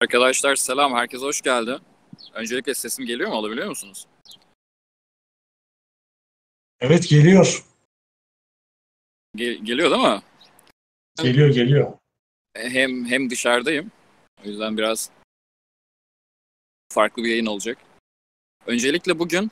Arkadaşlar 0.00 0.56
selam, 0.56 0.94
herkese 0.94 1.24
hoş 1.24 1.42
geldi. 1.42 1.78
Öncelikle 2.32 2.74
sesim 2.74 3.06
geliyor 3.06 3.30
mu, 3.30 3.36
alabiliyor 3.36 3.68
musunuz? 3.68 4.06
Evet 6.80 7.08
geliyor. 7.08 7.64
Ge- 9.36 9.64
geliyor 9.64 9.90
değil 9.90 10.02
mi? 10.02 10.22
Geliyor 11.22 11.48
geliyor. 11.48 11.92
Hem 12.54 13.04
hem 13.06 13.30
dışarıdayım. 13.30 13.90
O 14.44 14.48
yüzden 14.48 14.76
biraz 14.78 15.10
farklı 16.88 17.24
bir 17.24 17.28
yayın 17.30 17.46
olacak. 17.46 17.78
Öncelikle 18.66 19.18
bugün 19.18 19.50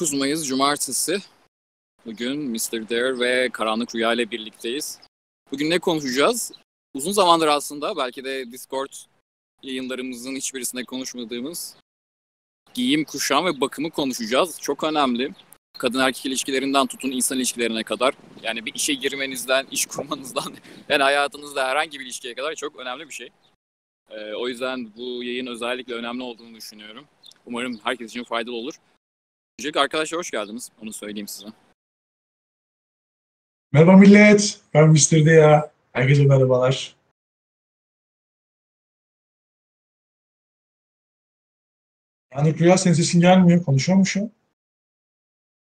9 0.00 0.14
Mayıs 0.14 0.44
Cumartesi. 0.46 1.18
Bugün 2.06 2.40
Mr. 2.50 2.88
Dare 2.90 3.18
ve 3.20 3.50
Karanlık 3.52 3.94
Rüya 3.94 4.12
ile 4.12 4.30
birlikteyiz. 4.30 5.00
Bugün 5.52 5.70
ne 5.70 5.78
konuşacağız? 5.78 6.52
Uzun 6.94 7.12
zamandır 7.12 7.46
aslında 7.46 7.96
belki 7.96 8.24
de 8.24 8.52
Discord 8.52 8.92
yayınlarımızın 9.62 10.36
hiçbirisinde 10.36 10.84
konuşmadığımız 10.84 11.76
giyim, 12.74 13.04
kuşam 13.04 13.46
ve 13.46 13.60
bakımı 13.60 13.90
konuşacağız. 13.90 14.60
Çok 14.60 14.84
önemli. 14.84 15.30
Kadın 15.78 15.98
erkek 15.98 16.26
ilişkilerinden 16.26 16.86
tutun 16.86 17.10
insan 17.10 17.38
ilişkilerine 17.38 17.82
kadar. 17.82 18.14
Yani 18.42 18.66
bir 18.66 18.74
işe 18.74 18.94
girmenizden, 18.94 19.66
iş 19.70 19.86
kurmanızdan, 19.86 20.54
yani 20.88 21.02
hayatınızda 21.02 21.68
herhangi 21.68 22.00
bir 22.00 22.04
ilişkiye 22.04 22.34
kadar 22.34 22.54
çok 22.54 22.76
önemli 22.76 23.08
bir 23.08 23.14
şey. 23.14 23.30
Ee, 24.10 24.32
o 24.34 24.48
yüzden 24.48 24.96
bu 24.96 25.24
yayın 25.24 25.46
özellikle 25.46 25.94
önemli 25.94 26.22
olduğunu 26.22 26.54
düşünüyorum. 26.54 27.04
Umarım 27.46 27.80
herkes 27.84 28.10
için 28.10 28.24
faydalı 28.24 28.54
olur. 28.54 28.74
Öncelikle 29.58 29.80
arkadaşlar 29.80 30.18
hoş 30.18 30.30
geldiniz. 30.30 30.70
Onu 30.82 30.92
söyleyeyim 30.92 31.28
size. 31.28 31.46
Merhaba 33.72 33.96
millet. 33.96 34.60
Ben 34.74 34.88
Mr. 34.88 35.32
ya. 35.32 35.73
Herkese 35.94 36.24
merhabalar. 36.26 36.96
Yani 42.34 42.58
Rüya 42.58 42.78
senin 42.78 42.94
sesin 42.94 43.20
gelmiyor. 43.20 43.64
Konuşuyor 43.64 43.98
mu 43.98 44.06
şu? 44.06 44.30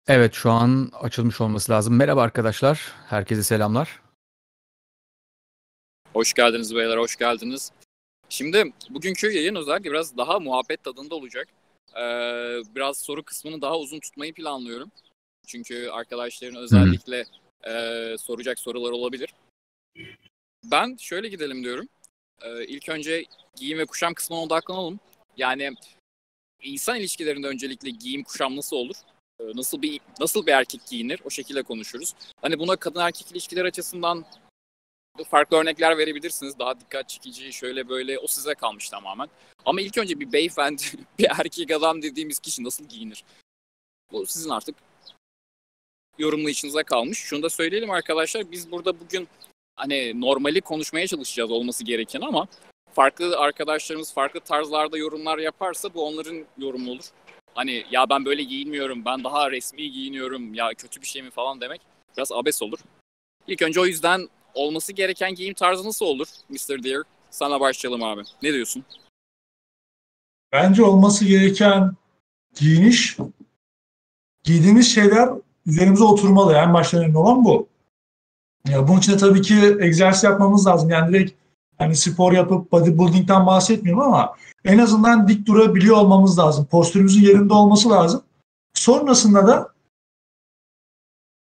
Evet 0.07 0.33
şu 0.33 0.51
an 0.51 0.91
açılmış 0.93 1.41
olması 1.41 1.71
lazım. 1.71 1.97
Merhaba 1.97 2.21
arkadaşlar. 2.21 2.93
Herkese 3.07 3.43
selamlar. 3.43 4.01
Hoş 6.13 6.33
geldiniz 6.33 6.75
beyler, 6.75 6.97
hoş 6.97 7.15
geldiniz. 7.15 7.71
Şimdi 8.29 8.73
bugünkü 8.89 9.31
yayın 9.31 9.55
özellikle 9.55 9.91
biraz 9.91 10.17
daha 10.17 10.39
muhabbet 10.39 10.83
tadında 10.83 11.15
olacak. 11.15 11.47
Ee, 11.95 12.61
biraz 12.75 12.97
soru 12.97 13.23
kısmını 13.23 13.61
daha 13.61 13.77
uzun 13.79 13.99
tutmayı 13.99 14.33
planlıyorum. 14.33 14.91
Çünkü 15.47 15.89
arkadaşların 15.89 16.61
özellikle 16.61 17.25
e, 17.67 18.15
soracak 18.17 18.59
sorular 18.59 18.91
olabilir. 18.91 19.33
Ben 20.63 20.97
şöyle 20.99 21.29
gidelim 21.29 21.63
diyorum. 21.63 21.87
Ee, 22.41 22.65
ilk 22.65 22.89
önce 22.89 23.25
giyim 23.55 23.77
ve 23.77 23.85
kuşam 23.85 24.13
kısmına 24.13 24.41
odaklanalım. 24.41 24.99
Yani 25.37 25.71
insan 26.61 26.99
ilişkilerinde 26.99 27.47
öncelikle 27.47 27.89
giyim 27.89 28.23
kuşam 28.23 28.55
nasıl 28.55 28.75
olur? 28.75 28.95
Ee, 29.39 29.43
nasıl 29.55 29.81
bir 29.81 30.01
nasıl 30.19 30.45
bir 30.45 30.51
erkek 30.51 30.81
giyinir? 30.89 31.21
O 31.25 31.29
şekilde 31.29 31.63
konuşuruz. 31.63 32.13
Hani 32.41 32.59
buna 32.59 32.75
kadın 32.75 32.99
erkek 32.99 33.31
ilişkiler 33.31 33.65
açısından 33.65 34.25
farklı 35.29 35.57
örnekler 35.57 35.97
verebilirsiniz. 35.97 36.59
Daha 36.59 36.79
dikkat 36.79 37.09
çekici 37.09 37.53
şöyle 37.53 37.89
böyle 37.89 38.19
o 38.19 38.27
size 38.27 38.55
kalmış 38.55 38.89
tamamen. 38.89 39.27
Ama 39.65 39.81
ilk 39.81 39.97
önce 39.97 40.19
bir 40.19 40.31
beyefendi, 40.33 40.83
bir 41.19 41.27
erkek 41.39 41.71
adam 41.71 42.01
dediğimiz 42.01 42.39
kişi 42.39 42.63
nasıl 42.63 42.85
giyinir? 42.85 43.23
Bu 44.11 44.25
sizin 44.25 44.49
artık 44.49 44.75
yorumlayışınıza 46.17 46.83
kalmış. 46.83 47.17
Şunu 47.17 47.43
da 47.43 47.49
söyleyelim 47.49 47.91
arkadaşlar. 47.91 48.51
Biz 48.51 48.71
burada 48.71 48.99
bugün 48.99 49.27
hani 49.81 50.21
normali 50.21 50.61
konuşmaya 50.61 51.07
çalışacağız 51.07 51.51
olması 51.51 51.83
gereken 51.83 52.21
ama 52.21 52.47
farklı 52.93 53.37
arkadaşlarımız 53.37 54.13
farklı 54.13 54.39
tarzlarda 54.39 54.97
yorumlar 54.97 55.37
yaparsa 55.37 55.93
bu 55.93 56.07
onların 56.07 56.45
yorumu 56.57 56.91
olur. 56.91 57.05
Hani 57.53 57.85
ya 57.91 58.09
ben 58.09 58.25
böyle 58.25 58.43
giyinmiyorum, 58.43 59.05
ben 59.05 59.23
daha 59.23 59.51
resmi 59.51 59.91
giyiniyorum, 59.91 60.53
ya 60.53 60.69
kötü 60.77 61.01
bir 61.01 61.07
şey 61.07 61.21
mi 61.21 61.29
falan 61.29 61.61
demek 61.61 61.81
biraz 62.17 62.31
abes 62.31 62.61
olur. 62.61 62.79
İlk 63.47 63.61
önce 63.61 63.79
o 63.79 63.85
yüzden 63.85 64.29
olması 64.53 64.93
gereken 64.93 65.35
giyim 65.35 65.53
tarzı 65.53 65.87
nasıl 65.87 66.05
olur 66.05 66.27
Mr. 66.49 66.83
Deer? 66.83 67.01
Sana 67.29 67.59
başlayalım 67.59 68.03
abi. 68.03 68.21
Ne 68.43 68.53
diyorsun? 68.53 68.85
Bence 70.51 70.83
olması 70.83 71.25
gereken 71.25 71.95
giyiniş, 72.55 73.17
giydiğimiz 74.43 74.95
şeyler 74.95 75.29
üzerimize 75.65 76.03
oturmalı. 76.03 76.55
En 76.55 76.73
başta 76.73 76.97
önemli 76.97 77.17
olan 77.17 77.45
bu. 77.45 77.70
Ya 78.69 78.87
bunun 78.87 78.99
için 78.99 79.11
de 79.11 79.17
tabii 79.17 79.41
ki 79.41 79.77
egzersiz 79.79 80.23
yapmamız 80.23 80.67
lazım. 80.67 80.89
Yani 80.89 81.13
direkt 81.13 81.33
hani 81.77 81.95
spor 81.95 82.33
yapıp 82.33 82.71
bodybuilding'den 82.71 83.45
bahsetmiyorum 83.45 84.03
ama 84.03 84.35
en 84.65 84.77
azından 84.77 85.27
dik 85.27 85.47
durabiliyor 85.47 85.97
olmamız 85.97 86.39
lazım. 86.39 86.65
Postürümüzün 86.65 87.21
yerinde 87.21 87.53
olması 87.53 87.89
lazım. 87.89 88.23
Sonrasında 88.73 89.47
da 89.47 89.69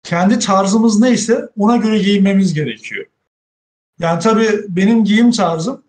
kendi 0.02 0.38
tarzımız 0.38 1.00
neyse 1.00 1.48
ona 1.58 1.76
göre 1.76 1.98
giyinmemiz 1.98 2.54
gerekiyor. 2.54 3.06
Yani 3.98 4.20
tabii 4.20 4.64
benim 4.68 5.04
giyim 5.04 5.30
tarzım 5.30 5.82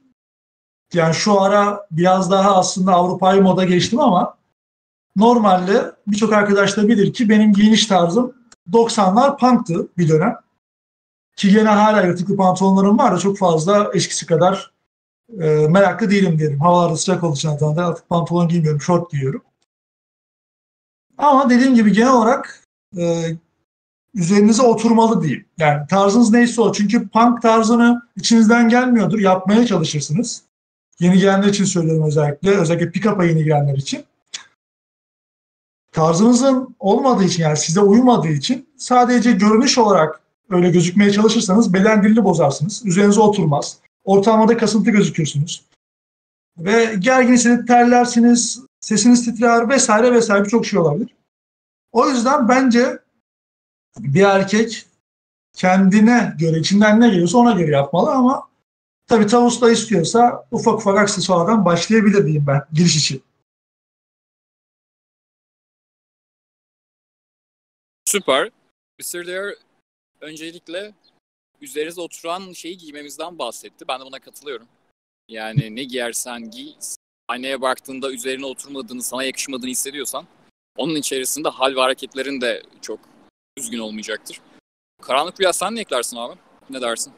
yani 0.93 1.13
şu 1.13 1.41
ara 1.41 1.87
biraz 1.91 2.31
daha 2.31 2.55
aslında 2.55 2.93
Avrupa'yı 2.93 3.41
moda 3.41 3.65
geçtim 3.65 3.99
ama 3.99 4.37
normalde 5.15 5.91
birçok 6.07 6.33
arkadaş 6.33 6.77
da 6.77 6.87
bilir 6.87 7.13
ki 7.13 7.29
benim 7.29 7.53
giyiniş 7.53 7.85
tarzım 7.85 8.33
90'lar 8.71 9.37
punktı 9.37 9.87
bir 9.97 10.09
dönem. 10.09 10.44
Ki 11.35 11.51
gene 11.51 11.69
hala 11.69 12.01
yırtıklı 12.01 12.35
pantolonlarım 12.35 12.97
var 12.97 13.15
da 13.15 13.17
çok 13.17 13.37
fazla 13.37 13.91
eskisi 13.93 14.25
kadar 14.25 14.71
e, 15.41 15.67
meraklı 15.67 16.09
değilim 16.09 16.39
diyelim. 16.39 16.59
Havalarda 16.59 16.97
sıcak 16.97 17.23
olduğu 17.23 17.35
için 17.35 17.49
artık 17.77 18.09
pantolon 18.09 18.47
giymiyorum, 18.47 18.81
şort 18.81 19.11
giyiyorum. 19.11 19.41
Ama 21.17 21.49
dediğim 21.49 21.75
gibi 21.75 21.91
genel 21.91 22.13
olarak 22.13 22.63
e, 22.97 23.25
üzerinize 24.13 24.61
oturmalı 24.61 25.21
diyeyim. 25.21 25.45
Yani 25.57 25.87
tarzınız 25.87 26.31
neyse 26.31 26.61
o. 26.61 26.73
Çünkü 26.73 27.07
punk 27.07 27.41
tarzını 27.41 28.01
içinizden 28.15 28.69
gelmiyordur. 28.69 29.19
Yapmaya 29.19 29.65
çalışırsınız. 29.65 30.41
Yeni 30.99 31.19
gelenler 31.19 31.47
için 31.47 31.65
söylüyorum 31.65 32.07
özellikle. 32.07 32.57
Özellikle 32.57 32.91
pick-up'a 32.91 33.25
yeni 33.25 33.43
gelenler 33.43 33.77
için. 33.77 34.05
Tarzınızın 35.91 36.75
olmadığı 36.79 37.23
için 37.23 37.43
yani 37.43 37.57
size 37.57 37.79
uymadığı 37.79 38.27
için 38.27 38.69
sadece 38.77 39.31
görünüş 39.31 39.77
olarak 39.77 40.24
öyle 40.49 40.69
gözükmeye 40.69 41.11
çalışırsanız 41.11 41.73
beden 41.73 42.03
dilini 42.03 42.23
bozarsınız. 42.23 42.85
Üzerinize 42.85 43.21
oturmaz. 43.21 43.77
Ortamda 44.03 44.57
kasıntı 44.57 44.91
gözükürsünüz. 44.91 45.65
Ve 46.57 46.95
gergin 46.99 47.33
hissedip 47.33 47.67
terlersiniz, 47.67 48.61
sesiniz 48.81 49.25
titrer 49.25 49.69
vesaire 49.69 50.13
vesaire 50.13 50.43
birçok 50.43 50.65
şey 50.65 50.79
olabilir. 50.79 51.15
O 51.91 52.09
yüzden 52.09 52.49
bence 52.49 52.99
bir 53.99 54.21
erkek 54.21 54.85
kendine 55.53 56.35
göre, 56.39 56.59
içinden 56.59 57.01
ne 57.01 57.09
geliyorsa 57.09 57.37
ona 57.37 57.51
göre 57.51 57.71
yapmalı 57.71 58.11
ama 58.11 58.47
tabii 59.07 59.27
tavus 59.27 59.61
da 59.61 59.71
istiyorsa 59.71 60.47
ufak 60.51 60.73
ufak 60.73 60.97
aksesuardan 60.97 61.65
başlayabilir 61.65 62.23
diyeyim 62.23 62.47
ben 62.47 62.61
giriş 62.73 62.97
için. 62.97 63.23
Süper. 68.05 68.49
Mr. 68.99 69.27
Dare 69.27 69.55
öncelikle 70.21 70.93
üzerinize 71.61 72.01
oturan 72.01 72.53
şeyi 72.53 72.77
giymemizden 72.77 73.39
bahsetti. 73.39 73.87
Ben 73.87 74.01
de 74.01 74.05
buna 74.05 74.19
katılıyorum. 74.19 74.67
Yani 75.29 75.75
ne 75.75 75.83
giyersen 75.83 76.51
giy, 76.51 76.73
aynaya 77.27 77.61
baktığında 77.61 78.11
üzerine 78.11 78.45
oturmadığını, 78.45 79.03
sana 79.03 79.23
yakışmadığını 79.23 79.69
hissediyorsan 79.69 80.27
onun 80.77 80.95
içerisinde 80.95 81.49
hal 81.49 81.75
ve 81.75 81.79
hareketlerin 81.79 82.41
de 82.41 82.63
çok 82.81 82.99
düzgün 83.57 83.79
olmayacaktır. 83.79 84.41
Karanlık 85.01 85.39
Rüya 85.39 85.53
sen 85.53 85.75
ne 85.75 85.79
eklersin 85.79 86.17
abi? 86.17 86.35
Ne 86.69 86.81
dersin? 86.81 87.13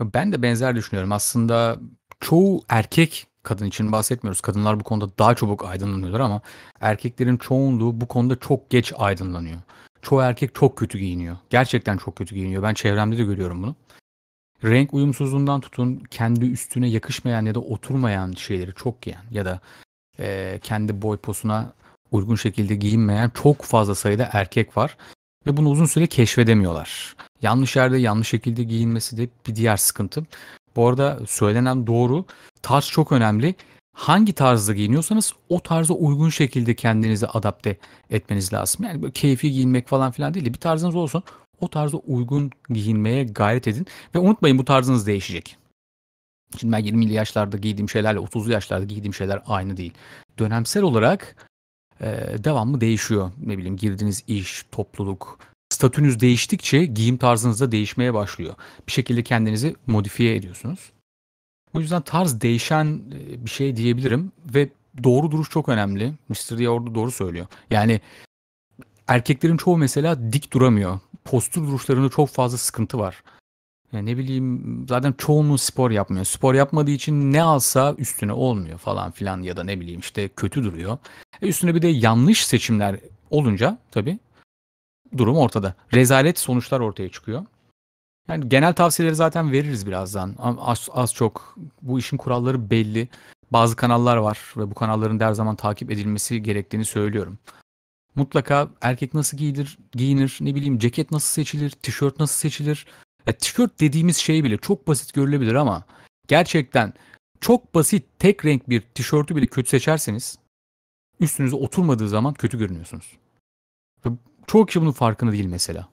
Ben 0.00 0.32
de 0.32 0.42
benzer 0.42 0.76
düşünüyorum. 0.76 1.12
Aslında 1.12 1.78
çoğu 2.20 2.64
erkek 2.68 3.26
kadın 3.42 3.66
için 3.66 3.92
bahsetmiyoruz. 3.92 4.40
Kadınlar 4.40 4.80
bu 4.80 4.84
konuda 4.84 5.18
daha 5.18 5.34
çabuk 5.34 5.64
aydınlanıyorlar 5.64 6.20
ama 6.20 6.40
erkeklerin 6.80 7.36
çoğunluğu 7.36 8.00
bu 8.00 8.08
konuda 8.08 8.38
çok 8.38 8.70
geç 8.70 8.92
aydınlanıyor. 8.96 9.60
Çoğu 10.02 10.20
erkek 10.20 10.54
çok 10.54 10.76
kötü 10.78 10.98
giyiniyor. 10.98 11.36
Gerçekten 11.50 11.96
çok 11.96 12.16
kötü 12.16 12.34
giyiniyor. 12.34 12.62
Ben 12.62 12.74
çevremde 12.74 13.18
de 13.18 13.24
görüyorum 13.24 13.62
bunu. 13.62 13.74
Renk 14.64 14.94
uyumsuzluğundan 14.94 15.60
tutun 15.60 16.02
kendi 16.10 16.44
üstüne 16.44 16.88
yakışmayan 16.88 17.46
ya 17.46 17.54
da 17.54 17.60
oturmayan 17.60 18.32
şeyleri 18.32 18.74
çok 18.74 19.02
giyen 19.02 19.22
ya 19.30 19.44
da 19.44 19.60
e, 20.18 20.58
kendi 20.62 21.02
boy 21.02 21.16
posuna 21.16 21.72
uygun 22.12 22.36
şekilde 22.36 22.74
giyinmeyen 22.74 23.30
çok 23.42 23.62
fazla 23.62 23.94
sayıda 23.94 24.28
erkek 24.32 24.76
var 24.76 24.96
ve 25.46 25.56
bunu 25.56 25.68
uzun 25.68 25.86
süre 25.86 26.06
keşfedemiyorlar. 26.06 27.16
Yanlış 27.42 27.76
yerde 27.76 27.98
yanlış 27.98 28.28
şekilde 28.28 28.62
giyinmesi 28.62 29.16
de 29.16 29.28
bir 29.46 29.54
diğer 29.54 29.76
sıkıntı. 29.76 30.26
Bu 30.76 30.88
arada 30.88 31.18
söylenen 31.26 31.86
doğru. 31.86 32.24
Tarz 32.62 32.86
çok 32.86 33.12
önemli. 33.12 33.54
Hangi 33.92 34.32
tarzda 34.32 34.72
giyiniyorsanız 34.72 35.32
o 35.48 35.60
tarza 35.60 35.94
uygun 35.94 36.28
şekilde 36.28 36.74
kendinizi 36.74 37.26
adapte 37.26 37.76
etmeniz 38.10 38.52
lazım. 38.52 38.86
Yani 38.86 39.02
böyle 39.02 39.12
keyfi 39.12 39.52
giyinmek 39.52 39.88
falan 39.88 40.10
filan 40.12 40.34
değil 40.34 40.46
de 40.46 40.54
bir 40.54 40.58
tarzınız 40.58 40.96
olsun. 40.96 41.22
O 41.60 41.68
tarza 41.68 41.96
uygun 41.96 42.50
giyinmeye 42.68 43.24
gayret 43.24 43.68
edin. 43.68 43.86
Ve 44.14 44.18
unutmayın 44.18 44.58
bu 44.58 44.64
tarzınız 44.64 45.06
değişecek. 45.06 45.56
Şimdi 46.58 46.72
ben 46.72 46.84
20'li 46.84 47.12
yaşlarda 47.12 47.56
giydiğim 47.56 47.88
şeylerle 47.88 48.18
30'lu 48.18 48.52
yaşlarda 48.52 48.84
giydiğim 48.84 49.14
şeyler 49.14 49.42
aynı 49.46 49.76
değil. 49.76 49.92
Dönemsel 50.38 50.82
olarak 50.82 51.48
e, 52.00 52.06
devamlı 52.44 52.80
değişiyor. 52.80 53.30
Ne 53.46 53.58
bileyim 53.58 53.76
girdiğiniz 53.76 54.24
iş, 54.26 54.64
topluluk, 54.72 55.38
statünüz 55.68 56.20
değiştikçe 56.20 56.84
giyim 56.84 57.16
tarzınız 57.16 57.60
da 57.60 57.72
değişmeye 57.72 58.14
başlıyor. 58.14 58.54
Bir 58.86 58.92
şekilde 58.92 59.22
kendinizi 59.22 59.76
modifiye 59.86 60.36
ediyorsunuz. 60.36 60.92
O 61.74 61.80
yüzden 61.80 62.02
tarz 62.02 62.40
değişen 62.40 63.02
e, 63.12 63.44
bir 63.44 63.50
şey 63.50 63.76
diyebilirim 63.76 64.32
ve 64.54 64.68
doğru 65.04 65.30
duruş 65.30 65.50
çok 65.50 65.68
önemli. 65.68 66.14
Mr. 66.28 66.58
D 66.58 66.68
orada 66.68 66.94
doğru 66.94 67.10
söylüyor. 67.10 67.46
Yani 67.70 68.00
erkeklerin 69.08 69.56
çoğu 69.56 69.76
mesela 69.76 70.32
dik 70.32 70.52
duramıyor. 70.52 71.00
Postür 71.24 71.62
duruşlarında 71.62 72.08
çok 72.08 72.28
fazla 72.28 72.58
sıkıntı 72.58 72.98
var. 72.98 73.22
Yani 73.92 74.06
ne 74.06 74.16
bileyim 74.16 74.86
zaten 74.88 75.14
çoğunluğu 75.18 75.58
spor 75.58 75.90
yapmıyor. 75.90 76.24
Spor 76.24 76.54
yapmadığı 76.54 76.90
için 76.90 77.32
ne 77.32 77.42
alsa 77.42 77.94
üstüne 77.98 78.32
olmuyor 78.32 78.78
falan 78.78 79.10
filan 79.10 79.42
ya 79.42 79.56
da 79.56 79.64
ne 79.64 79.80
bileyim 79.80 80.00
işte 80.00 80.28
kötü 80.28 80.64
duruyor. 80.64 80.98
E 81.42 81.48
üstüne 81.48 81.74
bir 81.74 81.82
de 81.82 81.88
yanlış 81.88 82.46
seçimler 82.46 82.96
olunca 83.30 83.78
tabii 83.90 84.18
durum 85.16 85.36
ortada. 85.36 85.74
Rezalet 85.94 86.38
sonuçlar 86.38 86.80
ortaya 86.80 87.08
çıkıyor. 87.08 87.46
Yani 88.30 88.48
genel 88.48 88.74
tavsiyeleri 88.74 89.14
zaten 89.14 89.52
veririz 89.52 89.86
birazdan. 89.86 90.36
Az, 90.60 90.88
az 90.92 91.14
çok 91.14 91.56
bu 91.82 91.98
işin 91.98 92.16
kuralları 92.16 92.70
belli. 92.70 93.08
Bazı 93.50 93.76
kanallar 93.76 94.16
var 94.16 94.54
ve 94.56 94.70
bu 94.70 94.74
kanalların 94.74 95.20
her 95.20 95.32
zaman 95.32 95.56
takip 95.56 95.90
edilmesi 95.90 96.42
gerektiğini 96.42 96.84
söylüyorum. 96.84 97.38
Mutlaka 98.14 98.68
erkek 98.80 99.14
nasıl 99.14 99.36
giyilir, 99.36 99.78
giyinir, 99.92 100.38
ne 100.40 100.54
bileyim 100.54 100.78
ceket 100.78 101.10
nasıl 101.10 101.28
seçilir, 101.28 101.70
tişört 101.70 102.20
nasıl 102.20 102.34
seçilir. 102.34 102.86
Ya, 103.26 103.32
tişört 103.32 103.80
dediğimiz 103.80 104.16
şey 104.16 104.44
bile 104.44 104.56
çok 104.56 104.88
basit 104.88 105.14
görülebilir 105.14 105.54
ama 105.54 105.84
gerçekten 106.28 106.92
çok 107.40 107.74
basit 107.74 108.04
tek 108.18 108.44
renk 108.44 108.68
bir 108.68 108.80
tişörtü 108.80 109.36
bile 109.36 109.46
kötü 109.46 109.68
seçerseniz 109.68 110.38
üstünüze 111.20 111.56
oturmadığı 111.56 112.08
zaman 112.08 112.34
kötü 112.34 112.58
görünüyorsunuz. 112.58 113.16
Çoğu 114.46 114.66
kişi 114.66 114.80
bunun 114.80 114.92
farkında 114.92 115.32
değil 115.32 115.46
mesela. 115.46 115.88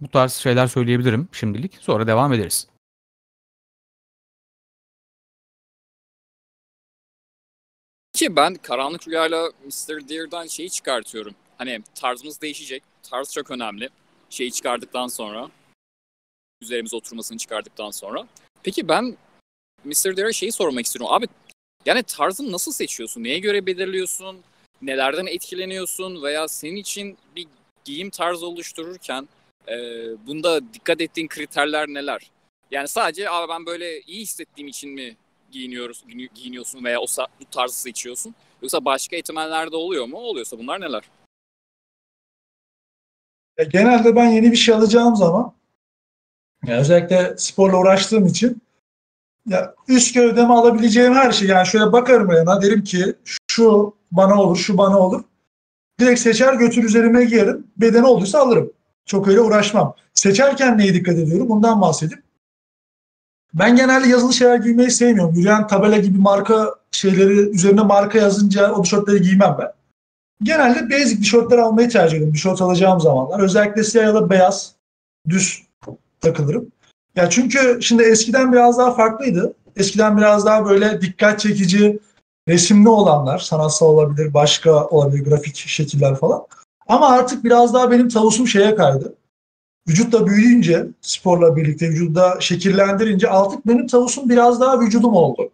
Bu 0.00 0.08
tarz 0.08 0.32
şeyler 0.32 0.66
söyleyebilirim 0.66 1.28
şimdilik. 1.32 1.74
Sonra 1.80 2.06
devam 2.06 2.32
ederiz. 2.32 2.68
Ki 8.12 8.36
ben 8.36 8.54
karanlık 8.54 9.08
rüyayla 9.08 9.52
Mr. 9.64 10.08
Deer'dan 10.08 10.46
şeyi 10.46 10.70
çıkartıyorum. 10.70 11.34
Hani 11.58 11.82
tarzımız 11.94 12.40
değişecek. 12.40 12.82
Tarz 13.02 13.32
çok 13.32 13.50
önemli. 13.50 13.88
Şeyi 14.30 14.52
çıkardıktan 14.52 15.08
sonra. 15.08 15.50
Üzerimize 16.62 16.96
oturmasını 16.96 17.38
çıkardıktan 17.38 17.90
sonra. 17.90 18.26
Peki 18.62 18.88
ben 18.88 19.16
Mr. 19.84 20.16
Deer'e 20.16 20.32
şeyi 20.32 20.52
sormak 20.52 20.86
istiyorum. 20.86 21.14
Abi 21.14 21.26
yani 21.86 22.02
tarzını 22.02 22.52
nasıl 22.52 22.72
seçiyorsun? 22.72 23.24
Neye 23.24 23.38
göre 23.38 23.66
belirliyorsun? 23.66 24.40
Nelerden 24.82 25.26
etkileniyorsun? 25.26 26.22
Veya 26.22 26.48
senin 26.48 26.76
için 26.76 27.18
bir 27.36 27.46
giyim 27.84 28.10
tarzı 28.10 28.46
oluştururken 28.46 29.28
e, 29.68 29.76
bunda 30.26 30.60
dikkat 30.74 31.00
ettiğin 31.00 31.28
kriterler 31.28 31.88
neler? 31.88 32.30
Yani 32.70 32.88
sadece 32.88 33.30
abi 33.30 33.48
ben 33.52 33.66
böyle 33.66 34.00
iyi 34.00 34.20
hissettiğim 34.20 34.68
için 34.68 34.90
mi 34.90 35.16
giyiniyoruz, 35.50 36.04
giyiniyorsun 36.34 36.84
veya 36.84 37.00
o 37.00 37.06
bu 37.40 37.44
tarzı 37.50 37.80
seçiyorsun? 37.80 38.34
Yoksa 38.62 38.84
başka 38.84 39.16
etmenler 39.16 39.72
de 39.72 39.76
oluyor 39.76 40.06
mu? 40.06 40.16
Oluyorsa 40.16 40.58
bunlar 40.58 40.80
neler? 40.80 41.02
Ya 43.58 43.64
genelde 43.64 44.16
ben 44.16 44.28
yeni 44.28 44.52
bir 44.52 44.56
şey 44.56 44.74
alacağım 44.74 45.16
zaman 45.16 45.52
yani 46.66 46.80
özellikle 46.80 47.34
sporla 47.38 47.76
uğraştığım 47.76 48.26
için 48.26 48.62
ya 49.46 49.74
üst 49.88 50.14
gövdeme 50.14 50.54
alabileceğim 50.54 51.14
her 51.14 51.32
şey 51.32 51.48
yani 51.48 51.66
şöyle 51.66 51.92
bakarım 51.92 52.32
yana 52.32 52.62
derim 52.62 52.84
ki 52.84 53.14
şu 53.50 53.94
bana 54.12 54.42
olur, 54.42 54.56
şu 54.56 54.78
bana 54.78 54.98
olur. 54.98 55.24
Direkt 56.00 56.20
seçer 56.20 56.54
götür 56.54 56.84
üzerime 56.84 57.24
giyerim. 57.24 57.66
Bedeni 57.76 58.06
olduysa 58.06 58.38
alırım. 58.38 58.72
Çok 59.06 59.28
öyle 59.28 59.40
uğraşmam. 59.40 59.94
Seçerken 60.14 60.78
neye 60.78 60.94
dikkat 60.94 61.18
ediyorum? 61.18 61.48
Bundan 61.48 61.80
bahsedeyim. 61.80 62.22
Ben 63.54 63.76
genelde 63.76 64.08
yazılı 64.08 64.32
şeyler 64.32 64.56
giymeyi 64.56 64.90
sevmiyorum. 64.90 65.34
Yürüyen 65.34 65.66
tabela 65.66 65.98
gibi 65.98 66.18
marka 66.18 66.74
şeyleri 66.90 67.32
üzerine 67.32 67.82
marka 67.82 68.18
yazınca 68.18 68.72
o 68.72 68.82
tişörtleri 68.82 69.22
giymem 69.22 69.56
ben. 69.58 69.72
Genelde 70.42 70.90
basic 70.90 71.16
tişörtler 71.16 71.58
almayı 71.58 71.88
tercih 71.88 72.16
ediyorum. 72.16 72.34
Tişört 72.34 72.62
alacağım 72.62 73.00
zamanlar. 73.00 73.40
Özellikle 73.40 73.84
siyah 73.84 74.04
ya 74.04 74.14
da 74.14 74.30
beyaz 74.30 74.74
düz 75.28 75.62
takılırım. 76.20 76.72
Ya 77.16 77.30
çünkü 77.30 77.78
şimdi 77.82 78.02
eskiden 78.02 78.52
biraz 78.52 78.78
daha 78.78 78.94
farklıydı. 78.94 79.54
Eskiden 79.76 80.18
biraz 80.18 80.46
daha 80.46 80.66
böyle 80.66 81.00
dikkat 81.00 81.40
çekici 81.40 81.98
resimli 82.48 82.88
olanlar, 82.88 83.38
sanatsal 83.38 83.86
olabilir, 83.86 84.34
başka 84.34 84.86
olabilir, 84.86 85.24
grafik 85.24 85.56
şekiller 85.56 86.14
falan. 86.16 86.46
Ama 86.86 87.08
artık 87.08 87.44
biraz 87.44 87.74
daha 87.74 87.90
benim 87.90 88.08
tavusum 88.08 88.48
şeye 88.48 88.74
kaydı 88.74 89.14
vücutla 89.88 90.26
büyüyünce 90.26 90.86
sporla 91.00 91.56
birlikte 91.56 91.88
vücutta 91.88 92.40
şekillendirince 92.40 93.30
artık 93.30 93.66
benim 93.66 93.86
tavusum 93.86 94.28
biraz 94.28 94.60
daha 94.60 94.80
vücudum 94.80 95.14
oldu. 95.14 95.50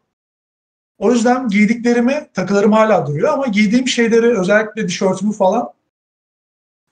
O 0.99 1.13
yüzden 1.13 1.49
giydiklerimi, 1.49 2.29
takılarım 2.35 2.73
hala 2.73 3.07
duruyor 3.07 3.29
ama 3.29 3.47
giydiğim 3.47 3.89
şeyleri 3.89 4.39
özellikle 4.39 4.87
tişörtümü 4.87 5.33
falan 5.33 5.73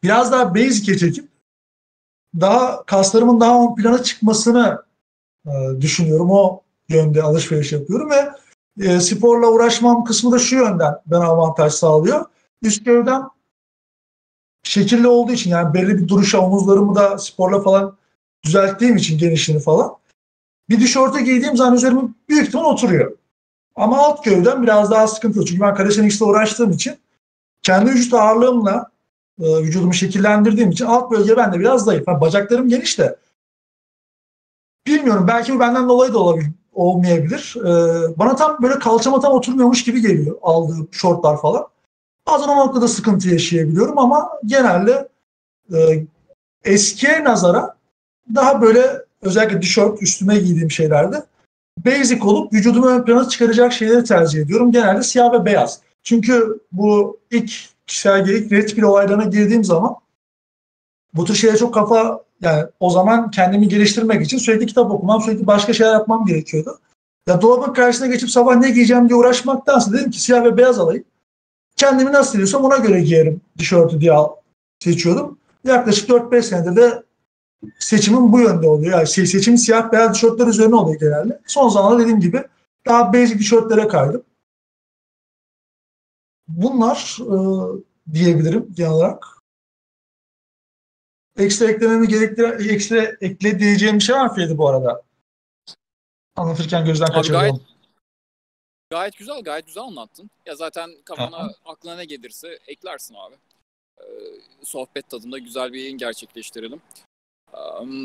biraz 0.02 0.32
daha 0.32 0.54
basic'e 0.54 0.98
çekip 0.98 1.28
daha 2.40 2.84
kaslarımın 2.84 3.40
daha 3.40 3.62
ön 3.64 3.74
plana 3.74 4.02
çıkmasını 4.02 4.82
e, 5.46 5.50
düşünüyorum. 5.80 6.30
O 6.30 6.62
yönde 6.88 7.22
alışveriş 7.22 7.72
yapıyorum 7.72 8.10
ve 8.10 8.30
e, 8.86 9.00
sporla 9.00 9.46
uğraşmam 9.46 10.04
kısmı 10.04 10.32
da 10.32 10.38
şu 10.38 10.56
yönden 10.56 10.94
bana 11.06 11.24
avantaj 11.24 11.72
sağlıyor. 11.72 12.24
Üst 12.62 12.84
gövdem 12.84 13.28
şekilli 14.62 15.06
olduğu 15.06 15.32
için 15.32 15.50
yani 15.50 15.74
belli 15.74 15.98
bir 15.98 16.08
duruşa 16.08 16.38
omuzlarımı 16.40 16.94
da 16.94 17.18
sporla 17.18 17.60
falan 17.60 17.96
düzelttiğim 18.44 18.96
için 18.96 19.18
genişliğini 19.18 19.62
falan. 19.62 19.96
Bir 20.68 20.80
tişörtü 20.80 21.20
giydiğim 21.20 21.56
zaman 21.56 21.74
üzerime 21.74 22.02
büyük 22.28 22.46
ihtimal 22.46 22.64
oturuyor. 22.64 23.16
Ama 23.76 23.98
alt 23.98 24.24
gövden 24.24 24.62
biraz 24.62 24.90
daha 24.90 25.06
sıkıntılı. 25.06 25.44
Çünkü 25.44 25.60
ben 25.60 25.74
calisthenics'le 25.74 26.22
uğraştığım 26.22 26.70
için 26.70 26.94
kendi 27.62 27.90
vücut 27.90 28.14
ağırlığımla 28.14 28.90
e, 29.40 29.62
vücudumu 29.62 29.94
şekillendirdiğim 29.94 30.70
için 30.70 30.84
alt 30.84 31.10
bölge 31.10 31.36
bende 31.36 31.60
biraz 31.60 31.84
zayıf. 31.84 32.08
Yani 32.08 32.20
bacaklarım 32.20 32.68
geniş 32.68 32.98
de 32.98 33.16
bilmiyorum 34.86 35.24
belki 35.28 35.54
bu 35.54 35.60
benden 35.60 35.88
dolayı 35.88 36.12
da 36.12 36.18
olabilir, 36.18 36.50
olmayabilir. 36.72 37.54
E, 37.56 37.68
bana 38.18 38.36
tam 38.36 38.62
böyle 38.62 38.78
kalçama 38.78 39.20
tam 39.20 39.32
oturmuyormuş 39.32 39.84
gibi 39.84 40.00
geliyor 40.00 40.38
aldığım 40.42 40.88
şortlar 40.92 41.40
falan. 41.40 41.66
Bazen 42.26 42.48
o 42.48 42.56
noktada 42.56 42.88
sıkıntı 42.88 43.28
yaşayabiliyorum 43.28 43.98
ama 43.98 44.30
genelde 44.46 45.08
e, 45.72 45.78
eskiye 46.64 47.24
nazara 47.24 47.76
daha 48.34 48.62
böyle 48.62 49.02
özellikle 49.22 49.60
tişört 49.60 50.02
üstüme 50.02 50.38
giydiğim 50.38 50.70
şeylerde 50.70 51.24
basic 51.86 52.22
olup 52.22 52.52
vücudumu 52.52 52.86
ön 52.86 53.04
plana 53.04 53.28
çıkaracak 53.28 53.72
şeyleri 53.72 54.04
tercih 54.04 54.40
ediyorum. 54.40 54.72
Genelde 54.72 55.02
siyah 55.02 55.32
ve 55.32 55.44
beyaz. 55.44 55.80
Çünkü 56.02 56.60
bu 56.72 57.18
ilk 57.30 57.52
kişisel 57.86 58.28
ilk 58.28 58.52
Red 58.52 58.68
Pill 58.68 58.82
olaylarına 58.82 59.24
girdiğim 59.24 59.64
zaman 59.64 59.96
bu 61.14 61.24
tür 61.24 61.34
şeylere 61.34 61.58
çok 61.58 61.74
kafa 61.74 62.20
yani 62.40 62.64
o 62.80 62.90
zaman 62.90 63.30
kendimi 63.30 63.68
geliştirmek 63.68 64.22
için 64.22 64.38
sürekli 64.38 64.66
kitap 64.66 64.90
okumam, 64.90 65.22
sürekli 65.22 65.46
başka 65.46 65.72
şeyler 65.72 65.92
yapmam 65.92 66.26
gerekiyordu. 66.26 66.78
Ya 67.28 67.42
dolabın 67.42 67.72
karşısına 67.72 68.06
geçip 68.06 68.30
sabah 68.30 68.56
ne 68.56 68.70
giyeceğim 68.70 69.08
diye 69.08 69.18
uğraşmaktansa 69.18 69.92
dedim 69.92 70.10
ki 70.10 70.22
siyah 70.22 70.44
ve 70.44 70.56
beyaz 70.56 70.78
alayım. 70.78 71.04
Kendimi 71.80 72.12
nasıl 72.12 72.28
hissediyorsam 72.28 72.64
ona 72.64 72.76
göre 72.76 73.00
giyerim 73.00 73.40
tişörtü 73.58 74.00
diye 74.00 74.14
seçiyordum. 74.78 75.38
Yaklaşık 75.64 76.08
4-5 76.08 76.42
senedir 76.42 76.76
de 76.76 77.02
seçimim 77.78 78.32
bu 78.32 78.40
yönde 78.40 78.68
oluyor. 78.68 78.92
Yani 78.98 79.08
şey, 79.08 79.26
seçim 79.26 79.58
siyah 79.58 79.92
beyaz 79.92 80.12
tişörtler 80.12 80.46
üzerine 80.46 80.74
oluyor 80.74 81.00
genelde. 81.00 81.40
Son 81.46 81.68
zamanlarda 81.68 82.02
dediğim 82.02 82.20
gibi 82.20 82.44
daha 82.86 83.12
basic 83.12 83.38
tişörtlere 83.38 83.88
kaydım. 83.88 84.22
Bunlar 86.48 87.18
e, 87.20 87.36
diyebilirim 88.14 88.66
genel 88.74 88.90
olarak. 88.90 89.26
Ekstra 91.38 91.66
eklememi 91.66 92.08
gerektiren, 92.08 92.68
ekstra 92.68 93.02
ekle 93.20 93.58
diyeceğim 93.58 93.96
bir 93.96 94.02
şey 94.02 94.16
var 94.16 94.36
mı 94.36 94.58
bu 94.58 94.68
arada? 94.68 95.02
Anlatırken 96.36 96.84
gözden 96.84 97.12
kaçırdım. 97.12 97.40
Gayet, 97.40 97.60
Gayet 98.90 99.16
güzel, 99.16 99.42
gayet 99.42 99.66
güzel 99.66 99.82
anlattın. 99.82 100.30
Ya 100.46 100.56
zaten 100.56 100.90
kafana, 101.04 101.36
Aha. 101.36 101.50
aklına 101.64 101.96
ne 101.96 102.04
gelirse 102.04 102.58
eklersin 102.66 103.14
abi. 103.14 103.34
Ee, 104.00 104.04
sohbet 104.62 105.08
tadında 105.08 105.38
güzel 105.38 105.72
bir 105.72 105.80
yayın 105.80 105.98
gerçekleştirelim. 105.98 106.82
Ee, 107.54 107.58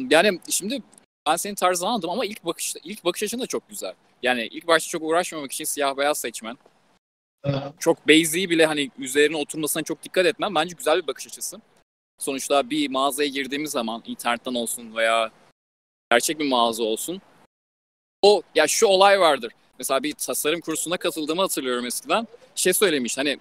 yani 0.10 0.39
şimdi 0.50 0.84
ben 1.27 1.36
senin 1.36 1.56
tarzını 1.56 1.89
anladım 1.89 2.10
ama 2.10 2.25
ilk 2.25 2.46
bakışta 2.46 2.80
ilk 2.84 3.06
bakış 3.06 3.24
açın 3.24 3.39
da 3.39 3.48
çok 3.48 3.70
güzel. 3.70 3.94
Yani 4.24 4.48
ilk 4.48 4.68
başta 4.68 4.89
çok 4.89 5.04
uğraşmamak 5.04 5.51
için 5.51 5.65
siyah 5.65 5.98
beyaz 5.98 6.18
seçmen. 6.18 6.58
Aha. 7.44 7.74
Çok 7.80 8.08
basic'i 8.08 8.50
bile 8.50 8.65
hani 8.65 8.92
üzerine 8.98 9.38
oturmasına 9.38 9.84
çok 9.84 10.04
dikkat 10.04 10.25
etmem. 10.25 10.56
Bence 10.56 10.75
güzel 10.77 11.01
bir 11.01 11.08
bakış 11.08 11.27
açısı. 11.27 11.62
Sonuçta 12.20 12.70
bir 12.70 12.89
mağazaya 12.89 13.30
girdiğimiz 13.30 13.72
zaman 13.72 14.04
internetten 14.06 14.54
olsun 14.54 14.96
veya 14.96 15.32
gerçek 16.12 16.39
bir 16.39 16.50
mağaza 16.50 16.84
olsun 16.84 17.22
o 18.22 18.42
ya 18.56 18.68
şu 18.68 18.88
olay 18.88 19.20
vardır. 19.20 19.54
Mesela 19.79 20.03
bir 20.03 20.13
tasarım 20.13 20.62
kursuna 20.62 20.98
katıldığımı 20.98 21.41
hatırlıyorum 21.41 21.86
eskiden. 21.86 22.27
Şey 22.55 22.74
söylemiş 22.74 23.17
hani 23.17 23.39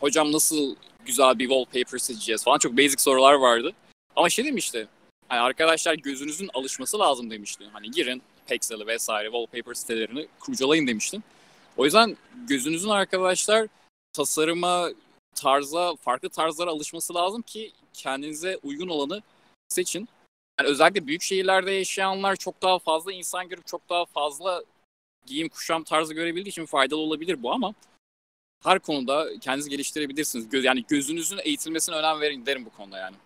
hocam 0.00 0.32
nasıl 0.32 0.76
güzel 1.06 1.38
bir 1.38 1.48
wallpaper 1.48 1.98
seçeceğiz 1.98 2.44
falan 2.44 2.58
çok 2.58 2.72
basic 2.72 3.02
sorular 3.02 3.34
vardı. 3.34 3.72
Ama 4.16 4.30
şey 4.30 4.44
demişti. 4.44 4.88
Hani 5.28 5.40
arkadaşlar 5.40 5.94
gözünüzün 5.94 6.50
alışması 6.54 6.98
lazım 6.98 7.30
demişti. 7.30 7.64
Hani 7.72 7.90
girin 7.90 8.22
Pexel'i 8.46 8.86
vesaire 8.86 9.28
wallpaper 9.30 9.74
sitelerini 9.74 10.26
kurcalayın 10.40 10.86
demiştin. 10.86 11.24
O 11.76 11.84
yüzden 11.84 12.16
gözünüzün 12.48 12.88
arkadaşlar 12.88 13.66
tasarıma, 14.12 14.88
tarza, 15.34 15.96
farklı 15.96 16.28
tarzlara 16.28 16.70
alışması 16.70 17.14
lazım 17.14 17.42
ki 17.42 17.72
kendinize 17.94 18.58
uygun 18.62 18.88
olanı 18.88 19.22
seçin. 19.68 20.08
Yani 20.60 20.68
özellikle 20.68 21.06
büyük 21.06 21.22
şehirlerde 21.22 21.70
yaşayanlar 21.70 22.36
çok 22.36 22.62
daha 22.62 22.78
fazla 22.78 23.12
insan 23.12 23.48
görüp 23.48 23.66
çok 23.66 23.88
daha 23.88 24.04
fazla 24.04 24.62
giyim 25.28 25.48
kuşam 25.48 25.84
tarzı 25.84 26.14
görebildiği 26.14 26.48
için 26.50 26.66
faydalı 26.66 27.00
olabilir 27.00 27.42
bu 27.42 27.52
ama 27.52 27.74
her 28.64 28.78
konuda 28.78 29.26
kendinizi 29.40 29.70
geliştirebilirsiniz. 29.70 30.48
Göz, 30.48 30.64
yani 30.64 30.84
gözünüzün 30.88 31.38
eğitilmesine 31.44 31.96
önem 31.96 32.20
verin 32.20 32.46
derim 32.46 32.64
bu 32.64 32.70
konuda 32.70 32.98
yani. 32.98 33.16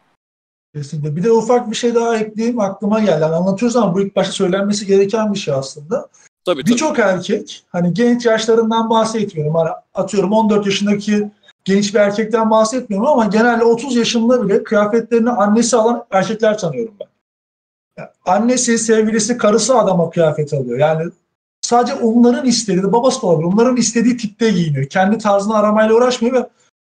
Kesinlikle. 0.75 1.17
Bir 1.17 1.25
de 1.25 1.31
ufak 1.31 1.71
bir 1.71 1.77
şey 1.77 1.95
daha 1.95 2.17
ekleyeyim 2.17 2.61
aklıma 2.61 3.01
geldi. 3.01 3.23
Yani 3.23 3.35
anlatıyoruz 3.35 3.77
ama 3.77 3.95
bu 3.95 4.03
ilk 4.03 4.17
başta 4.17 4.33
söylenmesi 4.33 4.87
gereken 4.87 5.35
bir 5.35 5.39
şey 5.39 5.55
aslında. 5.55 6.09
Tabii, 6.45 6.67
Birçok 6.67 6.99
erkek 6.99 7.65
hani 7.69 7.95
genç 7.95 8.27
yaşlarından 8.27 8.91
bahsetmiyorum. 8.91 9.55
Hani 9.55 9.71
atıyorum 9.95 10.33
14 10.33 10.67
yaşındaki 10.67 11.31
genç 11.65 11.95
bir 11.95 11.99
erkekten 11.99 12.51
bahsetmiyorum 12.51 13.09
ama 13.09 13.27
genelde 13.27 13.65
30 13.65 13.97
yaşında 13.97 14.49
bile 14.49 14.65
kıyafetlerini 14.65 15.31
annesi 15.31 15.77
alan 15.77 16.05
erkekler 16.11 16.59
tanıyorum 16.59 16.95
ben. 17.01 17.07
Yani 17.99 18.11
annesi, 18.25 18.79
sevgilisi, 18.79 19.37
karısı 19.37 19.79
adama 19.79 20.11
kıyafet 20.11 20.55
alıyor. 20.55 20.79
Yani 20.79 21.11
sadece 21.73 21.95
onların 21.95 22.47
istediği, 22.47 22.93
babası 22.93 23.23
da 23.23 23.27
olabilir. 23.27 23.53
Onların 23.53 23.77
istediği 23.77 24.17
tipte 24.17 24.51
giyiniyor. 24.51 24.87
Kendi 24.87 25.19
tarzını 25.19 25.57
aramayla 25.57 25.95
uğraşmıyor 25.95 26.37
ve 26.37 26.49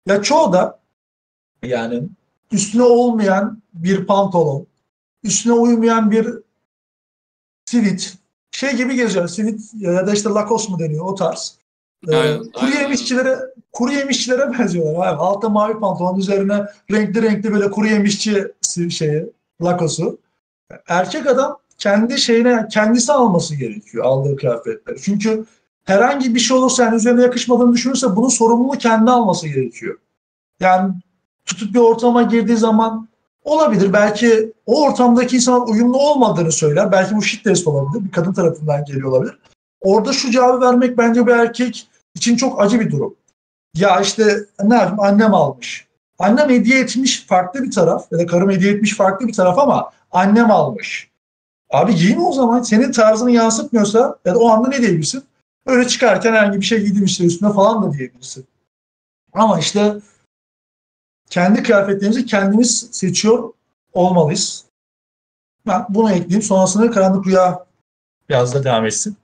ya 0.07 0.23
çoğu 0.23 0.53
da 0.53 0.79
yani 1.63 2.03
üstüne 2.53 2.83
olmayan 2.83 3.63
bir 3.75 4.07
pantolon, 4.07 4.67
üstüne 5.23 5.53
uymayan 5.53 6.11
bir 6.11 6.29
sivit, 7.65 8.15
şey 8.51 8.77
gibi 8.77 8.95
geziyor. 8.95 9.29
Sivit 9.29 9.61
ya 9.75 10.07
da 10.07 10.13
işte 10.13 10.29
Lacoste 10.29 10.73
mu 10.73 10.79
deniyor 10.79 11.05
o 11.05 11.15
tarz. 11.15 11.59
Ee, 12.09 12.17
Aynen, 12.17 12.45
kuru 12.53 12.71
yemişçilere 12.71 13.39
kuru 13.73 13.93
yemişçilere 13.93 14.59
benziyorlar. 14.59 15.07
Abi. 15.07 15.21
Altta 15.21 15.49
mavi 15.49 15.81
pantolon, 15.81 16.19
üzerine 16.19 16.67
renkli 16.91 17.23
renkli 17.23 17.53
böyle 17.53 17.71
kuru 17.71 17.87
yemişçi 17.87 18.53
şeyi, 18.91 19.27
Lacoste'u. 19.63 20.19
Erkek 20.89 21.27
adam 21.27 21.59
kendi 21.79 22.19
şeyine 22.19 22.69
kendisi 22.71 23.13
alması 23.13 23.55
gerekiyor 23.55 24.05
aldığı 24.05 24.37
kıyafetleri. 24.37 25.03
Çünkü 25.03 25.45
herhangi 25.85 26.35
bir 26.35 26.41
şey 26.41 26.57
olursa 26.57 26.85
yani 26.85 26.97
üzerine 26.97 27.23
yakışmadığını 27.23 27.73
düşünürse 27.73 28.17
bunun 28.17 28.29
sorumluluğu 28.29 28.79
kendi 28.79 29.11
alması 29.11 29.49
gerekiyor. 29.49 29.99
Yani 30.61 30.95
tutup 31.47 31.75
bir 31.75 31.79
ortama 31.79 32.23
girdiği 32.23 32.57
zaman 32.57 33.09
olabilir. 33.45 33.93
Belki 33.93 34.53
o 34.67 34.85
ortamdaki 34.85 35.37
insanın 35.37 35.67
uyumlu 35.67 35.99
olmadığını 35.99 36.53
söyler. 36.53 36.93
Belki 36.93 37.17
bu 37.17 37.21
test 37.45 37.67
olabilir. 37.67 38.05
Bir 38.05 38.13
kadın 38.13 38.33
tarafından 38.33 38.85
geliyor 38.85 39.09
olabilir. 39.09 39.39
Orada 39.81 40.13
şu 40.13 40.31
cevabı 40.31 40.61
vermek 40.61 40.99
bence 40.99 41.27
bir 41.27 41.33
erkek 41.33 41.89
için 42.15 42.37
çok 42.37 42.63
acı 42.63 42.81
bir 42.81 42.91
durum. 42.91 43.15
Ya 43.77 44.01
işte 44.01 44.39
ne 44.65 44.75
yapayım 44.75 45.01
annem 45.01 45.35
almış. 45.35 45.87
Annem 46.19 46.51
hediye 46.51 46.81
etmiş 46.81 47.27
farklı 47.27 47.63
bir 47.63 47.71
taraf 47.71 48.13
ya 48.13 48.19
da 48.19 48.27
karım 48.27 48.51
hediye 48.51 48.73
etmiş 48.73 48.97
farklı 48.97 49.29
bir 49.29 49.33
taraf 49.33 49.59
ama 49.59 49.91
annem 50.11 50.51
almış. 50.51 51.11
Abi 51.71 51.95
giyme 51.95 52.23
o 52.23 52.33
zaman. 52.33 52.63
Senin 52.63 52.93
tarzını 52.93 53.31
yansıtmıyorsa 53.31 54.19
ya 54.25 54.35
da 54.35 54.39
o 54.39 54.49
anda 54.49 54.69
ne 54.69 54.79
diyebilirsin? 54.79 55.25
Öyle 55.67 55.89
çıkarken 55.89 56.33
herhangi 56.33 56.61
bir 56.61 56.67
şey 56.67 56.81
giydim 56.81 57.05
işte 57.05 57.25
üstüne 57.25 57.53
falan 57.53 57.83
da 57.83 57.93
diyebilirsin. 57.93 58.47
Ama 59.33 59.59
işte 59.59 59.97
kendi 61.31 61.63
kıyafetlerimizi 61.63 62.27
kendimiz 62.27 62.89
seçiyor 62.93 63.53
olmalıyız. 63.93 64.65
Ben 65.67 65.87
bunu 65.89 66.11
ekleyeyim. 66.11 66.43
Sonrasında 66.43 66.91
Karanlık 66.91 67.27
Rüya 67.27 67.67
biraz 68.29 68.55
da 68.55 68.65
devam 68.65 68.87
etsin. 68.87 69.17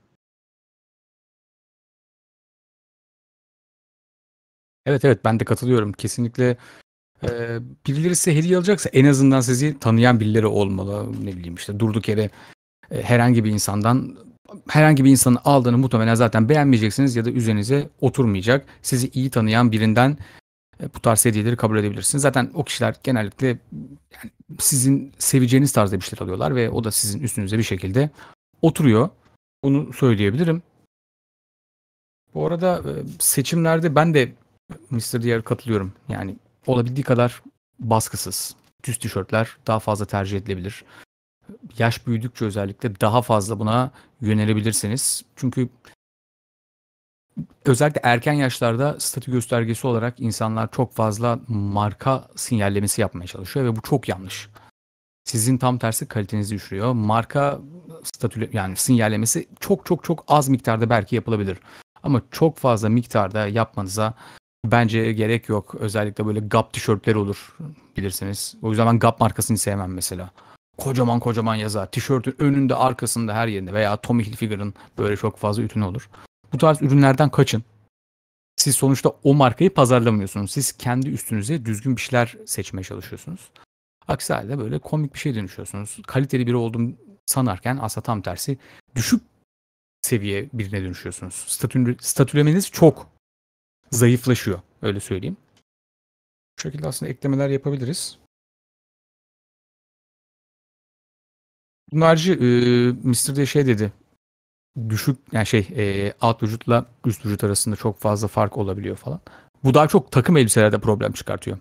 Evet 4.86 5.04
evet 5.04 5.24
ben 5.24 5.40
de 5.40 5.44
katılıyorum. 5.44 5.92
Kesinlikle 5.92 6.56
e, 7.22 7.58
birileri 7.86 8.16
size 8.16 8.36
hediye 8.36 8.56
alacaksa 8.56 8.90
en 8.92 9.04
azından 9.04 9.40
sizi 9.40 9.78
tanıyan 9.78 10.20
birileri 10.20 10.46
olmalı. 10.46 11.24
Ne 11.24 11.36
bileyim 11.36 11.54
işte 11.54 11.78
durduk 11.78 12.08
yere 12.08 12.30
e, 12.90 13.02
herhangi 13.02 13.44
bir 13.44 13.50
insandan 13.50 14.16
herhangi 14.68 15.04
bir 15.04 15.10
insanın 15.10 15.38
aldığını 15.44 15.78
muhtemelen 15.78 16.14
zaten 16.14 16.48
beğenmeyeceksiniz 16.48 17.16
ya 17.16 17.24
da 17.24 17.30
üzerinize 17.30 17.88
oturmayacak. 18.00 18.66
Sizi 18.82 19.08
iyi 19.08 19.30
tanıyan 19.30 19.72
birinden 19.72 20.18
e, 20.82 20.94
bu 20.94 21.00
tarz 21.00 21.24
hediyeleri 21.24 21.56
kabul 21.56 21.78
edebilirsiniz. 21.78 22.22
Zaten 22.22 22.50
o 22.54 22.64
kişiler 22.64 22.94
genellikle 23.02 23.46
yani 23.46 24.30
sizin 24.58 25.12
seveceğiniz 25.18 25.72
tarzda 25.72 25.96
bir 25.96 26.04
şeyler 26.04 26.22
alıyorlar 26.22 26.56
ve 26.56 26.70
o 26.70 26.84
da 26.84 26.90
sizin 26.90 27.20
üstünüze 27.20 27.58
bir 27.58 27.62
şekilde 27.62 28.10
oturuyor. 28.62 29.08
Onu 29.62 29.92
söyleyebilirim. 29.92 30.62
Bu 32.34 32.46
arada 32.46 32.78
e, 32.78 32.92
seçimlerde 33.18 33.94
ben 33.94 34.14
de 34.14 34.32
Mr. 34.90 35.22
Diğer 35.22 35.42
katılıyorum. 35.42 35.92
Yani 36.08 36.36
olabildiği 36.66 37.04
kadar 37.04 37.42
baskısız. 37.78 38.56
Düz 38.84 38.98
tişörtler 38.98 39.56
daha 39.66 39.78
fazla 39.78 40.04
tercih 40.04 40.38
edilebilir. 40.38 40.84
Yaş 41.78 42.06
büyüdükçe 42.06 42.44
özellikle 42.44 43.00
daha 43.00 43.22
fazla 43.22 43.58
buna 43.58 43.90
yönelebilirsiniz. 44.20 45.24
Çünkü 45.36 45.68
özellikle 47.64 48.00
erken 48.04 48.32
yaşlarda 48.32 49.00
statü 49.00 49.32
göstergesi 49.32 49.86
olarak 49.86 50.20
insanlar 50.20 50.70
çok 50.70 50.92
fazla 50.94 51.38
marka 51.48 52.28
sinyallemesi 52.36 53.00
yapmaya 53.00 53.26
çalışıyor 53.26 53.66
ve 53.66 53.76
bu 53.76 53.82
çok 53.82 54.08
yanlış. 54.08 54.48
Sizin 55.24 55.58
tam 55.58 55.78
tersi 55.78 56.08
kalitenizi 56.08 56.54
düşürüyor. 56.54 56.92
Marka 56.92 57.60
statü 58.04 58.50
yani 58.52 58.76
sinyallemesi 58.76 59.48
çok 59.60 59.86
çok 59.86 60.04
çok 60.04 60.24
az 60.28 60.48
miktarda 60.48 60.90
belki 60.90 61.14
yapılabilir. 61.14 61.58
Ama 62.02 62.22
çok 62.30 62.58
fazla 62.58 62.88
miktarda 62.88 63.46
yapmanıza 63.46 64.14
bence 64.64 65.12
gerek 65.12 65.48
yok. 65.48 65.74
Özellikle 65.74 66.26
böyle 66.26 66.40
Gap 66.40 66.72
tişörtleri 66.72 67.18
olur 67.18 67.56
bilirsiniz. 67.96 68.54
O 68.62 68.70
yüzden 68.70 68.86
ben 68.86 68.98
Gap 68.98 69.20
markasını 69.20 69.58
sevmem 69.58 69.94
mesela. 69.94 70.30
Kocaman 70.78 71.20
kocaman 71.20 71.54
yazar. 71.54 71.90
Tişörtün 71.90 72.34
önünde, 72.38 72.74
arkasında, 72.74 73.34
her 73.34 73.48
yerinde 73.48 73.72
veya 73.72 73.96
Tommy 73.96 74.24
Hilfiger'ın 74.24 74.74
böyle 74.98 75.16
çok 75.16 75.38
fazla 75.38 75.62
ürünü 75.62 75.84
olur. 75.84 76.08
Bu 76.52 76.58
tarz 76.58 76.82
ürünlerden 76.82 77.30
kaçın. 77.30 77.64
Siz 78.56 78.74
sonuçta 78.74 79.12
o 79.24 79.34
markayı 79.34 79.74
pazarlamıyorsunuz. 79.74 80.50
Siz 80.50 80.72
kendi 80.72 81.08
üstünüze 81.08 81.64
düzgün 81.64 81.96
bir 81.96 82.00
şeyler 82.00 82.36
seçmeye 82.46 82.82
çalışıyorsunuz. 82.82 83.50
Aksi 84.08 84.32
halde 84.32 84.58
böyle 84.58 84.78
komik 84.78 85.14
bir 85.14 85.18
şey 85.18 85.34
dönüşüyorsunuz. 85.34 85.98
Kaliteli 86.06 86.46
biri 86.46 86.56
olduğunu 86.56 86.92
sanarken 87.26 87.78
aslında 87.82 88.04
tam 88.04 88.22
tersi 88.22 88.58
düşük 88.94 89.22
seviye 90.02 90.48
birine 90.52 90.82
dönüşüyorsunuz. 90.82 91.34
Statü, 91.34 91.96
statülemeniz 92.00 92.70
çok 92.70 93.13
zayıflaşıyor. 93.90 94.60
Öyle 94.82 95.00
söyleyeyim. 95.00 95.36
Bu 96.58 96.62
şekilde 96.62 96.88
aslında 96.88 97.12
eklemeler 97.12 97.48
yapabiliriz. 97.48 98.18
Bunlarcı 101.92 102.32
e, 102.32 102.46
Mr. 103.08 103.36
de 103.36 103.46
şey 103.46 103.66
dedi. 103.66 103.92
Düşük 104.88 105.18
yani 105.32 105.46
şey 105.46 105.68
e, 105.76 106.12
alt 106.20 106.42
vücutla 106.42 106.86
üst 107.04 107.26
vücut 107.26 107.44
arasında 107.44 107.76
çok 107.76 107.98
fazla 107.98 108.28
fark 108.28 108.58
olabiliyor 108.58 108.96
falan. 108.96 109.20
Bu 109.64 109.74
daha 109.74 109.88
çok 109.88 110.12
takım 110.12 110.36
elbiselerde 110.36 110.78
problem 110.78 111.12
çıkartıyor. 111.12 111.58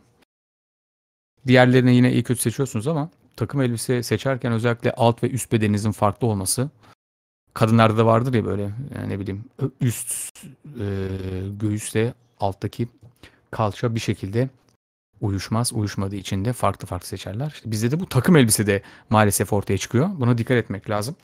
Diğerlerini 1.48 1.96
yine 1.96 2.14
iyi 2.14 2.24
kötü 2.24 2.42
seçiyorsunuz 2.42 2.88
ama 2.88 3.10
takım 3.36 3.62
elbise 3.62 4.04
seçerken 4.04 4.52
özellikle 4.52 4.92
alt 4.92 5.24
ve 5.24 5.30
üst 5.30 5.52
bedeninizin 5.52 5.92
farklı 5.92 6.28
olması 6.28 6.70
kadınlarda 7.54 7.98
da 7.98 8.06
vardır 8.06 8.34
ya 8.34 8.46
böyle 8.46 8.62
yani 8.96 9.10
ne 9.10 9.20
bileyim 9.20 9.46
üst 9.82 10.44
e, 10.80 10.86
göğüsle 11.60 12.14
alttaki 12.40 12.88
kalça 13.52 13.96
bir 13.96 14.00
şekilde 14.00 14.50
uyuşmaz. 15.22 15.74
Uyuşmadığı 15.74 16.16
için 16.16 16.46
de 16.46 16.54
farklı 16.54 16.88
farklı 16.88 17.08
seçerler. 17.08 17.52
İşte 17.56 17.72
bizde 17.72 17.92
de 17.92 18.00
bu 18.00 18.10
takım 18.10 18.36
elbise 18.36 18.68
de 18.68 18.82
maalesef 19.10 19.54
ortaya 19.54 19.78
çıkıyor. 19.78 20.10
Buna 20.14 20.38
dikkat 20.38 20.58
etmek 20.58 20.90
lazım. 20.90 21.16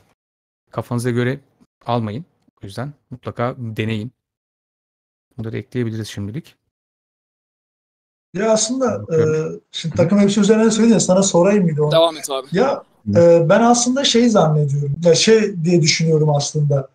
Kafanıza 0.71 1.09
göre 1.09 1.39
almayın. 1.85 2.25
O 2.63 2.65
yüzden 2.65 2.93
mutlaka 3.09 3.55
deneyin. 3.57 4.11
Bunları 5.37 5.57
ekleyebiliriz 5.57 6.07
şimdilik. 6.07 6.55
Ya 8.33 8.51
aslında 8.51 9.15
e, 9.15 9.19
şimdi 9.71 9.95
takım 9.95 10.19
elbise 10.19 10.41
üzerine 10.41 10.71
söyledin 10.71 10.97
sana 10.97 11.23
sorayım 11.23 11.63
mıydı 11.63 11.83
onu? 11.83 11.91
Devam 11.91 12.17
et 12.17 12.29
abi. 12.29 12.47
Ya 12.51 12.83
e, 13.15 13.49
ben 13.49 13.61
aslında 13.61 14.03
şey 14.03 14.29
zannediyorum. 14.29 14.95
Ya 15.05 15.15
şey 15.15 15.63
diye 15.63 15.81
düşünüyorum 15.81 16.29
aslında. 16.29 16.87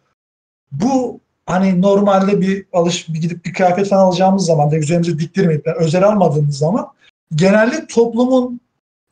Bu 0.72 1.20
hani 1.46 1.82
normalde 1.82 2.40
bir 2.40 2.66
alış 2.72 3.08
bir 3.08 3.20
gidip 3.20 3.44
bir 3.44 3.52
kıyafet 3.52 3.88
falan 3.88 4.04
alacağımız 4.04 4.46
zaman 4.46 4.70
da 4.70 4.76
üzerimize 4.76 5.18
diktirmeyip 5.18 5.66
yani 5.66 5.76
özel 5.76 6.04
almadığımız 6.04 6.58
zaman 6.58 6.86
genelde 7.34 7.86
toplumun 7.86 8.60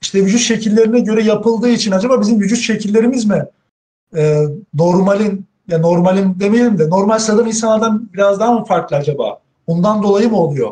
işte 0.03 0.25
vücut 0.25 0.41
şekillerine 0.41 1.01
göre 1.01 1.23
yapıldığı 1.23 1.69
için 1.69 1.93
acaba 1.93 2.21
bizim 2.21 2.41
vücut 2.41 2.59
şekillerimiz 2.59 3.25
mi 3.25 3.47
e, 4.17 4.43
normalin 4.75 5.47
ya 5.69 5.79
normalim 5.79 6.41
demeyelim 6.41 6.79
de 6.79 6.91
normal 6.91 7.19
sıradan 7.19 7.47
insanlardan 7.47 8.09
biraz 8.13 8.41
daha 8.41 8.53
mı 8.53 8.65
farklı 8.65 8.97
acaba? 8.97 9.41
Ondan 9.67 10.03
dolayı 10.03 10.31
mı 10.31 10.37
oluyor? 10.37 10.71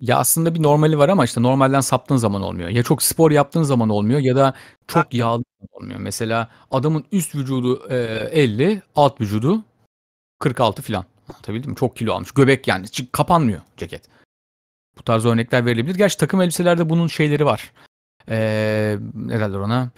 Ya 0.00 0.18
aslında 0.18 0.54
bir 0.54 0.62
normali 0.62 0.98
var 0.98 1.08
ama 1.08 1.24
işte 1.24 1.42
normalden 1.42 1.80
saptığın 1.80 2.16
zaman 2.16 2.42
olmuyor. 2.42 2.68
Ya 2.68 2.82
çok 2.82 3.02
spor 3.02 3.30
yaptığın 3.30 3.62
zaman 3.62 3.88
olmuyor 3.88 4.20
ya 4.20 4.36
da 4.36 4.54
çok 4.86 5.14
yağlı 5.14 5.44
olmuyor. 5.72 6.00
Mesela 6.00 6.50
adamın 6.70 7.04
üst 7.12 7.34
vücudu 7.34 7.88
e, 7.90 7.96
50, 8.32 8.82
alt 8.96 9.20
vücudu 9.20 9.64
46 10.38 10.82
falan. 10.82 11.04
Anlatabildim 11.28 11.70
mi? 11.70 11.76
Çok 11.76 11.96
kilo 11.96 12.14
almış. 12.14 12.32
Göbek 12.32 12.68
yani. 12.68 12.88
Çünkü 12.90 13.12
kapanmıyor 13.12 13.60
ceket. 13.76 14.02
Bu 14.98 15.02
tarz 15.02 15.26
örnekler 15.26 15.66
verilebilir. 15.66 15.94
Gerçi 15.94 16.18
takım 16.18 16.40
elbiselerde 16.40 16.88
bunun 16.90 17.06
şeyleri 17.06 17.46
var. 17.46 17.72
Ee, 18.28 18.98
ne 19.14 19.40
derler 19.40 19.58
ona? 19.58 19.90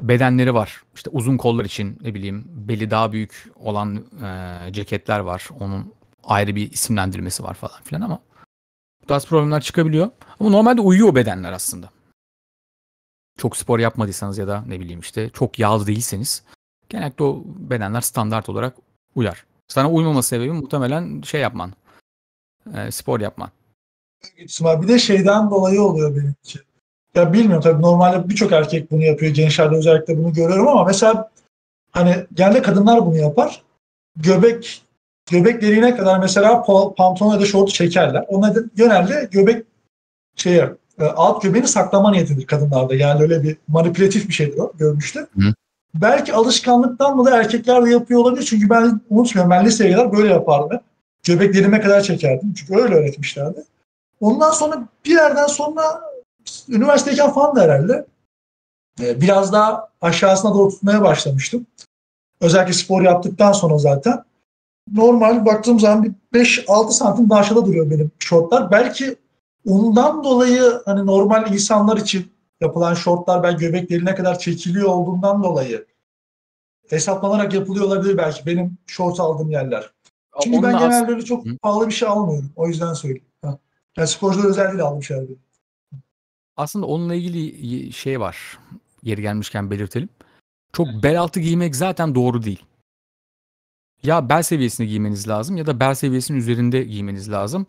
Bedenleri 0.00 0.54
var. 0.54 0.82
İşte 0.94 1.10
uzun 1.10 1.36
kollar 1.36 1.64
için 1.64 1.98
ne 2.02 2.14
bileyim 2.14 2.44
beli 2.48 2.90
daha 2.90 3.12
büyük 3.12 3.52
olan 3.56 4.04
e, 4.24 4.72
ceketler 4.72 5.20
var. 5.20 5.48
Onun 5.60 5.94
ayrı 6.24 6.56
bir 6.56 6.72
isimlendirmesi 6.72 7.44
var 7.44 7.54
falan 7.54 7.82
filan 7.84 8.00
ama 8.00 8.20
tarz 9.08 9.26
problemler 9.26 9.60
çıkabiliyor. 9.60 10.10
Ama 10.40 10.50
normalde 10.50 10.80
uyuyor 10.80 11.14
bedenler 11.14 11.52
aslında. 11.52 11.90
Çok 13.38 13.56
spor 13.56 13.78
yapmadıysanız 13.78 14.38
ya 14.38 14.48
da 14.48 14.64
ne 14.66 14.80
bileyim 14.80 15.00
işte 15.00 15.30
çok 15.30 15.58
yağlı 15.58 15.86
değilseniz 15.86 16.42
genellikle 16.88 17.24
o 17.24 17.42
bedenler 17.46 18.00
standart 18.00 18.48
olarak 18.48 18.76
uyar. 19.14 19.44
Sana 19.68 19.90
uymama 19.90 20.22
sebebi 20.22 20.52
muhtemelen 20.52 21.22
şey 21.22 21.40
yapman. 21.40 21.72
E, 22.74 22.90
spor 22.90 23.20
yapman. 23.20 23.50
Bir 24.82 24.88
de 24.88 24.98
şeyden 24.98 25.50
dolayı 25.50 25.82
oluyor 25.82 26.16
benim 26.16 26.34
için. 26.44 26.60
Ya 27.14 27.32
bilmiyorum 27.32 27.60
tabii 27.62 27.82
normalde 27.82 28.28
birçok 28.28 28.52
erkek 28.52 28.90
bunu 28.90 29.04
yapıyor. 29.04 29.34
Gençlerde 29.34 29.76
özellikle 29.76 30.18
bunu 30.18 30.32
görüyorum 30.32 30.68
ama 30.68 30.84
mesela 30.84 31.30
hani 31.92 32.26
genelde 32.34 32.62
kadınlar 32.62 33.06
bunu 33.06 33.16
yapar. 33.16 33.62
Göbek 34.16 34.82
göbek 35.30 35.62
deliğine 35.62 35.96
kadar 35.96 36.18
mesela 36.18 36.52
pa- 36.52 36.94
pantolon 36.94 37.34
ya 37.34 37.40
da 37.40 37.46
şortu 37.46 37.72
çekerler. 37.72 38.26
Da 38.28 38.54
genelde 38.76 39.28
göbek 39.30 39.66
şeye 40.36 40.72
e, 41.00 41.04
alt 41.04 41.42
göbeğini 41.42 41.68
saklama 41.68 42.10
niyetidir 42.10 42.46
kadınlarda. 42.46 42.94
Yani 42.94 43.22
öyle 43.22 43.42
bir 43.42 43.56
manipülatif 43.68 44.28
bir 44.28 44.32
şeydir 44.32 44.58
o 44.58 44.72
görmüştüm. 44.78 45.26
Hı. 45.34 45.54
Belki 45.94 46.34
alışkanlıktan 46.34 47.16
mı 47.16 47.24
da 47.24 47.36
erkekler 47.36 47.86
de 47.86 47.90
yapıyor 47.90 48.20
olabilir. 48.20 48.44
Çünkü 48.44 48.70
ben 48.70 49.00
unutmuyorum 49.10 49.50
ben 49.50 49.64
liseye 49.64 49.92
kadar 49.92 50.12
böyle 50.12 50.32
yapardım. 50.32 50.80
Göbek 51.24 51.54
deliğime 51.54 51.80
kadar 51.80 52.00
çekerdim. 52.00 52.54
Çünkü 52.54 52.82
öyle 52.82 52.94
öğretmişlerdi. 52.94 53.64
Ondan 54.20 54.50
sonra 54.50 54.88
bir 55.04 55.10
yerden 55.10 55.46
sonra 55.46 56.00
üniversiteyken 56.68 57.30
falan 57.30 57.56
da 57.56 57.62
herhalde 57.62 58.06
e, 59.00 59.20
biraz 59.20 59.52
daha 59.52 59.88
aşağısına 60.00 60.54
doğru 60.54 60.68
tutmaya 60.68 61.02
başlamıştım. 61.02 61.66
Özellikle 62.40 62.72
spor 62.72 63.02
yaptıktan 63.02 63.52
sonra 63.52 63.78
zaten. 63.78 64.24
Normal 64.94 65.46
baktığım 65.46 65.80
zaman 65.80 66.16
bir 66.32 66.40
5-6 66.40 66.90
santim 66.90 67.30
daha 67.30 67.40
aşağıda 67.40 67.66
duruyor 67.66 67.90
benim 67.90 68.10
şortlar. 68.18 68.70
Belki 68.70 69.16
ondan 69.66 70.24
dolayı 70.24 70.82
hani 70.84 71.06
normal 71.06 71.52
insanlar 71.52 71.96
için 71.96 72.32
yapılan 72.60 72.94
şortlar 72.94 73.42
ben 73.42 73.58
göbek 73.58 73.90
deliğine 73.90 74.14
kadar 74.14 74.38
çekiliyor 74.38 74.88
olduğundan 74.88 75.42
dolayı 75.42 75.86
hesaplanarak 76.88 77.54
yapılıyor 77.54 77.84
olabilir 77.84 78.16
belki 78.16 78.46
benim 78.46 78.78
şort 78.86 79.20
aldığım 79.20 79.50
yerler. 79.50 79.90
Çünkü 80.42 80.62
ben 80.62 80.78
genelde 80.78 81.12
öyle 81.12 81.24
çok 81.24 81.46
Hı. 81.46 81.58
pahalı 81.62 81.86
bir 81.86 81.92
şey 81.92 82.08
almıyorum. 82.08 82.50
O 82.56 82.68
yüzden 82.68 82.92
söyleyeyim. 82.92 83.24
Ha. 83.42 83.58
Yani 83.96 84.08
sporcular 84.08 84.48
özelliğiyle 84.48 84.82
aldım 84.82 85.02
şeyleri. 85.02 85.36
Aslında 86.56 86.86
onunla 86.86 87.14
ilgili 87.14 87.92
şey 87.92 88.20
var. 88.20 88.58
Yeri 89.02 89.22
gelmişken 89.22 89.70
belirtelim. 89.70 90.08
Çok 90.72 90.86
bel 91.02 91.20
altı 91.20 91.40
giymek 91.40 91.76
zaten 91.76 92.14
doğru 92.14 92.42
değil. 92.42 92.64
Ya 94.02 94.28
bel 94.28 94.42
seviyesinde 94.42 94.88
giymeniz 94.88 95.28
lazım 95.28 95.56
ya 95.56 95.66
da 95.66 95.80
bel 95.80 95.94
seviyesinin 95.94 96.38
üzerinde 96.38 96.82
giymeniz 96.82 97.30
lazım. 97.32 97.66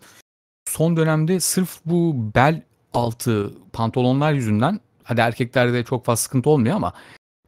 Son 0.70 0.98
dönemde 0.98 1.40
sırf 1.40 1.80
bu 1.86 2.16
bel 2.36 2.62
altı 2.94 3.54
pantolonlar 3.74 4.34
yüzünden 4.34 4.80
hadi 5.04 5.22
erkeklerde 5.22 5.84
çok 5.84 6.06
fazla 6.06 6.22
sıkıntı 6.22 6.50
olmuyor 6.50 6.76
ama 6.76 6.94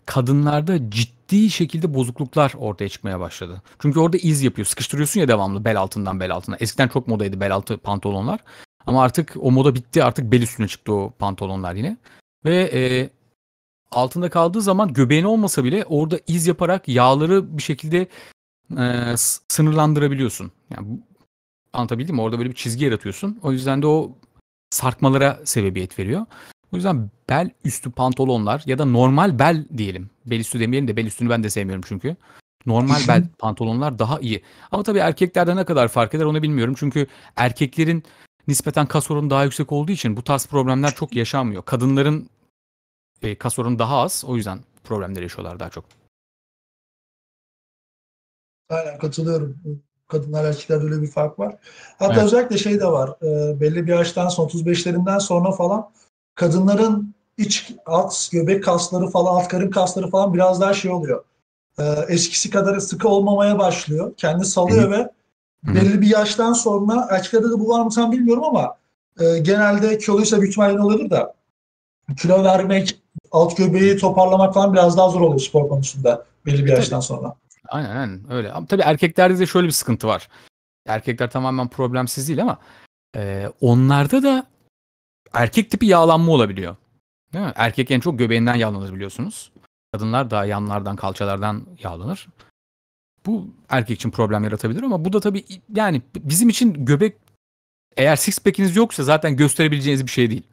kadınlarda 0.06 0.90
ciddi 0.90 1.50
şekilde 1.50 1.94
bozukluklar 1.94 2.54
ortaya 2.58 2.90
çıkmaya 2.90 3.20
başladı. 3.20 3.62
Çünkü 3.80 4.00
orada 4.00 4.18
iz 4.18 4.42
yapıyor. 4.42 4.66
Sıkıştırıyorsun 4.66 5.20
ya 5.20 5.28
devamlı 5.28 5.66
bel 5.66 5.80
altından 5.80 6.20
bel 6.20 6.32
altına. 6.32 6.56
Eskiden 6.60 6.88
çok 6.88 7.08
modaydı 7.08 7.40
bel 7.40 7.54
altı 7.54 7.78
pantolonlar. 7.78 8.40
Ama 8.86 9.04
artık 9.04 9.34
o 9.42 9.52
moda 9.52 9.76
bitti. 9.76 10.04
Artık 10.04 10.32
bel 10.32 10.42
üstüne 10.42 10.68
çıktı 10.68 10.94
o 10.94 11.12
pantolonlar 11.20 11.76
yine. 11.76 11.98
Ve 12.46 12.70
e, 12.74 13.10
altında 13.92 14.30
kaldığı 14.30 14.62
zaman 14.62 14.94
göbeğin 14.94 15.24
olmasa 15.24 15.64
bile 15.64 15.86
orada 15.86 16.20
iz 16.28 16.48
yaparak 16.48 16.88
yağları 16.88 17.58
bir 17.58 17.64
şekilde 17.64 18.08
e, 18.78 19.14
sınırlandırabiliyorsun. 19.48 20.52
Yani 20.70 21.00
anlatabildim 21.74 22.16
mi? 22.16 22.22
Orada 22.22 22.38
böyle 22.38 22.50
bir 22.50 22.56
çizgi 22.56 22.86
yaratıyorsun. 22.86 23.40
O 23.44 23.52
yüzden 23.52 23.82
de 23.82 23.88
o 23.88 24.18
sarkmalara 24.70 25.40
sebebiyet 25.46 26.00
veriyor. 26.00 26.26
O 26.74 26.76
yüzden 26.76 27.10
bel 27.30 27.50
üstü 27.66 27.92
pantolonlar 27.92 28.64
ya 28.66 28.78
da 28.78 28.86
normal 28.86 29.40
bel 29.40 29.66
diyelim. 29.78 30.10
Bel 30.26 30.40
üstü 30.40 30.60
demeyelim 30.60 30.88
de 30.88 30.98
bel 30.98 31.06
üstünü 31.06 31.30
ben 31.30 31.44
de 31.44 31.50
sevmiyorum 31.50 31.84
çünkü. 31.88 32.16
Normal 32.66 33.08
bel 33.08 33.24
pantolonlar 33.40 34.00
daha 34.00 34.20
iyi. 34.20 34.44
Ama 34.72 34.84
tabii 34.84 35.00
erkeklerde 35.00 35.56
ne 35.56 35.66
kadar 35.66 35.88
fark 35.88 36.14
eder 36.14 36.26
onu 36.26 36.44
bilmiyorum. 36.44 36.76
Çünkü 36.78 37.08
erkeklerin 37.36 38.04
nispeten 38.48 38.86
kas 38.86 39.12
oranı 39.12 39.30
daha 39.30 39.44
yüksek 39.44 39.72
olduğu 39.72 39.92
için 39.92 40.18
bu 40.18 40.24
tarz 40.24 40.46
problemler 40.48 40.96
çok 40.96 41.16
yaşanmıyor. 41.16 41.64
Kadınların 41.66 42.30
e, 43.22 43.36
kas 43.36 43.60
oranı 43.60 43.80
daha 43.80 43.98
az. 44.02 44.24
O 44.28 44.36
yüzden 44.36 44.60
problemler 44.84 45.22
yaşıyorlar 45.22 45.60
daha 45.60 45.70
çok. 45.70 46.01
Aynen 48.72 48.98
katılıyorum. 48.98 49.58
Kadınlar 50.08 50.46
erkeklerde 50.46 50.84
öyle 50.84 51.02
bir 51.02 51.08
fark 51.08 51.40
var. 51.40 51.56
Hatta 52.00 52.14
Evet. 52.14 52.24
özellikle 52.24 52.58
şey 52.58 52.80
de 52.80 52.86
var. 52.86 53.10
e, 53.22 53.60
belli 53.60 53.88
bir 53.88 53.92
yaştan 53.92 54.28
sonra 54.28 54.48
35'lerinden 54.48 55.20
sonra 55.20 55.52
falan 55.52 55.90
kadınların 56.36 57.16
iç 57.38 57.72
alt 57.86 58.32
göbek 58.32 58.64
kasları 58.64 59.08
falan 59.08 59.36
alt 59.36 59.48
karın 59.48 59.72
kasları 59.72 60.10
falan 60.10 60.34
biraz 60.34 60.62
daha 60.62 60.74
şey 60.74 60.92
oluyor. 60.92 61.24
E, 61.80 61.84
eskisi 62.08 62.50
kadar 62.50 62.80
sıkı 62.80 63.08
olmamaya 63.08 63.60
başlıyor. 63.60 64.14
Kendi 64.18 64.46
salıyor 64.46 64.92
ve 64.92 64.98
hı. 64.98 65.76
belli 65.76 66.02
bir 66.02 66.08
yaştan 66.08 66.54
sonra 66.54 67.08
erkeklerde 67.10 67.50
de 67.50 67.60
bu 67.60 67.70
var 67.70 67.82
mı 67.84 67.90
tam 67.90 68.12
bilmiyorum 68.12 68.44
ama 68.44 68.78
e, 69.20 69.40
genelde 69.40 69.98
kiloluysa 69.98 70.38
büyük 70.38 70.52
ihtimalle 70.52 70.82
olur 70.82 71.10
da 71.10 71.34
kilo 72.18 72.44
vermek, 72.44 73.02
alt 73.32 73.58
göbeği 73.58 73.98
toparlamak 73.98 74.54
falan 74.54 74.74
biraz 74.74 74.98
daha 74.98 75.10
zor 75.10 75.22
oluyor 75.22 75.40
spor 75.40 75.70
konusunda 75.70 76.26
belli 76.46 76.56
bir 76.56 76.60
tabii. 76.60 76.72
yaştan 76.72 77.00
sonra. 77.00 77.36
Aynen 77.72 77.96
aynen 77.96 78.32
öyle. 78.32 78.52
Ama 78.52 78.68
tabii 78.68 78.82
erkeklerde 78.82 79.40
de 79.40 79.46
şöyle 79.46 79.68
bir 79.68 79.72
sıkıntı 79.72 80.08
var. 80.08 80.28
Erkekler 80.86 81.32
tamamen 81.32 81.68
problemsiz 81.68 82.28
değil 82.28 82.42
ama 82.42 82.60
e, 83.16 83.52
onlarda 83.62 84.24
da 84.24 84.48
erkek 85.34 85.72
tipi 85.72 85.86
yağlanma 85.86 86.32
olabiliyor. 86.32 86.76
Değil 87.34 87.46
mi? 87.46 87.52
Erkek 87.56 87.92
en 87.92 88.00
çok 88.00 88.20
göbeğinden 88.20 88.56
yağlanır 88.56 88.94
biliyorsunuz. 88.94 89.52
Kadınlar 89.94 90.32
daha 90.32 90.46
yanlardan, 90.46 90.96
kalçalardan 90.96 91.68
yağlanır. 91.84 92.28
Bu 93.26 93.48
erkek 93.70 93.96
için 93.98 94.12
problem 94.12 94.44
yaratabilir 94.44 94.84
ama 94.84 95.06
bu 95.06 95.14
da 95.14 95.20
tabii 95.20 95.46
yani 95.76 96.02
bizim 96.16 96.50
için 96.50 96.86
göbek 96.86 97.18
eğer 97.98 98.16
six 98.16 98.40
pack'iniz 98.40 98.76
yoksa 98.76 99.04
zaten 99.04 99.36
gösterebileceğiniz 99.36 100.06
bir 100.06 100.12
şey 100.12 100.30
değil. 100.30 100.44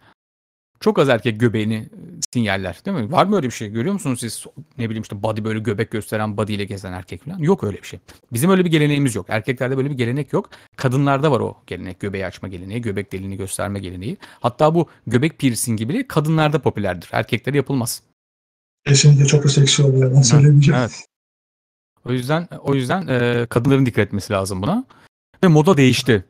Çok 0.80 0.98
az 0.98 1.08
erkek 1.08 1.40
göbeğini 1.40 1.88
sinyaller 2.32 2.80
değil 2.84 2.96
mi? 2.96 3.12
Var 3.12 3.26
mı 3.26 3.36
öyle 3.36 3.46
bir 3.46 3.52
şey? 3.52 3.68
Görüyor 3.68 3.92
musunuz 3.92 4.20
siz 4.20 4.44
ne 4.78 4.84
bileyim 4.84 5.02
işte 5.02 5.22
body 5.22 5.44
böyle 5.44 5.58
göbek 5.58 5.90
gösteren 5.90 6.36
body 6.36 6.54
ile 6.54 6.64
gezen 6.64 6.92
erkek 6.92 7.24
falan? 7.24 7.38
Yok 7.38 7.64
öyle 7.64 7.76
bir 7.76 7.86
şey. 7.86 8.00
Bizim 8.32 8.50
öyle 8.50 8.64
bir 8.64 8.70
geleneğimiz 8.70 9.14
yok. 9.14 9.26
Erkeklerde 9.28 9.76
böyle 9.76 9.90
bir 9.90 9.94
gelenek 9.94 10.32
yok. 10.32 10.50
Kadınlarda 10.76 11.32
var 11.32 11.40
o 11.40 11.56
gelenek. 11.66 12.00
Göbeği 12.00 12.26
açma 12.26 12.48
geleneği, 12.48 12.82
göbek 12.82 13.12
deliğini 13.12 13.36
gösterme 13.36 13.80
geleneği. 13.80 14.16
Hatta 14.40 14.74
bu 14.74 14.88
göbek 15.06 15.38
piercingi 15.38 15.88
bile 15.88 16.08
kadınlarda 16.08 16.62
popülerdir. 16.62 17.08
Erkeklere 17.12 17.56
yapılmaz. 17.56 18.02
Kesinlikle 18.86 19.26
çok 19.26 19.50
seksi 19.50 19.82
oluyor. 19.82 20.14
Ben 20.14 20.22
söylemeyeceğim. 20.22 20.80
Evet. 20.80 21.06
O 22.04 22.12
yüzden 22.12 22.48
o 22.60 22.74
yüzden 22.74 23.06
e, 23.06 23.46
kadınların 23.46 23.86
dikkat 23.86 24.06
etmesi 24.06 24.32
lazım 24.32 24.62
buna. 24.62 24.84
Ve 25.44 25.48
moda 25.48 25.76
değişti. 25.76 26.24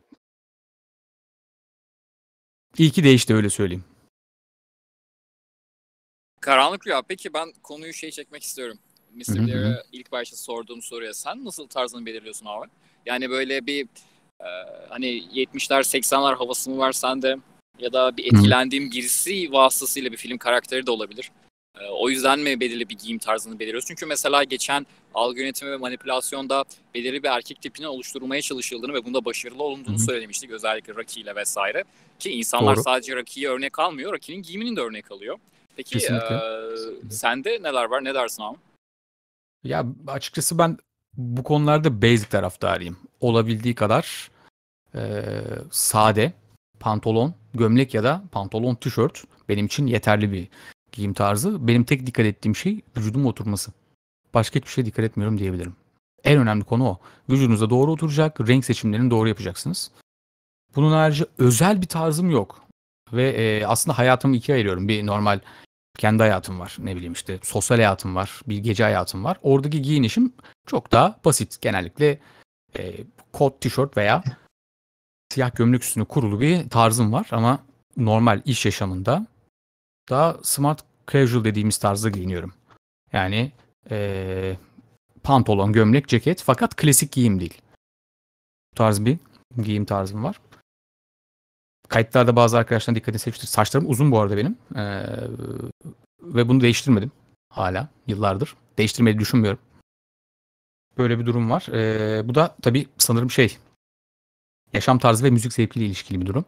İyi 2.79 2.91
ki 2.91 3.05
değişti 3.05 3.35
öyle 3.35 3.51
söyleyeyim. 3.51 3.85
Karanlık 6.41 6.87
Rüya. 6.87 7.03
Peki 7.03 7.35
ben 7.35 7.53
konuyu 7.63 7.93
şey 7.93 8.11
çekmek 8.11 8.43
istiyorum. 8.43 8.79
Mr. 9.15 9.47
Blair'e 9.47 9.83
ilk 9.93 10.13
başta 10.13 10.37
sorduğum 10.37 10.83
soruya 10.83 11.15
sen 11.15 11.45
nasıl 11.45 11.67
tarzını 11.67 12.07
belirliyorsun 12.07 12.47
abi? 12.47 12.67
Yani 13.07 13.31
böyle 13.31 13.67
bir 13.67 13.87
e, 14.41 14.49
hani 14.89 15.07
70'ler 15.07 15.81
80'ler 15.81 16.35
havası 16.37 16.71
mı 16.71 16.79
var 16.79 16.93
sende? 16.93 17.37
Ya 17.79 17.93
da 17.93 18.17
bir 18.17 18.25
etkilendiğim 18.25 18.91
birisi 18.91 19.53
vasıtasıyla 19.53 20.13
bir 20.13 20.17
film 20.17 20.39
karakteri 20.39 20.87
de 20.87 20.91
olabilir. 20.91 21.31
E, 21.81 21.87
o 21.87 22.11
yüzden 22.11 22.39
mi 22.39 22.61
belirli 22.61 22.89
bir 22.89 22.99
giyim 22.99 23.19
tarzını 23.19 23.59
belirliyorsun? 23.59 23.89
Çünkü 23.89 24.07
mesela 24.07 24.45
geçen 24.45 24.87
algı 25.15 25.41
yönetimi 25.41 25.71
ve 25.71 25.77
manipülasyonda 25.77 26.65
belirli 26.95 27.23
bir 27.23 27.29
erkek 27.29 27.63
tipini 27.63 27.89
oluşturmaya 27.89 28.43
çalışıldığını 28.43 28.95
ve 28.95 29.05
bunda 29.05 29.25
başarılı 29.25 29.63
olunduğunu 29.63 29.95
Hı 29.95 30.01
hı. 30.01 30.05
söylemiştik. 30.05 30.51
Özellikle 30.51 30.95
Rocky 30.95 31.23
ile 31.23 31.35
vesaire. 31.35 31.85
Ki 32.19 32.31
insanlar 32.31 32.77
Doğru. 32.77 32.83
sadece 32.83 33.17
Rocky'yi 33.17 33.49
örnek 33.49 33.79
almıyor. 33.79 34.13
Rocky'nin 34.13 34.43
giyimini 34.43 34.77
de 34.77 34.81
örnek 34.81 35.11
alıyor. 35.11 35.39
Peki 35.79 35.91
Kesinlikle. 35.91 36.35
eee, 36.35 37.11
sende 37.11 37.63
neler 37.63 37.85
var? 37.85 38.05
Ne 38.05 38.15
dersin 38.15 38.43
abi? 38.43 38.57
Ya 39.65 39.87
açıkçası 40.07 40.59
ben 40.59 40.79
bu 41.17 41.43
konularda 41.43 42.03
basic 42.03 42.29
taraftarıyım. 42.29 42.97
Olabildiği 43.21 43.75
kadar 43.75 44.31
e, 44.95 45.33
sade 45.71 46.33
pantolon, 46.81 47.35
gömlek 47.55 47.95
ya 47.95 48.05
da 48.05 48.23
pantolon, 48.33 48.75
tişört 48.75 49.25
benim 49.49 49.67
için 49.67 49.87
yeterli 49.87 50.33
bir 50.33 50.49
giyim 50.93 51.15
tarzı. 51.15 51.69
Benim 51.69 51.85
tek 51.85 52.07
dikkat 52.07 52.27
ettiğim 52.27 52.57
şey 52.57 52.81
vücudum 52.97 53.27
oturması. 53.27 53.73
Başka 54.35 54.57
hiçbir 54.59 54.71
şeye 54.71 54.87
dikkat 54.87 55.05
etmiyorum 55.05 55.39
diyebilirim. 55.39 55.77
En 56.25 56.39
önemli 56.39 56.65
konu 56.65 56.89
o. 56.89 56.99
Vücudunuza 57.31 57.71
doğru 57.71 57.93
oturacak, 57.93 58.41
renk 58.49 58.65
seçimlerini 58.65 59.11
doğru 59.11 59.29
yapacaksınız. 59.29 59.91
Bunun 60.77 60.93
harici 60.93 61.25
özel 61.39 61.83
bir 61.83 61.87
tarzım 61.87 62.31
yok. 62.31 62.65
Ve 63.13 63.31
e, 63.31 63.67
aslında 63.67 63.99
hayatımı 63.99 64.37
ikiye 64.37 64.55
ayırıyorum. 64.57 64.89
Bir 64.89 65.07
normal 65.07 65.41
kendi 65.99 66.23
hayatım 66.23 66.61
var. 66.61 66.77
Ne 66.79 66.97
bileyim 66.97 67.13
işte 67.13 67.39
sosyal 67.43 67.77
hayatım 67.77 68.15
var. 68.17 68.41
Bir 68.47 68.59
gece 68.59 68.85
hayatım 68.85 69.25
var. 69.25 69.39
Oradaki 69.43 69.83
giyinişim 69.83 70.33
çok 70.67 70.93
daha 70.93 71.21
basit. 71.25 71.61
Genellikle 71.61 72.19
e, 72.79 72.95
kot, 73.33 73.61
tişört 73.61 73.97
veya 73.97 74.23
siyah 75.33 75.55
gömlek 75.57 75.83
üstüne 75.83 76.05
kurulu 76.05 76.41
bir 76.41 76.71
tarzım 76.71 77.13
var. 77.13 77.27
Ama 77.31 77.59
normal 77.97 78.43
iş 78.45 78.65
yaşamında 78.65 79.27
daha 80.11 80.37
smart 80.43 80.85
casual 81.13 81.45
dediğimiz 81.45 81.79
tarzda 81.79 82.11
giyiniyorum. 82.11 82.53
Yani 83.13 83.53
e, 83.91 84.57
pantolon, 85.23 85.73
gömlek, 85.73 86.09
ceket 86.09 86.43
fakat 86.43 86.77
klasik 86.77 87.13
giyim 87.13 87.41
değil. 87.41 87.61
Bu 88.73 88.77
tarz 88.77 89.05
bir 89.05 89.19
giyim 89.63 89.85
tarzım 89.85 90.25
var. 90.25 90.41
Kayıtlarda 91.89 92.37
bazı 92.37 92.59
arkadaşların 92.59 92.95
dikkatini 92.95 93.21
çekmiştir. 93.21 93.49
Saçlarım 93.49 93.91
uzun 93.91 94.13
bu 94.13 94.21
arada 94.21 94.37
benim. 94.37 94.57
Ee, 94.77 95.05
ve 96.23 96.49
bunu 96.49 96.61
değiştirmedim. 96.61 97.13
Hala 97.51 97.89
yıllardır. 98.07 98.55
Değiştirmeyi 98.79 99.19
düşünmüyorum. 99.19 99.59
Böyle 100.99 101.19
bir 101.19 101.27
durum 101.27 101.51
var. 101.51 101.67
Ee, 101.73 102.29
bu 102.29 102.35
da 102.35 102.57
tabii 102.63 102.87
sanırım 102.99 103.31
şey 103.31 103.59
yaşam 104.73 104.99
tarzı 104.99 105.25
ve 105.25 105.31
müzik 105.31 105.53
zevkiyle 105.53 105.87
ilişkili 105.87 106.21
bir 106.21 106.27
durum. 106.27 106.45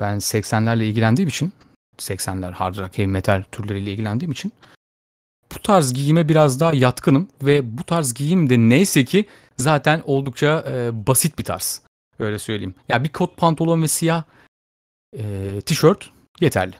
Ben 0.00 0.16
80'lerle 0.16 0.84
ilgilendiğim 0.84 1.28
için 1.28 1.52
80'ler 1.98 2.52
hard 2.52 2.76
rock, 2.76 2.98
heavy 2.98 3.10
metal 3.10 3.44
türleriyle 3.52 3.92
ilgilendiğim 3.92 4.32
için 4.32 4.52
bu 5.54 5.58
tarz 5.58 5.94
giyime 5.94 6.28
biraz 6.28 6.60
daha 6.60 6.72
yatkınım 6.72 7.28
ve 7.42 7.78
bu 7.78 7.84
tarz 7.84 8.14
giyim 8.14 8.50
de 8.50 8.58
neyse 8.58 9.04
ki 9.04 9.26
zaten 9.56 10.02
oldukça 10.04 10.64
e, 10.68 11.06
basit 11.06 11.38
bir 11.38 11.44
tarz. 11.44 11.82
Öyle 12.18 12.38
söyleyeyim. 12.38 12.74
Ya 12.88 13.04
bir 13.04 13.08
kot 13.08 13.36
pantolon 13.36 13.82
ve 13.82 13.88
siyah 13.88 14.22
e, 15.16 15.60
tişört 15.60 16.10
yeterli. 16.40 16.74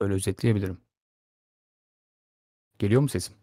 Böyle 0.00 0.14
özetleyebilirim. 0.14 0.78
Geliyor 2.78 3.02
mu 3.02 3.08
sesim? 3.08 3.34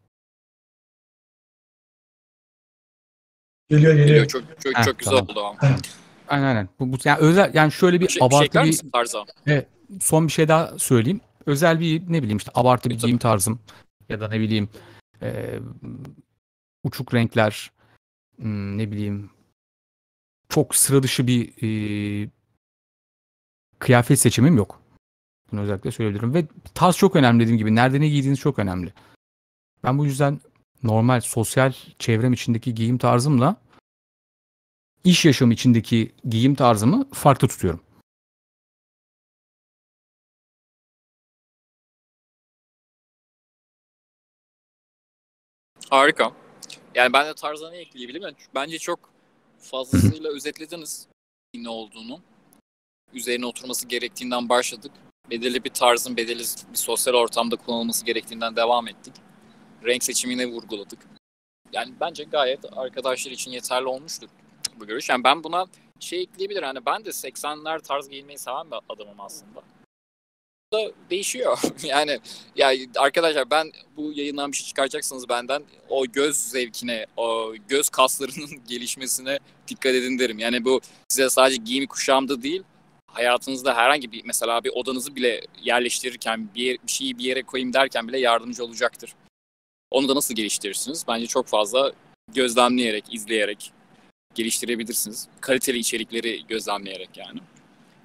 Geliyor 3.70 3.94
geliyor. 3.94 4.08
Geliyor. 4.08 4.28
Çok 4.28 4.44
çok 4.64 4.78
Heh, 4.78 4.84
çok 4.84 5.00
güzel 5.00 5.12
tamam. 5.12 5.30
oldu 5.30 5.40
ama. 5.46 5.78
Aynen 6.28 6.46
aynen. 6.46 6.70
Bu, 6.80 6.94
bu 6.94 6.98
yani 7.04 7.20
özel 7.20 7.54
yani 7.54 7.72
şöyle 7.72 8.00
bir 8.02 8.08
Bir 8.08 8.12
şey, 8.12 8.20
şey 8.20 8.28
abartı 8.28 8.46
ekler 8.46 8.64
bir 8.64 8.68
misin 8.68 8.90
tarza? 8.90 9.26
son 10.02 10.28
bir 10.28 10.32
şey 10.32 10.48
daha 10.48 10.80
söyleyeyim. 10.80 11.22
Özel 11.46 11.80
bir 11.80 12.02
ne 12.02 12.22
bileyim 12.24 12.38
işte 12.38 12.52
abartı 12.56 12.90
bir 12.90 12.96
Tabii. 12.96 13.02
giyim 13.02 13.18
tarzım 13.18 13.60
ya 14.10 14.20
da 14.20 14.28
ne 14.28 14.40
bileyim 14.40 14.70
e, 15.22 15.60
uçuk 16.84 17.14
renkler 17.14 17.72
hmm, 18.40 18.78
ne 18.78 18.92
bileyim 18.92 19.30
çok 20.50 20.76
sıra 20.76 21.04
dışı 21.04 21.28
bir 21.28 21.54
e, 21.64 22.30
kıyafet 23.80 24.20
seçimim 24.20 24.58
yok. 24.58 24.82
Bunu 25.52 25.62
özellikle 25.62 25.92
söyleyebilirim. 25.92 26.34
Ve 26.34 26.48
tarz 26.74 26.98
çok 26.98 27.16
önemli 27.16 27.44
dediğim 27.44 27.58
gibi. 27.58 27.76
Nerede 27.76 28.00
ne 28.00 28.10
giydiğiniz 28.10 28.40
çok 28.40 28.60
önemli. 28.60 28.94
Ben 29.84 29.98
bu 29.98 30.06
yüzden 30.06 30.42
normal 30.84 31.22
sosyal 31.22 31.74
çevrem 32.00 32.34
içindeki 32.34 32.76
giyim 32.76 32.98
tarzımla 32.98 33.56
iş 35.04 35.26
yaşamı 35.26 35.54
içindeki 35.54 36.12
giyim 36.30 36.56
tarzımı 36.56 37.10
farklı 37.14 37.48
tutuyorum. 37.48 37.82
Harika. 45.90 46.32
Yani 47.00 47.14
ben 47.14 47.28
de 47.28 47.34
Tarzan'ı 47.34 47.76
ekleyebilirim. 47.76 48.22
Yani 48.22 48.36
bence 48.56 48.80
çok 48.80 49.00
fazlasıyla 49.60 50.30
özetlediniz 50.36 51.08
ne 51.56 51.70
olduğunu. 51.70 52.22
Üzerine 53.14 53.46
oturması 53.46 53.88
gerektiğinden 53.88 54.50
başladık. 54.50 54.92
Belirli 55.30 55.64
bir 55.64 55.70
tarzın 55.70 56.18
belirli 56.18 56.44
bir 56.72 56.78
sosyal 56.78 57.14
ortamda 57.14 57.56
kullanılması 57.56 58.06
gerektiğinden 58.06 58.56
devam 58.56 58.88
ettik. 58.88 59.14
Renk 59.86 60.04
seçimine 60.04 60.46
vurguladık. 60.46 61.00
Yani 61.74 61.94
bence 62.00 62.24
gayet 62.24 62.78
arkadaşlar 62.78 63.32
için 63.32 63.52
yeterli 63.52 63.88
olmuştur 63.88 64.30
bu 64.80 64.88
görüş. 64.88 65.10
Yani 65.10 65.24
ben 65.24 65.44
buna 65.44 65.66
şey 66.00 66.22
ekleyebilirim. 66.22 66.68
Hani 66.68 66.86
ben 66.86 67.06
de 67.06 67.10
80'ler 67.10 67.82
tarz 67.82 68.10
giyinmeyi 68.10 68.38
seven 68.38 68.72
bir 68.72 68.78
adamım 68.90 69.20
aslında. 69.20 69.62
Da 70.74 70.92
değişiyor. 71.10 71.60
yani 71.84 72.20
ya 72.56 72.72
arkadaşlar 72.98 73.50
ben 73.52 73.72
bu 73.98 74.12
yayından 74.14 74.52
bir 74.52 74.58
şey 74.58 74.68
çıkaracaksanız 74.68 75.30
benden 75.30 75.64
o 75.90 76.06
göz 76.06 76.38
zevkine, 76.38 77.06
o 77.18 77.54
göz 77.68 77.90
kaslarının 77.90 78.64
gelişmesine 78.68 79.40
dikkat 79.68 79.96
edin 79.96 80.20
derim. 80.20 80.40
Yani 80.40 80.66
bu 80.66 80.82
size 81.08 81.30
sadece 81.30 81.62
giyimi 81.64 81.88
kuşamda 81.88 82.42
değil, 82.42 82.64
hayatınızda 83.08 83.76
herhangi 83.76 84.12
bir 84.12 84.26
mesela 84.26 84.64
bir 84.64 84.70
odanızı 84.70 85.16
bile 85.16 85.42
yerleştirirken 85.64 86.50
bir, 86.56 86.64
yer- 86.64 86.78
bir 86.88 86.92
şeyi 86.92 87.18
bir 87.18 87.24
yere 87.24 87.44
koyayım 87.44 87.74
derken 87.74 88.08
bile 88.08 88.20
yardımcı 88.20 88.64
olacaktır. 88.64 89.14
Onu 89.92 90.10
da 90.10 90.16
nasıl 90.16 90.36
geliştirirsiniz? 90.36 91.06
Bence 91.08 91.28
çok 91.28 91.48
fazla 91.48 91.92
gözlemleyerek, 92.34 93.04
izleyerek 93.12 93.72
geliştirebilirsiniz. 94.36 95.28
Kaliteli 95.42 95.78
içerikleri 95.78 96.48
gözlemleyerek 96.48 97.10
yani. 97.18 97.40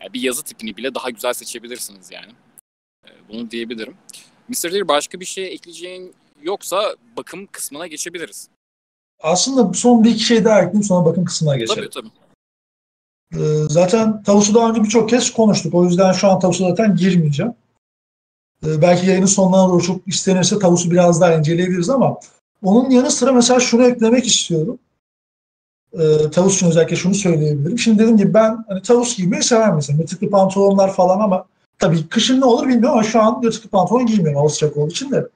Yani 0.01 0.13
bir 0.13 0.21
yazı 0.21 0.43
tipini 0.45 0.77
bile 0.77 0.95
daha 0.95 1.11
güzel 1.11 1.33
seçebilirsiniz 1.33 2.11
yani. 2.11 2.33
Ee, 3.07 3.11
Bunu 3.29 3.51
diyebilirim. 3.51 3.95
Mr. 4.49 4.73
Deer 4.73 4.89
başka 4.89 5.21
bir 5.21 5.25
şey 5.25 5.53
ekleyeceğin 5.53 6.15
yoksa 6.43 6.97
bakım 7.17 7.47
kısmına 7.47 7.87
geçebiliriz. 7.87 8.49
Aslında 9.23 9.73
son 9.73 10.05
bir 10.05 10.11
iki 10.11 10.25
şey 10.25 10.45
daha 10.45 10.59
ekleyeyim 10.59 10.83
sonra 10.83 11.07
bakım 11.07 11.25
kısmına 11.25 11.57
geçelim. 11.57 11.89
Tabii 11.91 11.91
tabii. 11.91 12.25
Ee, 13.35 13.67
zaten 13.69 14.23
tavusu 14.23 14.55
daha 14.55 14.71
önce 14.71 14.83
birçok 14.83 15.09
kez 15.11 15.33
konuştuk. 15.33 15.75
O 15.75 15.85
yüzden 15.85 16.13
şu 16.13 16.29
an 16.29 16.39
tavusu 16.39 16.69
zaten 16.69 16.97
girmeyeceğim. 16.97 17.53
Ee, 18.67 18.83
belki 18.83 19.07
yayının 19.07 19.27
sonlarına 19.27 19.69
doğru 19.69 19.83
çok 19.83 20.09
istenirse 20.09 20.59
tavusu 20.59 20.91
biraz 20.91 21.21
daha 21.21 21.35
inceleyebiliriz 21.35 21.91
ama 21.91 22.19
onun 22.63 22.91
yanı 22.91 23.11
sıra 23.11 23.33
mesela 23.33 23.61
şunu 23.61 23.87
eklemek 23.87 24.27
istiyorum. 24.27 24.79
Ee, 25.93 26.31
tavus 26.33 26.55
için 26.57 26.67
özellikle 26.67 26.97
şunu 26.97 27.15
söyleyebilirim. 27.15 27.79
Şimdi 27.79 27.99
dediğim 27.99 28.17
gibi 28.17 28.35
ben 28.35 28.65
hani 28.69 28.83
tavus 28.83 29.17
giymeyi 29.17 29.43
seven 29.43 29.75
mesela. 29.75 30.01
Yatıklı 30.01 30.31
pantolonlar 30.31 30.93
falan 30.93 31.21
ama 31.21 31.47
tabii 31.79 32.09
kışın 32.09 32.41
ne 32.41 32.45
olur 32.45 32.69
bilmiyorum 32.69 32.99
ama 32.99 33.03
şu 33.03 33.23
an 33.23 33.41
yatıklı 33.43 33.69
pantolon 33.71 34.07
giymiyorum 34.07 34.39
hava 34.39 34.49
sıcak 34.49 34.77
olduğu 34.77 34.91
için 34.91 35.11
de. 35.11 35.29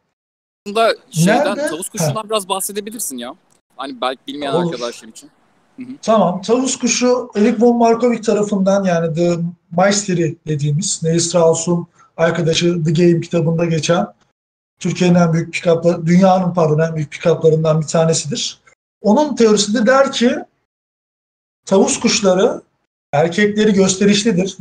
Aslında 0.66 0.94
şeyden 1.10 1.44
Nerede? 1.44 1.66
tavus 1.66 1.88
kuşundan 1.88 2.28
biraz 2.28 2.48
bahsedebilirsin 2.48 3.18
ya. 3.18 3.34
Hani 3.76 4.00
belki 4.00 4.20
bilmeyen 4.26 4.52
Olur. 4.52 4.74
arkadaşlar 4.74 5.08
için. 5.08 5.30
Tamam. 6.02 6.42
Tavus 6.42 6.76
kuşu 6.78 7.30
Erik 7.34 7.62
von 7.62 7.76
Markovic 7.76 8.20
tarafından 8.20 8.84
yani 8.84 9.14
The 9.14 9.36
Maestri 9.70 10.36
dediğimiz 10.46 11.00
Neil 11.02 11.18
Strauss'un 11.18 11.86
arkadaşı 12.16 12.84
The 12.84 12.90
Game 12.92 13.20
kitabında 13.20 13.64
geçen 13.64 14.06
Türkiye'nin 14.78 15.14
en 15.14 15.32
büyük 15.32 15.52
pick 15.52 15.66
dünyanın 16.06 16.54
pardon 16.54 16.78
en 16.78 16.96
büyük 16.96 17.12
pick-up'larından 17.12 17.80
bir 17.80 17.86
tanesidir. 17.86 18.60
Onun 19.00 19.36
teorisinde 19.36 19.86
der 19.86 20.12
ki 20.12 20.36
tavus 21.66 22.00
kuşları 22.00 22.62
erkekleri 23.12 23.72
gösterişlidir. 23.72 24.56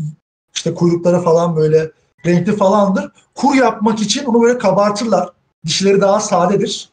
İşte 0.57 0.73
kuyrukları 0.73 1.21
falan 1.21 1.55
böyle 1.55 1.91
renkli 2.25 2.55
falandır. 2.55 3.11
Kur 3.35 3.55
yapmak 3.55 4.01
için 4.01 4.25
onu 4.25 4.41
böyle 4.41 4.57
kabartırlar. 4.57 5.29
Dişleri 5.65 6.01
daha 6.01 6.19
sadedir. 6.19 6.89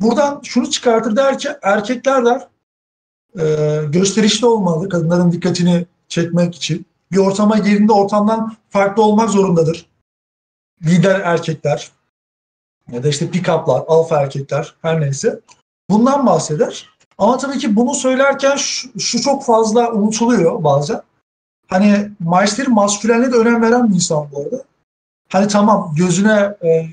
Buradan 0.00 0.40
şunu 0.44 0.70
çıkartır 0.70 1.16
der 1.16 1.38
ki 1.38 1.48
erkekler 1.62 2.24
der 2.24 2.48
e, 3.38 3.80
gösterişli 3.88 4.46
olmalı 4.46 4.88
kadınların 4.88 5.32
dikkatini 5.32 5.86
çekmek 6.08 6.54
için. 6.54 6.86
Bir 7.12 7.16
ortama 7.18 7.58
girdiğinde 7.58 7.92
ortamdan 7.92 8.56
farklı 8.70 9.02
olmak 9.02 9.30
zorundadır. 9.30 9.86
Lider 10.82 11.20
erkekler 11.20 11.90
ya 12.92 13.02
da 13.02 13.08
işte 13.08 13.30
pick-up'lar, 13.30 13.84
alfa 13.86 14.20
erkekler 14.20 14.74
her 14.82 15.00
neyse. 15.00 15.40
Bundan 15.90 16.26
bahseder. 16.26 16.88
Ama 17.18 17.38
tabii 17.38 17.58
ki 17.58 17.76
bunu 17.76 17.94
söylerken 17.94 18.56
şu, 18.56 19.00
şu 19.00 19.22
çok 19.22 19.44
fazla 19.44 19.92
unutuluyor 19.92 20.64
bazen. 20.64 21.02
Hani 21.68 22.10
Meister 22.20 22.68
maskülenliğe 22.68 23.32
de 23.32 23.36
önem 23.36 23.62
veren 23.62 23.90
bir 23.90 23.94
insan 23.94 24.28
bu 24.32 24.40
arada. 24.40 24.64
Hani 25.28 25.48
tamam 25.48 25.94
gözüne 25.96 26.56
e, 26.62 26.86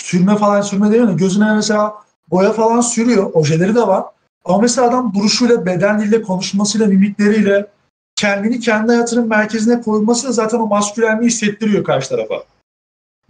sürme 0.00 0.36
falan 0.36 0.60
sürme 0.60 0.90
değil 0.90 1.02
mi? 1.02 1.16
Gözüne 1.16 1.54
mesela 1.54 1.94
boya 2.30 2.52
falan 2.52 2.80
sürüyor. 2.80 3.30
Ojeleri 3.34 3.74
de 3.74 3.80
var. 3.80 4.04
Ama 4.44 4.58
mesela 4.58 4.88
adam 4.88 5.14
duruşuyla, 5.14 5.66
beden 5.66 6.00
diliyle, 6.00 6.22
konuşmasıyla, 6.22 6.86
mimikleriyle 6.86 7.66
kendini 8.16 8.60
kendi 8.60 8.92
hayatının 8.92 9.28
merkezine 9.28 9.80
koymasıyla 9.80 10.32
zaten 10.32 10.58
o 10.58 10.66
maskülenliği 10.66 11.30
hissettiriyor 11.30 11.84
karşı 11.84 12.08
tarafa. 12.08 12.44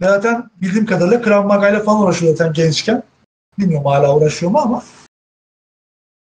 Zaten 0.01 0.49
bildiğim 0.61 0.85
kadarıyla 0.85 1.21
Krav 1.21 1.45
Maga 1.45 1.69
ile 1.69 1.83
falan 1.83 2.01
uğraşıyor 2.01 2.35
zaten 2.35 2.53
gençken. 2.53 3.03
Bilmiyorum 3.57 3.85
hala 3.85 4.17
uğraşıyor 4.17 4.51
mu 4.51 4.59
ama 4.59 4.83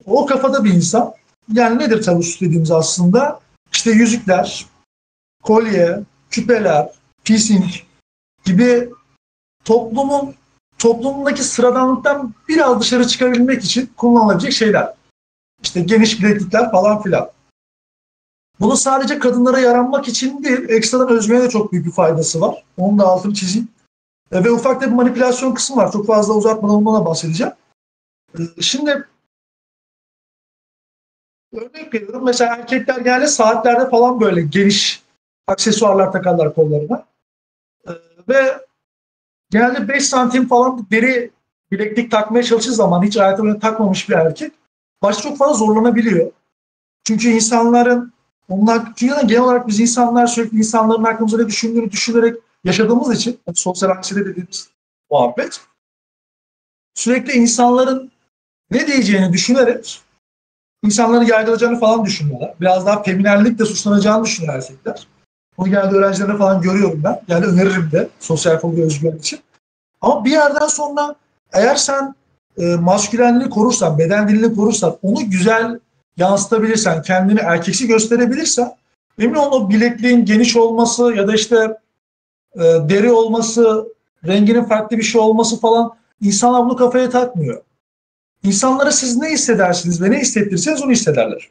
o 0.06 0.26
kafada 0.26 0.64
bir 0.64 0.74
insan. 0.74 1.14
Yani 1.54 1.80
nedir 1.80 2.02
tavus 2.02 2.42
dediğimiz 2.42 2.72
aslında? 2.72 3.40
İşte 3.76 3.92
yüzükler, 3.92 4.66
kolye, 5.44 6.00
küpeler, 6.30 6.90
piercing 7.24 7.66
gibi 8.46 8.90
toplumun 9.66 10.36
toplumdaki 10.78 11.44
sıradanlıktan 11.44 12.34
biraz 12.48 12.82
dışarı 12.82 13.08
çıkabilmek 13.08 13.64
için 13.64 13.90
kullanılabilecek 13.98 14.54
şeyler. 14.54 14.94
İşte 15.64 15.82
geniş 15.82 16.20
bileklikler 16.20 16.72
falan 16.72 17.02
filan. 17.02 17.30
Bunu 18.60 18.78
sadece 18.78 19.20
kadınlara 19.20 19.60
yaranmak 19.60 20.08
için 20.08 20.44
değil, 20.44 20.70
ekstradan 20.70 21.10
özgüvene 21.10 21.44
de 21.44 21.50
çok 21.50 21.72
büyük 21.72 21.86
bir 21.86 21.92
faydası 21.92 22.42
var. 22.42 22.64
Onun 22.78 23.00
da 23.00 23.06
altını 23.08 23.34
çizeyim. 23.34 23.68
E, 24.32 24.44
ve 24.44 24.52
ufak 24.52 24.82
bir 24.82 24.88
manipülasyon 24.88 25.54
kısmı 25.54 25.78
var. 25.78 25.92
Çok 25.92 26.08
fazla 26.08 26.34
uzatmadan 26.34 26.76
ondan 26.76 27.02
da 27.02 27.06
bahsedeceğim. 27.06 27.54
E, 28.40 28.62
şimdi 28.62 29.06
örnek 31.56 31.94
veriyorum. 31.94 32.26
Mesela 32.26 32.56
erkekler 32.56 32.98
genelde 32.98 33.28
saatlerde 33.28 33.90
falan 33.90 34.22
böyle 34.22 34.42
geniş 34.42 35.04
aksesuarlar 35.48 36.12
takarlar 36.12 36.56
kollarına. 36.56 37.06
E, 37.88 37.92
ve 38.30 38.66
genelde 39.50 39.88
5 39.88 40.08
santim 40.08 40.48
falan 40.48 40.88
deri 40.92 41.32
bileklik 41.72 42.12
takmaya 42.12 42.44
çalıştığı 42.44 42.74
zaman 42.74 43.04
hiç 43.04 43.18
hayatında 43.18 43.60
takmamış 43.60 44.10
bir 44.10 44.14
erkek 44.14 44.52
başta 45.02 45.24
çok 45.24 45.38
fazla 45.38 45.54
zorlanabiliyor. 45.54 46.32
Çünkü 47.04 47.30
insanların 47.30 48.14
onlar 48.50 48.82
çünkü 48.96 49.28
genel 49.28 49.42
olarak 49.42 49.68
biz 49.68 49.80
insanlar 49.80 50.28
sürekli 50.28 50.58
insanların 50.58 51.04
aklımızda 51.04 51.38
ne 51.38 51.48
düşündüğünü 51.48 51.92
düşünerek 51.92 52.36
yaşadığımız 52.64 53.16
için 53.16 53.40
yani 53.48 53.56
sosyal 53.56 53.90
anksiyete 53.90 54.30
dediğimiz 54.30 54.70
muhabbet 55.12 55.62
sürekli 56.94 57.34
insanların 57.34 58.12
ne 58.72 58.88
diyeceğini 58.88 59.34
düşünerek 59.34 60.02
insanları 60.86 61.26
yargılayacağını 61.26 61.80
falan 61.80 62.06
düşünüyorlar. 62.06 62.54
Biraz 62.62 62.86
daha 62.86 63.04
feminenlikle 63.04 63.66
suçlanacağını 63.66 64.26
düşünüyor 64.26 64.54
erkekler. 64.54 65.08
Bunu 65.58 65.70
genelde 65.70 65.96
öğrencilerine 65.96 66.38
falan 66.38 66.62
görüyorum 66.62 67.02
ben. 67.04 67.22
Yani 67.28 67.46
öneririm 67.46 67.90
de 67.92 68.10
sosyal 68.20 68.58
fobi 68.60 68.84
özgüven 68.84 69.18
için. 69.18 69.40
Ama 70.02 70.26
bir 70.26 70.32
yerden 70.32 70.68
sonra 70.68 71.16
eğer 71.54 71.76
sen 71.76 72.16
e, 72.58 72.76
maskülenliği 72.76 73.50
korursan, 73.50 73.98
beden 73.98 74.30
dilini 74.30 74.56
korursan, 74.56 74.98
onu 75.02 75.30
güzel 75.30 75.80
yansıtabilirsen, 76.18 77.02
kendini 77.02 77.40
erkeksi 77.40 77.88
gösterebilirsen 77.88 78.76
emin 79.20 79.36
ol 79.36 79.52
o 79.52 79.70
bilekliğin 79.70 80.26
geniş 80.26 80.56
olması 80.56 81.14
ya 81.16 81.28
da 81.28 81.34
işte 81.34 81.78
e, 82.56 82.62
deri 82.64 83.12
olması, 83.12 83.88
renginin 84.28 84.64
farklı 84.64 84.98
bir 84.98 85.04
şey 85.04 85.22
olması 85.22 85.60
falan 85.60 85.96
insanlar 86.22 86.66
bunu 86.66 86.76
kafaya 86.76 87.10
takmıyor. 87.10 87.62
İnsanlara 88.46 88.92
siz 88.92 89.18
ne 89.18 89.30
hissedersiniz 89.30 90.02
ve 90.02 90.12
ne 90.12 90.20
hissettirirseniz 90.20 90.82
onu 90.84 90.92
hissederler. 90.92 91.50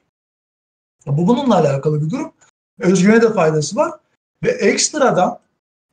Bu 1.06 1.26
bununla 1.26 1.58
alakalı 1.58 2.02
bir 2.02 2.10
durum. 2.10 2.32
Özgüvene 2.80 3.22
de 3.22 3.32
faydası 3.32 3.76
var. 3.76 3.92
Ve 4.42 4.50
ekstradan 4.50 5.38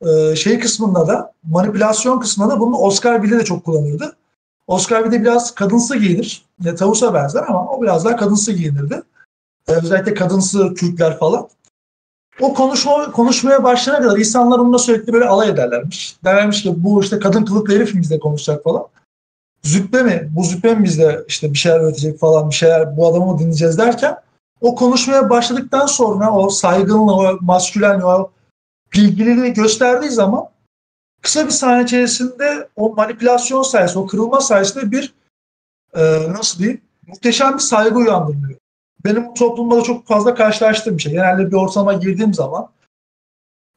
e, 0.01 0.35
şey 0.35 0.59
kısmında 0.59 1.07
da 1.07 1.33
manipülasyon 1.43 2.19
kısmında 2.19 2.53
da 2.53 2.59
bunu 2.59 2.77
Oscar 2.77 3.21
Wilde 3.21 3.39
de 3.39 3.45
çok 3.45 3.65
kullanıyordu. 3.65 4.15
Oscar 4.67 5.03
Wilde 5.03 5.21
biraz 5.21 5.55
kadınsı 5.55 5.97
giyinir. 5.97 6.45
Ya, 6.63 6.75
tavusa 6.75 7.13
benzer 7.13 7.43
ama 7.47 7.69
o 7.69 7.81
biraz 7.81 8.05
daha 8.05 8.15
kadınsı 8.15 8.51
giyinirdi. 8.51 9.03
E, 9.67 9.71
özellikle 9.71 10.13
kadınsı 10.13 10.73
kürkler 10.73 11.19
falan. 11.19 11.49
O 12.39 12.53
konuşma, 12.53 13.11
konuşmaya 13.11 13.63
başlayana 13.63 14.03
kadar 14.03 14.17
insanlar 14.17 14.59
onunla 14.59 14.77
sürekli 14.77 15.13
böyle 15.13 15.25
alay 15.25 15.49
ederlermiş. 15.49 16.15
Derlermiş 16.23 16.63
ki 16.63 16.73
bu 16.77 17.01
işte 17.01 17.19
kadın 17.19 17.45
kılıklı 17.45 17.75
herif 17.75 17.93
bizde 17.93 18.19
konuşacak 18.19 18.63
falan. 18.63 18.87
Züppe 19.63 20.03
mi? 20.03 20.29
Bu 20.35 20.43
züppe 20.43 20.75
mi 20.75 20.83
bizde 20.83 21.25
işte 21.27 21.53
bir 21.53 21.57
şeyler 21.57 21.79
öğretecek 21.79 22.19
falan 22.19 22.49
bir 22.49 22.55
şeyler 22.55 22.97
bu 22.97 23.07
adamı 23.07 23.25
mı 23.25 23.39
dinleyeceğiz 23.39 23.77
derken 23.77 24.17
o 24.61 24.75
konuşmaya 24.75 25.29
başladıktan 25.29 25.85
sonra 25.85 26.31
o 26.31 26.49
saygınlığı, 26.49 27.15
o 27.15 27.37
maskülen, 27.41 28.01
o 28.01 28.31
bilgililiği 28.93 29.53
gösterdiği 29.53 30.09
zaman 30.09 30.45
kısa 31.21 31.45
bir 31.45 31.51
saniye 31.51 31.83
içerisinde 31.83 32.69
o 32.75 32.95
manipülasyon 32.95 33.61
sayesinde, 33.61 33.99
o 33.99 34.07
kırılma 34.07 34.41
sayesinde 34.41 34.91
bir 34.91 35.13
e, 35.95 36.01
nasıl 36.33 36.59
diyeyim 36.59 36.81
muhteşem 37.07 37.53
bir 37.53 37.59
saygı 37.59 37.95
uyandırılıyor. 37.95 38.59
Benim 39.05 39.33
toplumda 39.33 39.77
da 39.77 39.81
çok 39.81 40.07
fazla 40.07 40.35
karşılaştığım 40.35 40.97
bir 40.97 41.01
şey. 41.01 41.13
Genelde 41.13 41.47
bir 41.47 41.55
ortama 41.55 41.93
girdiğim 41.93 42.33
zaman 42.33 42.69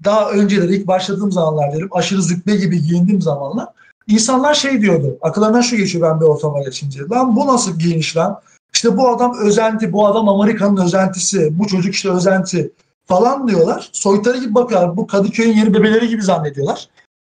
daha 0.05 0.31
önceleri 0.31 0.77
ilk 0.77 0.87
başladığım 0.87 1.33
zamanlar 1.33 1.73
derim 1.73 1.89
aşırı 1.93 2.23
züppe 2.23 2.57
gibi 2.57 2.83
giyindiğim 2.83 3.23
zamanlar 3.23 3.69
insanlar 4.09 4.55
şey 4.55 4.81
diyordu. 4.81 5.19
Akıllarından 5.23 5.61
şu 5.61 5.77
geçiyor 5.77 6.11
ben 6.11 6.21
bir 6.21 6.25
ortama 6.25 6.63
geçince. 6.63 7.01
Lan 7.11 7.37
bu 7.37 7.47
nasıl 7.47 7.79
giyiniş 7.79 8.17
lan? 8.17 8.41
İşte 8.75 8.97
bu 8.97 9.09
adam 9.09 9.39
özenti, 9.39 9.93
bu 9.93 10.07
adam 10.07 10.29
Amerika'nın 10.29 10.85
özentisi, 10.85 11.59
bu 11.59 11.67
çocuk 11.67 11.95
işte 11.95 12.11
özenti 12.11 12.73
falan 13.07 13.49
diyorlar. 13.49 13.89
Soytarı 13.93 14.39
gibi 14.39 14.55
bakıyorlar. 14.55 14.97
Bu 14.97 15.07
Kadıköy'ün 15.07 15.57
yeni 15.57 15.75
bebeleri 15.75 16.09
gibi 16.09 16.23
zannediyorlar. 16.23 16.89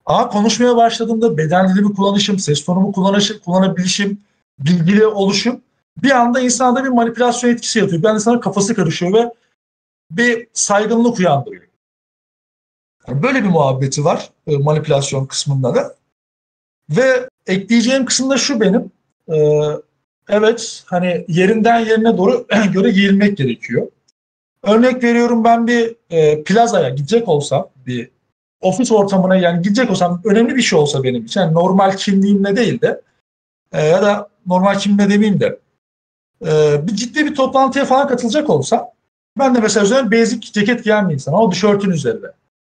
Ama 0.05 0.29
konuşmaya 0.29 0.75
başladığımda 0.75 1.37
beden 1.37 1.69
dilimi 1.69 1.93
kullanışım, 1.93 2.39
ses 2.39 2.65
tonumu 2.65 2.91
kullanışım, 2.91 3.39
kullanabilişim, 3.39 4.17
bilgili 4.59 5.07
oluşum 5.07 5.61
bir 6.03 6.11
anda 6.11 6.39
insanda 6.39 6.83
bir 6.83 6.89
manipülasyon 6.89 7.51
etkisi 7.51 7.79
yapıyor. 7.79 8.01
Bir 8.01 8.07
anda 8.07 8.19
sana 8.19 8.39
kafası 8.39 8.75
karışıyor 8.75 9.13
ve 9.13 9.33
bir 10.11 10.47
saygınlık 10.53 11.19
uyandırıyor. 11.19 11.63
Böyle 13.07 13.43
bir 13.43 13.49
muhabbeti 13.49 14.05
var 14.05 14.29
e, 14.47 14.57
manipülasyon 14.57 15.25
kısmında 15.25 15.75
da. 15.75 15.95
Ve 16.89 17.29
ekleyeceğim 17.47 18.05
kısımda 18.05 18.37
şu 18.37 18.61
benim. 18.61 18.91
E, 19.31 19.63
evet 20.29 20.83
hani 20.85 21.25
yerinden 21.27 21.79
yerine 21.79 22.17
doğru 22.17 22.47
göre 22.73 22.91
giyilmek 22.91 23.37
gerekiyor. 23.37 23.87
Örnek 24.63 25.03
veriyorum 25.03 25.43
ben 25.43 25.67
bir 25.67 25.95
e, 26.09 26.43
plazaya 26.43 26.89
gidecek 26.89 27.27
olsam 27.27 27.69
bir 27.87 28.09
ofis 28.61 28.91
ortamına 28.91 29.35
yani 29.35 29.61
gidecek 29.61 29.91
olsam 29.91 30.21
önemli 30.25 30.55
bir 30.55 30.61
şey 30.61 30.79
olsa 30.79 31.03
benim 31.03 31.25
için 31.25 31.41
yani 31.41 31.53
normal 31.53 31.97
kimliğimle 31.97 32.55
değil 32.55 32.81
de 32.81 33.01
e, 33.73 33.85
ya 33.85 34.01
da 34.01 34.29
normal 34.47 34.79
kimliğimle 34.79 35.13
demeyeyim 35.13 35.39
de 35.39 35.59
e, 36.45 36.87
bir 36.87 36.95
ciddi 36.95 37.25
bir 37.25 37.35
toplantıya 37.35 37.85
falan 37.85 38.07
katılacak 38.07 38.49
olsam 38.49 38.89
ben 39.37 39.55
de 39.55 39.59
mesela 39.59 39.85
üzerine 39.85 40.11
basic 40.11 40.51
ceket 40.51 40.83
giyen 40.83 41.09
bir 41.09 41.13
insan 41.13 41.33
o 41.33 41.49
tişörtün 41.49 41.89
üzerine. 41.89 42.27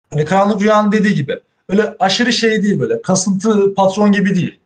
Hani 0.09 0.25
karanlık 0.25 0.61
rüyanın 0.61 0.91
dediği 0.91 1.15
gibi. 1.15 1.39
Öyle 1.71 1.95
aşırı 1.99 2.33
şey 2.33 2.63
değil 2.63 2.79
böyle 2.79 3.01
kasıntı 3.01 3.73
patron 3.75 4.11
gibi 4.11 4.35
değil. 4.35 4.59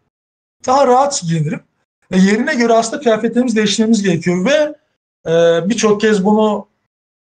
Daha 0.66 0.88
rahat 0.88 1.22
giyinirim. 1.22 1.60
E, 2.12 2.18
yerine 2.18 2.56
göre 2.56 2.74
aslında 2.74 3.04
kıyafetlerimizi 3.04 3.56
değiştirmemiz 3.56 4.04
gerekiyor 4.04 4.46
ve 4.46 4.76
e, 5.32 5.70
birçok 5.70 6.02
kez 6.02 6.26
bunu 6.26 6.68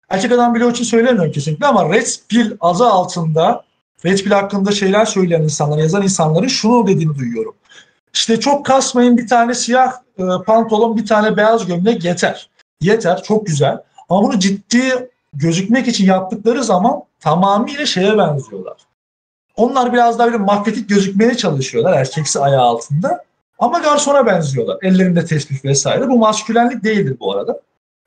erkek 0.09 0.33
adam 0.33 0.55
bile 0.55 0.69
için 0.69 0.85
söylemiyorum 0.85 1.33
kesinlikle 1.33 1.67
ama 1.67 1.95
Red 1.95 2.07
Pill 2.29 2.57
adı 2.61 2.85
altında 2.85 3.65
Red 4.05 4.19
Pill 4.19 4.31
hakkında 4.31 4.73
şeyler 4.73 5.05
söyleyen 5.05 5.43
insanlar, 5.43 5.79
yazan 5.79 6.03
insanların 6.03 6.49
şunu 6.49 6.87
dediğini 6.87 7.19
duyuyorum. 7.19 7.55
İşte 8.15 8.41
çok 8.41 8.67
kasmayın 8.67 9.19
bir 9.19 9.29
tane 9.29 9.55
siyah 9.55 9.93
e, 10.19 10.23
pantolon, 10.47 10.97
bir 10.97 11.07
tane 11.07 11.37
beyaz 11.37 11.67
gömlek 11.67 12.05
yeter. 12.05 12.51
Yeter, 12.81 13.23
çok 13.23 13.47
güzel. 13.47 13.83
Ama 14.09 14.23
bunu 14.23 14.39
ciddi 14.39 15.11
gözükmek 15.35 15.89
için 15.89 16.07
yaptıkları 16.07 16.65
zaman 16.65 17.03
tamamıyla 17.21 17.87
şeye 17.87 18.19
benziyorlar. 18.19 18.77
Onlar 19.57 19.93
biraz 19.93 20.19
daha 20.19 20.27
böyle 20.27 20.39
mafyatik 20.39 20.89
gözükmeye 20.89 21.37
çalışıyorlar 21.37 21.93
erkeksi 21.93 22.41
ayağı 22.41 22.63
altında. 22.63 23.25
Ama 23.59 23.79
garsona 23.79 24.27
benziyorlar. 24.27 24.79
Ellerinde 24.83 25.25
tesbih 25.25 25.65
vesaire. 25.65 26.09
Bu 26.09 26.19
maskülenlik 26.19 26.85
değildir 26.85 27.17
bu 27.21 27.33
arada. 27.33 27.61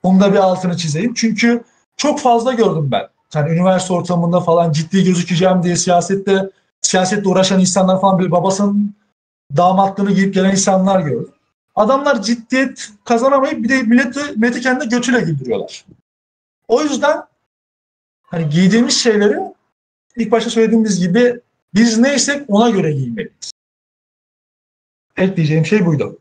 Onu 0.04 0.20
da 0.20 0.34
bir 0.34 0.38
altını 0.38 0.78
çizeyim. 0.78 1.14
Çünkü 1.14 1.64
çok 1.98 2.20
fazla 2.20 2.54
gördüm 2.54 2.90
ben. 2.92 3.08
Yani 3.34 3.52
üniversite 3.52 3.94
ortamında 3.94 4.40
falan 4.40 4.72
ciddi 4.72 5.04
gözükeceğim 5.04 5.64
diye 5.64 5.76
siyasette 5.76 6.50
siyasetle 6.82 7.30
uğraşan 7.30 7.60
insanlar 7.60 8.02
falan 8.02 8.20
bir 8.20 8.32
babasının 8.32 8.96
damatlığını 9.58 10.12
giyip 10.12 10.34
gelen 10.34 10.52
insanlar 10.52 11.00
gördüm. 11.00 11.32
Adamlar 11.76 12.22
ciddiyet 12.22 12.90
kazanamayıp 13.04 13.64
bir 13.64 13.70
de 13.70 13.82
milleti, 13.82 14.20
milleti 14.36 14.62
kendi 14.62 14.90
götüyle 14.90 15.22
giydiriyorlar. 15.22 15.86
O 16.68 16.82
yüzden 16.82 17.24
hani 18.24 18.50
giydiğimiz 18.50 18.98
şeyleri 18.98 19.40
ilk 20.18 20.32
başta 20.32 20.50
söylediğimiz 20.50 21.00
gibi 21.00 21.42
biz 21.74 21.98
neysek 21.98 22.50
ona 22.50 22.70
göre 22.70 22.92
giymeliyiz. 22.92 23.52
Ekleyeceğim 25.18 25.66
şey 25.66 25.86
buydu. 25.86 26.20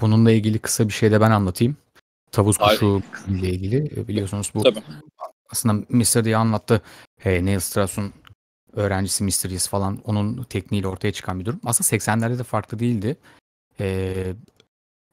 Bununla 0.00 0.30
ilgili 0.30 0.58
kısa 0.58 0.88
bir 0.88 0.92
şey 0.92 1.10
de 1.10 1.20
ben 1.20 1.30
anlatayım. 1.30 1.76
Tavus 2.32 2.56
kuşu 2.56 3.02
ile 3.28 3.50
ilgili 3.50 4.00
e, 4.00 4.08
biliyorsunuz 4.08 4.50
bu 4.54 4.62
Tabii. 4.62 4.82
aslında 5.50 5.86
Mr. 5.88 6.24
diye 6.24 6.36
anlattı. 6.36 6.82
Hey, 7.20 7.44
Neil 7.44 7.58
Strauss'un 7.58 8.12
öğrencisi 8.72 9.24
Mr. 9.24 9.58
falan 9.58 10.00
onun 10.04 10.42
tekniğiyle 10.42 10.88
ortaya 10.88 11.12
çıkan 11.12 11.40
bir 11.40 11.44
durum. 11.44 11.60
Aslında 11.64 12.04
80'lerde 12.04 12.38
de 12.38 12.42
farklı 12.42 12.78
değildi. 12.78 13.16
Ee, 13.80 14.34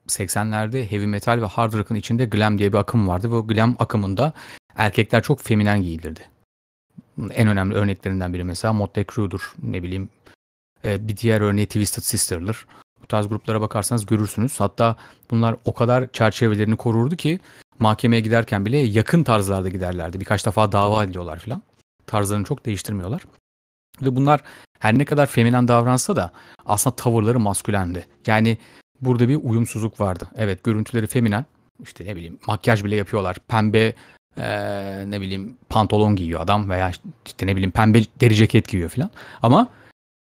80'lerde 0.07 0.91
heavy 0.91 1.05
metal 1.05 1.41
ve 1.41 1.45
hard 1.45 1.73
rock'ın 1.73 1.95
içinde 1.95 2.25
glam 2.25 2.57
diye 2.57 2.73
bir 2.73 2.77
akım 2.77 3.07
vardı 3.07 3.29
o 3.29 3.47
glam 3.47 3.75
akımında 3.79 4.33
erkekler 4.75 5.23
çok 5.23 5.41
feminen 5.41 5.81
giyilirdi. 5.81 6.29
En 7.31 7.47
önemli 7.47 7.75
örneklerinden 7.75 8.33
biri 8.33 8.43
mesela 8.43 8.73
Motley 8.73 9.05
Crue'dur. 9.05 9.53
Ne 9.63 9.83
bileyim 9.83 10.09
e, 10.85 11.07
bir 11.07 11.17
diğer 11.17 11.41
örneği 11.41 11.67
Twisted 11.67 12.03
Sister'dır. 12.03 12.65
Bu 13.01 13.07
tarz 13.07 13.29
gruplara 13.29 13.61
bakarsanız 13.61 14.05
görürsünüz. 14.05 14.59
Hatta 14.59 14.95
bunlar 15.31 15.55
o 15.65 15.73
kadar 15.73 16.07
çerçevelerini 16.07 16.75
korurdu 16.75 17.15
ki 17.15 17.39
mahkemeye 17.79 18.21
giderken 18.21 18.65
bile 18.65 18.77
yakın 18.77 19.23
tarzlarda 19.23 19.69
giderlerdi. 19.69 20.19
Birkaç 20.19 20.45
defa 20.45 20.71
dava 20.71 21.03
ediyorlar 21.03 21.39
falan. 21.39 21.63
Tarzlarını 22.07 22.45
çok 22.45 22.65
değiştirmiyorlar. 22.65 23.21
Ve 24.01 24.15
bunlar 24.15 24.41
her 24.79 24.97
ne 24.97 25.05
kadar 25.05 25.25
feminen 25.25 25.67
davransa 25.67 26.15
da 26.15 26.31
aslında 26.65 26.95
tavırları 26.95 27.39
maskülendi. 27.39 28.07
Yani 28.27 28.57
burada 29.05 29.29
bir 29.29 29.39
uyumsuzluk 29.43 29.99
vardı. 29.99 30.27
Evet 30.35 30.63
görüntüleri 30.63 31.07
feminen. 31.07 31.45
İşte 31.83 32.05
ne 32.05 32.15
bileyim 32.15 32.39
makyaj 32.47 32.83
bile 32.83 32.95
yapıyorlar. 32.95 33.37
Pembe 33.47 33.93
ee, 34.37 35.11
ne 35.11 35.21
bileyim 35.21 35.57
pantolon 35.69 36.15
giyiyor 36.15 36.41
adam 36.41 36.69
veya 36.69 36.91
işte 37.25 37.47
ne 37.47 37.55
bileyim 37.55 37.71
pembe 37.71 38.01
deri 38.21 38.35
ceket 38.35 38.67
giyiyor 38.67 38.89
falan. 38.89 39.09
Ama 39.41 39.67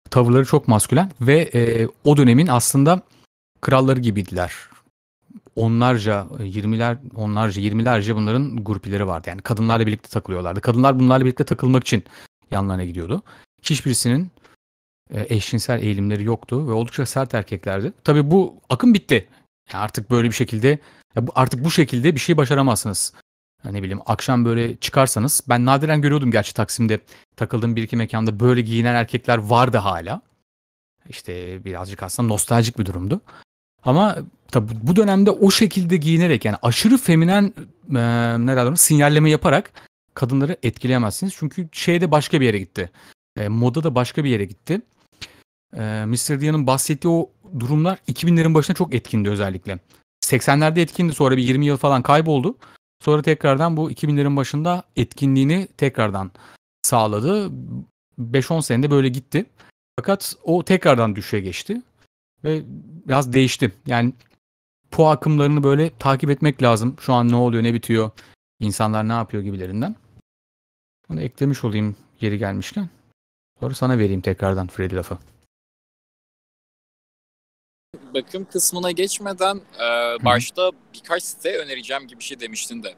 tavırları 0.10 0.46
çok 0.46 0.68
maskülen 0.68 1.12
ve 1.22 1.50
e, 1.54 1.88
o 2.04 2.18
dönemin 2.18 2.48
aslında 2.48 3.02
kralları 3.62 4.00
gibiydiler. 4.00 4.54
Onlarca, 5.56 6.28
yirmiler, 6.44 6.98
onlarca, 7.16 7.62
yirmilerce 7.62 8.16
bunların 8.16 8.64
grupları 8.64 9.08
vardı. 9.08 9.30
Yani 9.30 9.42
kadınlarla 9.42 9.88
birlikte 9.88 10.10
takılıyorlardı. 10.10 10.62
Kadınlar 10.62 11.00
bunlarla 11.00 11.26
birlikte 11.26 11.44
takılmak 11.44 11.84
için 11.84 12.04
yanlarına 12.52 12.86
gidiyordu. 12.86 13.22
Hiçbirisinin 13.64 14.32
eşcinsel 15.14 15.84
eğilimleri 15.84 16.24
yoktu 16.24 16.68
ve 16.68 16.72
oldukça 16.72 17.06
sert 17.06 17.34
erkeklerdi. 17.34 17.94
Tabii 18.04 18.32
bu 18.32 18.62
akım 18.70 18.94
bitti. 18.94 19.28
Yani 19.74 19.84
artık 19.84 20.12
böyle 20.12 20.28
bir 20.28 20.34
şekilde 20.34 20.80
artık 21.36 21.64
bu 21.64 21.72
şekilde 21.72 22.16
bir 22.16 22.20
şey 22.20 22.38
başaramazsınız. 22.38 23.14
Ne 23.66 23.84
bileyim 23.84 24.02
akşam 24.06 24.46
böyle 24.46 24.76
çıkarsanız 24.76 25.42
ben 25.50 25.66
nadiren 25.66 26.02
görüyordum 26.02 26.32
gerçi 26.32 26.54
Taksim'de 26.54 27.00
takıldığım 27.36 27.76
bir 27.76 27.84
iki 27.84 27.96
mekanda 27.96 28.40
böyle 28.40 28.62
giyinen 28.62 28.96
erkekler 28.96 29.38
vardı 29.38 29.78
hala. 29.78 30.22
İşte 31.10 31.66
birazcık 31.66 32.04
aslında 32.04 32.28
nostaljik 32.28 32.80
bir 32.80 32.86
durumdu. 32.86 33.22
Ama 33.84 34.18
tabi 34.52 34.74
bu 34.84 34.96
dönemde 34.96 35.32
o 35.32 35.52
şekilde 35.52 35.98
giyinerek 35.98 36.46
yani 36.46 36.58
aşırı 36.62 36.98
feminen 36.98 37.54
e, 37.90 38.02
ne 38.46 38.56
derler 38.56 38.76
sinyalleme 38.76 39.30
yaparak 39.30 39.72
kadınları 40.14 40.58
etkileyemezsiniz. 40.64 41.34
Çünkü 41.38 41.70
şeyde 41.72 42.12
başka 42.12 42.42
bir 42.42 42.46
yere 42.46 42.60
gitti. 42.60 42.92
E, 43.38 43.48
moda 43.48 43.84
da 43.84 43.96
başka 43.96 44.24
bir 44.24 44.30
yere 44.30 44.46
gitti. 44.46 44.82
E, 45.78 46.06
Mr. 46.06 46.42
Dia'nın 46.42 46.68
bahsettiği 46.68 47.14
o 47.14 47.30
durumlar 47.60 48.00
2000'lerin 48.08 48.54
başında 48.54 48.78
çok 48.78 48.94
etkindi 48.94 49.30
özellikle. 49.30 49.80
80'lerde 50.26 50.80
etkindi 50.80 51.14
sonra 51.14 51.38
bir 51.38 51.44
20 51.44 51.66
yıl 51.66 51.78
falan 51.78 52.02
kayboldu. 52.02 52.58
Sonra 53.04 53.22
tekrardan 53.22 53.78
bu 53.78 53.92
2000'lerin 53.92 54.36
başında 54.36 54.84
etkinliğini 54.96 55.68
tekrardan 55.78 56.32
sağladı. 56.82 57.52
5-10 58.20 58.62
senede 58.62 58.92
böyle 58.92 59.10
gitti. 59.10 59.46
Fakat 60.00 60.36
o 60.44 60.64
tekrardan 60.66 61.16
düşüşe 61.16 61.40
geçti. 61.40 61.82
Ve 62.44 62.64
biraz 63.08 63.34
değişti. 63.34 63.72
Yani 63.86 64.14
bu 64.98 65.08
akımlarını 65.08 65.64
böyle 65.64 65.92
takip 66.00 66.30
etmek 66.30 66.64
lazım. 66.64 66.96
Şu 67.00 67.14
an 67.14 67.30
ne 67.30 67.36
oluyor, 67.36 67.64
ne 67.64 67.74
bitiyor, 67.74 68.12
insanlar 68.60 69.08
ne 69.08 69.14
yapıyor 69.14 69.44
gibilerinden. 69.44 69.96
Onu 71.10 71.22
eklemiş 71.22 71.64
olayım 71.64 71.96
geri 72.20 72.38
gelmişken. 72.38 72.90
Sonra 73.64 73.76
sana 73.76 73.98
vereyim 73.98 74.22
tekrardan 74.22 74.68
Freddy 74.68 74.96
lafı. 74.96 75.18
Bakım 78.14 78.46
kısmına 78.46 78.92
geçmeden 78.92 79.56
e, 79.56 80.26
başta 80.26 80.72
birkaç 80.94 81.24
site 81.24 81.58
önereceğim 81.58 82.08
gibi 82.08 82.20
bir 82.20 82.24
şey 82.24 82.40
demiştin 82.40 82.84
de. 82.84 82.96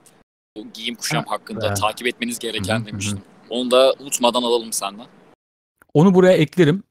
Bu 0.58 0.68
giyim 0.74 0.96
kuşam 0.96 1.24
hakkında 1.26 1.68
evet. 1.68 1.78
takip 1.78 2.08
etmeniz 2.08 2.40
gereken 2.40 2.80
Hı-hı. 2.80 2.86
demiştin. 2.86 3.22
Onu 3.50 3.72
da 3.72 3.94
unutmadan 4.00 4.44
alalım 4.44 4.74
senden. 4.74 5.06
Onu 5.94 6.14
buraya 6.14 6.38
eklerim. 6.38 6.84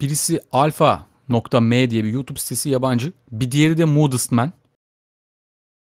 Birisi 0.00 0.40
alfa.m 0.52 1.90
diye 1.90 2.04
bir 2.04 2.12
YouTube 2.12 2.38
sitesi 2.38 2.70
yabancı. 2.70 3.12
Bir 3.32 3.50
diğeri 3.50 3.78
de 3.78 3.84
Modest 3.84 4.32
Man. 4.32 4.52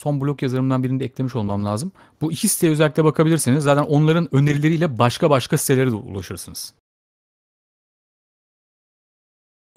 Son 0.04 0.21
blog 0.21 0.43
yazarımdan 0.43 0.84
birini 0.84 1.00
de 1.00 1.06
eklemiş 1.06 1.36
olmam 1.36 1.65
lazım. 1.65 1.91
Bu 2.21 2.32
iki 2.32 2.47
siteye 2.47 2.71
özellikle 2.71 3.04
bakabilirsiniz. 3.04 3.63
Zaten 3.63 3.84
onların 3.84 4.36
önerileriyle 4.36 5.00
başka 5.00 5.30
başka 5.30 5.58
sitelere 5.58 5.91
de 5.91 5.95
ulaşırsınız. 5.95 6.73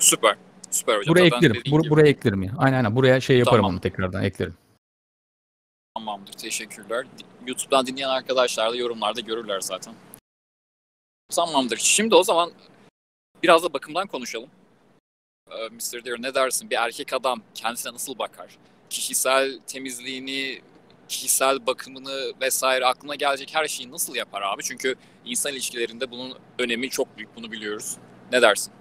Süper. 0.00 0.36
Süper 0.70 0.98
hocam. 0.98 1.14
Buraya 1.14 1.28
Zaten 1.28 1.50
eklerim. 1.50 1.72
Bur- 1.72 1.90
buraya 1.90 2.08
eklerim 2.08 2.42
ya. 2.42 2.52
Aynen 2.58 2.76
aynen. 2.76 2.96
Buraya 2.96 3.20
şey 3.20 3.38
yaparım 3.38 3.58
tamam. 3.58 3.72
onu 3.72 3.80
tekrardan 3.80 4.24
eklerim. 4.24 4.54
Tamamdır. 5.94 6.32
Teşekkürler. 6.32 7.06
YouTube'dan 7.46 7.86
dinleyen 7.86 8.08
arkadaşlar 8.08 8.72
da 8.72 8.76
yorumlarda 8.76 9.20
görürler 9.20 9.60
zaten. 9.60 9.94
Tamamdır. 11.28 11.76
Şimdi 11.76 12.14
o 12.14 12.22
zaman 12.22 12.52
biraz 13.42 13.62
da 13.64 13.72
bakımdan 13.72 14.06
konuşalım. 14.06 14.50
Ee, 15.50 15.68
Mr. 15.68 16.04
Deer 16.04 16.22
ne 16.22 16.34
dersin? 16.34 16.70
Bir 16.70 16.76
erkek 16.76 17.12
adam 17.12 17.42
kendisine 17.54 17.92
nasıl 17.92 18.18
bakar? 18.18 18.58
Kişisel 18.90 19.58
temizliğini, 19.66 20.60
kişisel 21.08 21.66
bakımını 21.66 22.32
vesaire 22.40 22.86
aklına 22.86 23.14
gelecek 23.14 23.54
her 23.54 23.68
şeyi 23.68 23.92
nasıl 23.92 24.14
yapar 24.14 24.42
abi? 24.42 24.62
Çünkü 24.62 24.94
insan 25.24 25.52
ilişkilerinde 25.52 26.10
bunun 26.10 26.38
önemi 26.58 26.90
çok 26.90 27.16
büyük. 27.16 27.36
Bunu 27.36 27.52
biliyoruz. 27.52 27.96
Ne 28.32 28.42
dersin? 28.42 28.72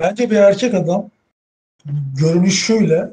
Bence 0.00 0.30
bir 0.30 0.36
erkek 0.36 0.74
adam 0.74 1.10
görünüşüyle 2.18 3.12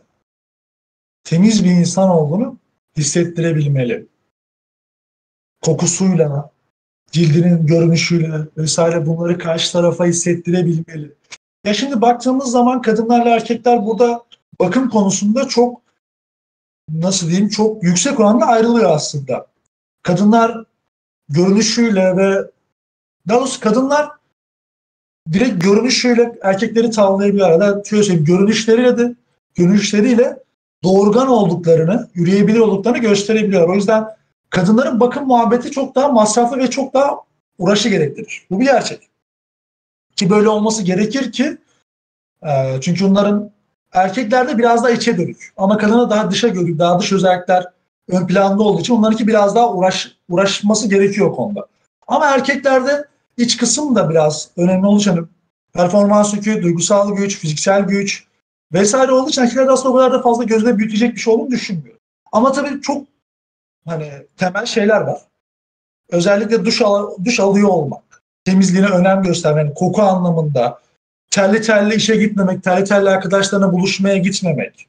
temiz 1.23 1.63
bir 1.63 1.71
insan 1.71 2.09
olduğunu 2.09 2.57
hissettirebilmeli. 2.97 4.07
Kokusuyla, 5.61 6.51
cildinin 7.11 7.65
görünüşüyle 7.65 8.47
vesaire 8.57 9.05
bunları 9.05 9.37
karşı 9.37 9.71
tarafa 9.71 10.05
hissettirebilmeli. 10.05 11.13
Ya 11.65 11.73
şimdi 11.73 12.01
baktığımız 12.01 12.51
zaman 12.51 12.81
kadınlarla 12.81 13.29
erkekler 13.29 13.85
burada 13.85 14.25
bakım 14.59 14.89
konusunda 14.89 15.47
çok 15.47 15.81
nasıl 16.89 17.29
diyeyim 17.29 17.49
çok 17.49 17.83
yüksek 17.83 18.19
oranda 18.19 18.45
ayrılıyor 18.45 18.91
aslında. 18.91 19.47
Kadınlar 20.03 20.65
görünüşüyle 21.29 22.17
ve 22.17 22.51
daha 23.27 23.39
doğrusu 23.39 23.59
kadınlar 23.59 24.09
direkt 25.31 25.63
görünüşüyle 25.63 26.35
erkekleri 26.41 26.89
tavlayabiliyor. 26.89 27.49
Arada 27.49 27.83
şöyle 27.83 28.15
görünüşleriyle 28.15 28.97
de 28.97 29.15
görünüşleriyle 29.55 30.37
doğurgan 30.83 31.27
olduklarını, 31.27 32.09
yürüyebilir 32.13 32.59
olduklarını 32.59 32.97
gösterebiliyor. 32.97 33.69
O 33.69 33.75
yüzden 33.75 34.05
kadınların 34.49 34.99
bakım 34.99 35.27
muhabbeti 35.27 35.71
çok 35.71 35.95
daha 35.95 36.07
masraflı 36.07 36.57
ve 36.57 36.69
çok 36.69 36.93
daha 36.93 37.15
uğraşı 37.57 37.89
gerektirir. 37.89 38.45
Bu 38.51 38.59
bir 38.59 38.65
gerçek. 38.65 39.09
Ki 40.15 40.29
böyle 40.29 40.49
olması 40.49 40.83
gerekir 40.83 41.31
ki 41.31 41.57
e, 42.43 42.81
çünkü 42.81 43.05
onların 43.05 43.51
erkeklerde 43.91 44.57
biraz 44.57 44.83
daha 44.83 44.91
içe 44.91 45.17
dönük 45.17 45.53
ama 45.57 45.77
kadına 45.77 46.09
daha 46.09 46.31
dışa 46.31 46.55
dönük, 46.55 46.79
daha 46.79 46.99
dış 46.99 47.11
özellikler 47.11 47.65
ön 48.09 48.27
planda 48.27 48.63
olduğu 48.63 48.81
için 48.81 48.95
onlarınki 48.95 49.27
biraz 49.27 49.55
daha 49.55 49.73
uğraş, 49.73 50.11
uğraşması 50.29 50.89
gerekiyor 50.89 51.35
konuda. 51.35 51.65
Ama 52.07 52.25
erkeklerde 52.25 53.05
iç 53.37 53.57
kısım 53.57 53.95
da 53.95 54.09
biraz 54.09 54.49
önemli 54.57 54.95
için 54.95 55.29
performans 55.73 56.33
yükü, 56.33 56.63
duygusal 56.63 57.15
güç, 57.15 57.37
fiziksel 57.37 57.81
güç 57.81 58.27
vesaire 58.73 59.11
olduğu 59.11 59.29
için 59.29 59.41
erkeklerde 59.41 59.71
aslında 59.71 59.89
o 59.89 59.97
kadar 59.97 60.13
da 60.13 60.21
fazla 60.21 60.43
gözle 60.43 60.77
büyütecek 60.77 61.15
bir 61.15 61.19
şey 61.19 61.33
olduğunu 61.33 61.51
düşünmüyorum. 61.51 61.99
Ama 62.31 62.51
tabii 62.51 62.81
çok 62.81 63.07
hani 63.87 64.11
temel 64.37 64.65
şeyler 64.65 65.01
var. 65.01 65.21
Özellikle 66.09 66.65
duş, 66.65 66.81
al 66.81 67.11
duş 67.25 67.39
alıyor 67.39 67.69
olmak, 67.69 68.23
temizliğine 68.45 68.87
önem 68.87 69.23
göstermek, 69.23 69.65
yani 69.65 69.73
koku 69.73 70.01
anlamında, 70.01 70.79
terli 71.29 71.61
terli 71.61 71.95
işe 71.95 72.15
gitmemek, 72.15 72.63
terli 72.63 72.85
terli 72.85 73.09
arkadaşlarına 73.09 73.73
buluşmaya 73.73 74.17
gitmemek. 74.17 74.87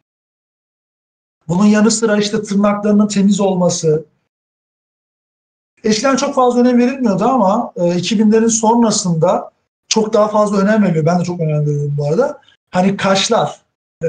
Bunun 1.49 1.65
yanı 1.65 1.91
sıra 1.91 2.17
işte 2.17 2.43
tırnaklarının 2.43 3.09
temiz 3.09 3.41
olması, 3.41 4.05
Eskiden 5.85 6.17
çok 6.17 6.35
fazla 6.35 6.61
önem 6.61 6.79
verilmiyordu 6.79 7.25
ama 7.25 7.73
e, 7.77 7.81
2000'lerin 7.81 8.49
sonrasında 8.49 9.51
çok 9.89 10.13
daha 10.13 10.29
fazla 10.29 10.59
önem 10.59 10.83
veriliyor. 10.83 11.07
Ben 11.07 11.21
de 11.21 11.25
çok 11.25 11.41
önem 11.41 11.61
veriyorum 11.61 11.95
bu 11.99 12.07
arada. 12.07 12.41
Hani 12.71 12.97
kaşlar. 12.97 13.61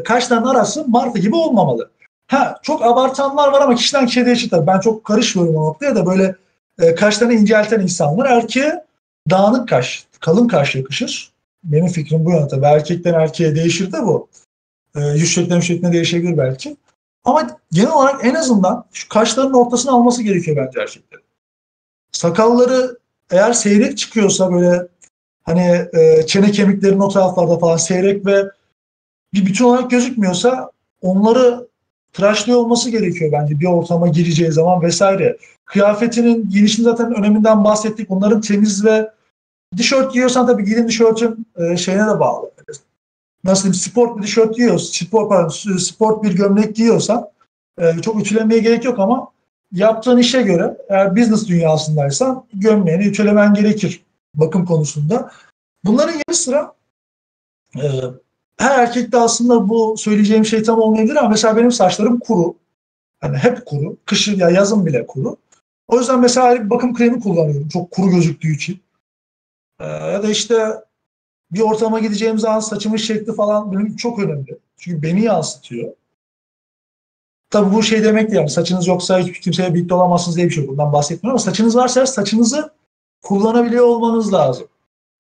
Kaşların 0.06 0.48
arası 0.48 0.88
martı 0.88 1.20
gibi 1.20 1.36
olmamalı. 1.36 1.90
Ha 2.28 2.60
çok 2.62 2.86
abartanlar 2.86 3.52
var 3.52 3.62
ama 3.62 3.76
kişiden 3.76 4.06
kişiye 4.06 4.26
değişir 4.26 4.50
tabii. 4.50 4.68
Ben 4.68 4.80
çok 4.80 5.04
karışmıyorum 5.04 5.56
o 5.56 5.66
noktaya 5.68 5.96
da 5.96 6.06
böyle 6.06 6.36
e, 6.80 6.96
kaşlarını 6.96 7.34
incelten 7.34 7.80
insanlar 7.80 8.26
erkeğe 8.26 8.84
dağınık 9.30 9.70
kaş, 9.70 10.06
kalın 10.20 10.48
kaş 10.48 10.76
yakışır. 10.76 11.32
Benim 11.64 11.88
fikrim 11.88 12.26
bu 12.26 12.32
yönde. 12.32 12.48
tabii. 12.48 12.66
Erkekten 12.66 13.14
erkeğe 13.14 13.56
değişir 13.56 13.92
de 13.92 14.02
bu. 14.04 14.28
E, 14.96 15.02
yüz 15.02 15.36
şekline 15.36 15.62
şekline 15.62 15.94
değişebilir 15.94 16.38
belki. 16.38 16.78
Ama 17.26 17.48
genel 17.72 17.92
olarak 17.92 18.26
en 18.26 18.36
azından 18.36 18.86
şu 18.94 19.10
kaşların 19.10 19.54
ortasını 19.54 19.92
alması 19.92 20.24
gerekiyor 20.24 20.58
bence 20.58 20.82
erkeklerin. 20.82 21.25
Sakalları 22.16 22.98
eğer 23.32 23.54
seyrek 23.54 23.98
çıkıyorsa 23.98 24.52
böyle 24.52 24.88
hani 25.44 25.88
e, 25.94 26.26
çene 26.26 26.52
kemiklerinin 26.52 27.00
o 27.00 27.10
taraflarda 27.10 27.58
falan 27.58 27.78
seyrek 27.78 28.26
ve 28.26 28.44
bir 29.34 29.46
bütün 29.46 29.66
olarak 29.66 29.92
gözükmüyorsa 29.92 30.72
onları 31.02 31.68
tıraşlıyor 32.14 32.60
olması 32.60 32.90
gerekiyor 32.90 33.32
bence 33.32 33.60
bir 33.60 33.66
ortama 33.66 34.08
gireceği 34.08 34.52
zaman 34.52 34.82
vesaire. 34.82 35.38
Kıyafetinin 35.66 36.50
giyinişinin 36.50 36.84
zaten 36.84 37.16
öneminden 37.16 37.64
bahsettik. 37.64 38.10
Bunların 38.10 38.42
temiz 38.42 38.86
ve 38.86 39.12
tişört 39.78 40.14
giyiyorsan 40.14 40.48
tabii 40.48 40.66
giydiğin 40.66 40.88
tişörtün 40.88 41.48
e, 41.58 41.78
şeyine 41.78 42.08
de 42.08 42.20
bağlı. 42.20 42.52
Nasıl 43.44 43.64
diyeyim 43.64 43.74
sport 43.74 44.18
bir 44.18 44.22
tişört 44.22 44.56
giyiyorsan, 44.56 45.06
spor, 45.06 45.30
pardon, 45.30 45.78
sport 45.78 46.24
bir 46.24 46.36
gömlek 46.36 46.76
giyiyorsan 46.76 47.30
e, 47.80 48.02
çok 48.02 48.22
ütülemeye 48.22 48.62
gerek 48.62 48.86
yok 48.86 49.00
ama 49.00 49.35
yaptığın 49.72 50.18
işe 50.18 50.42
göre 50.42 50.78
eğer 50.90 51.16
business 51.16 51.48
dünyasındaysan 51.48 52.46
gömleğini 52.54 53.06
ütülemen 53.06 53.54
gerekir 53.54 54.04
bakım 54.34 54.66
konusunda. 54.66 55.32
Bunların 55.84 56.14
yanı 56.14 56.36
sıra 56.36 56.74
e, 57.76 57.84
her 58.58 58.80
erkekte 58.80 59.18
aslında 59.18 59.70
bu 59.70 59.96
söyleyeceğim 59.98 60.46
şey 60.46 60.64
tam 60.64 60.80
olmayabilir 60.80 61.16
ama 61.16 61.30
mesela 61.30 61.58
benim 61.58 61.72
saçlarım 61.72 62.20
kuru. 62.20 62.56
Hani 63.22 63.38
hep 63.38 63.66
kuru. 63.66 63.98
Kışın 64.06 64.38
ya 64.38 64.50
yazın 64.50 64.86
bile 64.86 65.08
kuru. 65.08 65.38
O 65.88 66.00
yüzden 66.00 66.20
mesela 66.20 66.66
bir 66.66 66.70
bakım 66.70 66.94
kremi 66.94 67.20
kullanıyorum. 67.20 67.68
Çok 67.68 67.92
kuru 67.92 68.10
gözüktüğü 68.10 68.56
için. 68.56 68.80
Ee, 69.80 69.86
ya 69.86 70.24
da 70.24 70.30
işte 70.30 70.56
bir 71.52 71.62
ortama 71.62 72.00
gideceğim 72.00 72.40
zaman 72.40 72.60
saçımın 72.60 72.98
şekli 72.98 73.36
falan 73.36 73.72
benim 73.72 73.96
çok 73.96 74.20
önemli. 74.20 74.58
Çünkü 74.78 75.02
beni 75.02 75.24
yansıtıyor. 75.24 75.94
Tabii 77.50 77.76
bu 77.76 77.84
şey 77.84 78.04
demek 78.04 78.28
değil 78.28 78.40
yani 78.40 78.50
saçınız 78.50 78.88
yoksa 78.88 79.20
hiçbir 79.20 79.42
kimseye 79.42 79.74
birlikte 79.74 79.96
olamazsınız 79.96 80.38
diye 80.38 80.48
bir 80.48 80.54
şey 80.54 80.68
bundan 80.68 80.94
bahsetmiyorum 80.94 81.36
ama 81.36 81.40
saçınız 81.40 81.76
varsa 81.76 82.06
saçınızı 82.06 82.74
kullanabiliyor 83.24 83.86
olmanız 83.86 84.34
lazım. 84.34 84.68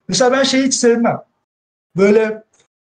Mesela 0.07 0.31
ben 0.31 0.43
şeyi 0.43 0.65
hiç 0.65 0.73
sevmem. 0.73 1.21
Böyle 1.97 2.43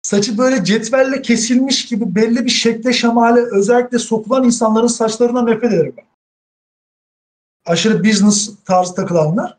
saçı 0.02 0.38
böyle 0.38 0.64
cetvelle 0.64 1.22
kesilmiş 1.22 1.86
gibi 1.86 2.16
belli 2.16 2.46
bir 2.46 2.50
şekle 2.50 2.94
şemale 2.94 3.40
özellikle 3.52 4.00
sokulan 4.00 4.44
insanların 4.44 4.88
saçlarına 4.88 5.42
nefret 5.42 5.74
ederim 5.74 5.94
ben. 5.98 6.06
Aşırı 7.66 8.04
business 8.04 8.50
tarzı 8.66 8.96
takılanlar. 8.96 9.58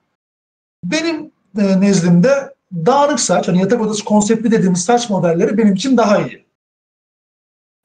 Benim 0.85 1.31
e, 1.59 1.81
nezdimde 1.81 2.55
dağınık 2.73 3.21
saç, 3.21 3.49
hani 3.49 3.61
yatak 3.61 3.81
odası 3.81 4.05
konseptli 4.05 4.51
dediğimiz 4.51 4.85
saç 4.85 5.11
modelleri 5.11 5.59
benim 5.59 5.75
için 5.75 5.97
daha 5.97 6.19
iyi. 6.19 6.47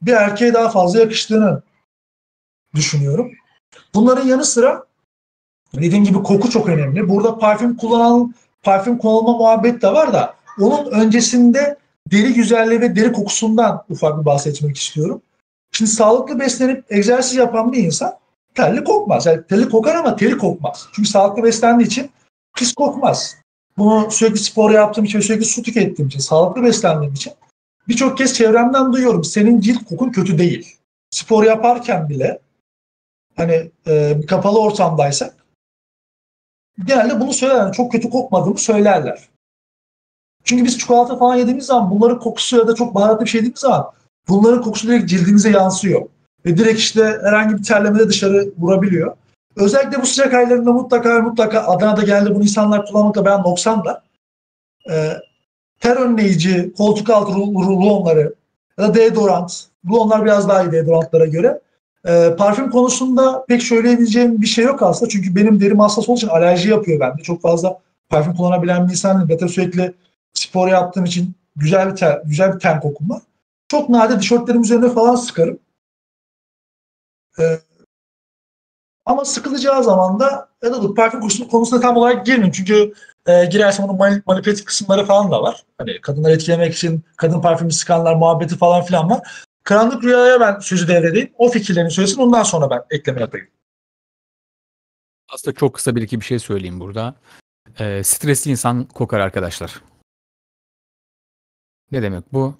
Bir 0.02 0.14
erkeğe 0.14 0.54
daha 0.54 0.70
fazla 0.70 1.00
yakıştığını 1.00 1.62
düşünüyorum. 2.76 3.32
Bunların 3.94 4.28
yanı 4.28 4.46
sıra 4.46 4.84
dediğim 5.76 6.04
gibi 6.04 6.24
koku 6.24 6.50
çok 6.50 6.70
önemli. 6.70 7.10
Burada 7.10 7.38
parfüm 7.38 7.78
kullanan 7.78 8.36
parfüm 8.64 8.98
kullanma 8.98 9.38
muhabbet 9.38 9.82
de 9.82 9.88
var 9.88 10.14
da 10.14 10.36
onun 10.60 10.92
öncesinde 10.92 11.78
deri 12.12 12.34
güzelliği 12.34 12.82
ve 12.82 12.96
deri 12.96 13.12
kokusundan 13.12 13.84
ufak 13.90 14.20
bir 14.20 14.26
bahsetmek 14.26 14.78
istiyorum. 14.78 15.22
Şimdi 15.72 15.92
sağlıklı 15.92 16.40
beslenip 16.40 16.86
egzersiz 16.90 17.36
yapan 17.36 17.72
bir 17.72 17.78
insan 17.78 18.14
terli 18.56 18.84
kokmaz. 18.84 19.26
Yani 19.26 19.48
terli 19.48 19.70
kokar 19.70 19.96
ama 19.96 20.16
teri 20.16 20.38
kokmaz. 20.38 20.88
Çünkü 20.96 21.10
sağlıklı 21.10 21.44
beslendiği 21.44 21.88
için 21.88 22.12
pis 22.58 22.74
kokmaz. 22.74 23.36
Bunu 23.78 24.12
sürekli 24.12 24.38
spor 24.38 24.72
yaptığım 24.72 25.06
için, 25.06 25.20
sürekli 25.20 25.46
su 25.46 25.64
tükettiğim 25.64 26.08
için, 26.08 26.20
sağlıklı 26.20 26.64
beslendiğim 26.64 27.14
için 27.14 27.34
birçok 27.88 28.18
kez 28.18 28.34
çevremden 28.34 28.94
duyuyorum. 28.94 29.24
Senin 29.24 29.60
cilt 29.60 29.86
kokun 29.86 30.12
kötü 30.12 30.38
değil. 30.38 30.78
Spor 31.12 31.44
yaparken 31.44 32.10
bile 32.10 32.40
hani 33.36 33.72
e, 33.88 34.22
kapalı 34.26 34.62
ortamdaysak 34.62 35.46
genelde 36.86 37.20
bunu 37.20 37.34
söylerler. 37.34 37.74
Çok 37.74 37.92
kötü 37.92 38.10
kokmadığımı 38.10 38.58
söylerler. 38.58 39.30
Çünkü 40.44 40.66
biz 40.66 40.80
çikolata 40.80 41.18
falan 41.18 41.36
yediğimiz 41.36 41.66
zaman 41.66 41.92
bunların 41.92 42.20
kokusu 42.20 42.58
ya 42.58 42.68
da 42.68 42.76
çok 42.76 42.96
baharatlı 42.96 43.26
bir 43.26 43.30
şey 43.30 43.40
yediğimiz 43.40 43.60
zaman 43.60 43.92
bunların 44.28 44.62
kokusu 44.62 44.88
direkt 44.88 45.10
cildimize 45.10 45.50
yansıyor. 45.50 46.02
Ve 46.46 46.58
direkt 46.58 46.80
işte 46.80 47.20
herhangi 47.24 47.58
bir 47.58 47.64
terlemede 47.64 48.10
dışarı 48.10 48.52
vurabiliyor. 48.58 49.16
Özellikle 49.56 50.02
bu 50.02 50.06
sıcak 50.06 50.34
aylarında 50.34 50.72
mutlaka 50.72 51.20
mutlaka 51.20 51.68
Adana'da 51.68 52.02
geldi 52.02 52.36
bunu 52.36 52.44
insanlar 52.44 52.86
kullanmakta 52.86 53.26
ben 53.26 53.40
90'da 53.40 54.04
e, 54.92 55.14
ter 55.80 55.96
önleyici 55.96 56.74
koltuk 56.78 57.10
altı 57.10 57.34
rulonları 57.34 58.36
ya 58.78 58.88
da 58.88 58.94
deodorant. 58.94 59.68
Rulonlar 59.90 60.26
biraz 60.26 60.50
daha 60.50 60.64
iyi 60.64 60.72
deodorantlara 60.72 61.26
göre. 61.26 61.60
E, 62.08 62.36
parfüm 62.38 62.70
konusunda 62.70 63.46
pek 63.46 63.64
söyleyebileceğim 63.64 64.42
bir 64.42 64.48
şey 64.48 64.66
yok 64.66 64.82
aslında. 64.82 65.10
Çünkü 65.10 65.36
benim 65.36 65.62
derim 65.62 65.80
hassas 65.80 66.10
olduğu 66.10 66.18
için 66.18 66.28
alerji 66.28 66.70
yapıyor 66.70 67.00
bende. 67.00 67.22
Çok 67.22 67.42
fazla 67.42 67.80
parfüm 68.10 68.36
kullanabilen 68.36 68.88
bir 68.88 68.92
insan 68.92 69.30
değilim. 69.30 69.50
sürekli 69.50 69.94
spor 70.34 70.68
yaptığım 70.68 71.06
için 71.06 71.36
güzel 71.56 71.92
bir 71.92 71.96
ter, 71.96 72.22
güzel 72.26 72.56
bir 72.56 72.60
ten 72.60 72.80
kokum 72.80 73.10
var. 73.10 73.22
Çok 73.68 73.90
nadir 73.90 74.20
tişörtlerim 74.20 74.62
üzerine 74.62 74.90
falan 74.90 75.16
sıkarım. 75.16 75.60
Ee, 77.40 77.60
ama 79.06 79.26
sıkılacağı 79.26 79.84
zaman 79.84 80.20
da 80.20 80.50
ya 80.64 80.74
da 80.74 80.94
parfüm 80.94 81.48
konusunda 81.48 81.82
tam 81.82 81.98
olarak 81.98 82.26
girmeyeyim. 82.26 82.52
Çünkü 82.52 82.94
e, 83.28 83.46
girersem 83.46 83.86
onun 83.86 83.98
manip 83.98 84.28
manipülatif 84.28 84.66
kısımları 84.66 85.06
falan 85.06 85.32
da 85.32 85.42
var. 85.42 85.64
Hani 85.78 86.02
kadınları 86.02 86.34
etkilemek 86.34 86.74
için 86.74 87.04
kadın 87.18 87.42
parfümü 87.42 87.72
sıkanlar 87.72 88.16
muhabbeti 88.16 88.58
falan 88.58 88.84
filan 88.84 89.10
var. 89.10 89.46
Karanlık 89.64 90.04
Rüya'ya 90.04 90.40
ben 90.40 90.60
sözü 90.60 90.88
devredeyim. 90.88 91.34
O 91.38 91.50
fikirlerini 91.50 91.92
söylesin 91.92 92.22
ondan 92.22 92.44
sonra 92.44 92.70
ben 92.70 92.98
ekleme 92.98 93.22
yapayım. 93.22 93.48
Aslında 95.30 95.56
çok 95.56 95.76
kısa 95.76 95.96
bir 95.96 96.02
iki 96.02 96.20
bir 96.20 96.26
şey 96.26 96.40
söyleyeyim 96.40 96.80
burada. 96.80 97.16
E, 97.80 98.04
stresli 98.04 98.52
insan 98.52 98.86
kokar 98.86 99.20
arkadaşlar. 99.20 99.82
Ne 101.92 102.02
demek 102.02 102.34
bu? 102.34 102.56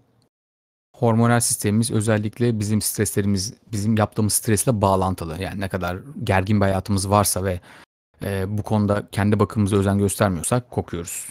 Hormonal 0.96 1.40
sistemimiz 1.40 1.92
özellikle 1.92 2.60
bizim 2.60 2.82
streslerimiz, 2.82 3.54
bizim 3.72 3.98
yaptığımız 3.98 4.34
stresle 4.34 4.82
bağlantılı. 4.82 5.42
Yani 5.42 5.60
ne 5.60 5.70
kadar 5.70 5.98
gergin 6.24 6.62
bir 6.62 6.66
hayatımız 6.66 7.10
varsa 7.10 7.44
ve 7.44 7.60
e, 8.24 8.58
bu 8.58 8.64
konuda 8.64 9.08
kendi 9.12 9.40
bakımımıza 9.40 9.78
özen 9.78 9.98
göstermiyorsak 9.98 10.72
kokuyoruz. 10.72 11.30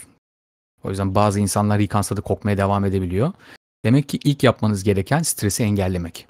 O 0.83 0.89
yüzden 0.89 1.15
bazı 1.15 1.39
insanlar 1.39 1.79
yıkansa 1.79 2.17
da 2.17 2.21
kokmaya 2.21 2.57
devam 2.57 2.85
edebiliyor. 2.85 3.33
Demek 3.85 4.09
ki 4.09 4.19
ilk 4.23 4.43
yapmanız 4.43 4.83
gereken 4.83 5.21
stresi 5.21 5.63
engellemek. 5.63 6.27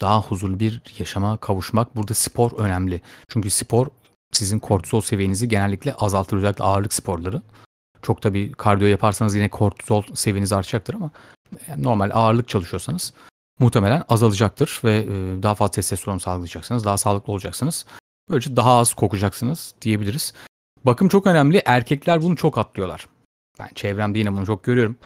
Daha 0.00 0.22
huzurlu 0.22 0.60
bir 0.60 0.82
yaşama 0.98 1.36
kavuşmak. 1.36 1.96
Burada 1.96 2.14
spor 2.14 2.52
önemli. 2.52 3.00
Çünkü 3.28 3.50
spor 3.50 3.86
sizin 4.32 4.58
kortizol 4.58 5.00
seviyenizi 5.00 5.48
genellikle 5.48 5.94
azaltır. 5.94 6.36
Özellikle 6.36 6.64
ağırlık 6.64 6.92
sporları. 6.94 7.42
Çok 8.02 8.24
da 8.24 8.34
bir 8.34 8.52
kardiyo 8.52 8.88
yaparsanız 8.88 9.34
yine 9.34 9.48
kortizol 9.48 10.02
seviyeniz 10.14 10.52
artacaktır 10.52 10.94
ama 10.94 11.10
normal 11.76 12.10
ağırlık 12.14 12.48
çalışıyorsanız 12.48 13.12
muhtemelen 13.58 14.04
azalacaktır 14.08 14.80
ve 14.84 14.96
e, 14.96 15.42
daha 15.42 15.54
fazla 15.54 15.70
testosteron 15.70 16.18
sağlayacaksınız, 16.18 16.84
daha 16.84 16.96
sağlıklı 16.96 17.32
olacaksınız. 17.32 17.86
Böylece 18.30 18.56
daha 18.56 18.78
az 18.78 18.94
kokacaksınız 18.94 19.74
diyebiliriz. 19.82 20.34
Bakım 20.84 21.08
çok 21.08 21.26
önemli. 21.26 21.62
Erkekler 21.64 22.22
bunu 22.22 22.36
çok 22.36 22.58
atlıyorlar. 22.58 23.06
Ben 23.58 23.68
çevremde 23.74 24.18
yine 24.18 24.32
bunu 24.32 24.46
çok 24.46 24.64
görüyorum. 24.64 24.96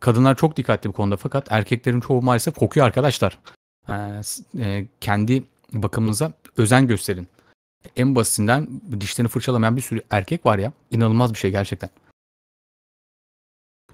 Kadınlar 0.00 0.36
çok 0.36 0.56
dikkatli 0.56 0.88
bu 0.88 0.92
konuda 0.92 1.16
fakat 1.16 1.52
erkeklerin 1.52 2.00
çoğu 2.00 2.22
maalesef 2.22 2.54
kokuyor 2.54 2.86
arkadaşlar. 2.86 3.38
Ee, 3.88 4.20
e, 4.58 4.86
kendi 5.00 5.44
bakımınıza 5.72 6.32
özen 6.56 6.86
gösterin. 6.86 7.28
En 7.96 8.14
basitinden 8.14 8.68
dişlerini 9.00 9.28
fırçalamayan 9.28 9.76
bir 9.76 9.82
sürü 9.82 10.02
erkek 10.10 10.46
var 10.46 10.58
ya. 10.58 10.72
İnanılmaz 10.90 11.34
bir 11.34 11.38
şey 11.38 11.50
gerçekten. 11.50 11.90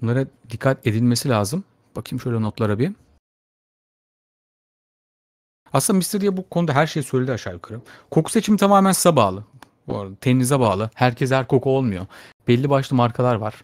Bunlara 0.01 0.25
dikkat 0.49 0.87
edilmesi 0.87 1.29
lazım. 1.29 1.63
Bakayım 1.95 2.21
şöyle 2.21 2.41
notlara 2.41 2.79
bir. 2.79 2.91
Aslında 5.73 5.97
Mystery'e 5.97 6.37
bu 6.37 6.49
konuda 6.49 6.73
her 6.73 6.87
şeyi 6.87 7.03
söyledi 7.03 7.31
aşağı 7.31 7.53
yukarı. 7.53 7.81
Koku 8.11 8.31
seçimi 8.31 8.57
tamamen 8.57 8.91
size 8.91 9.15
bağlı. 9.15 9.43
Bu 9.87 9.97
arada 9.97 10.15
teninize 10.15 10.59
bağlı. 10.59 10.89
Herkes 10.93 11.31
her 11.31 11.47
koku 11.47 11.69
olmuyor. 11.77 12.07
Belli 12.47 12.69
başlı 12.69 12.95
markalar 12.95 13.35
var. 13.35 13.63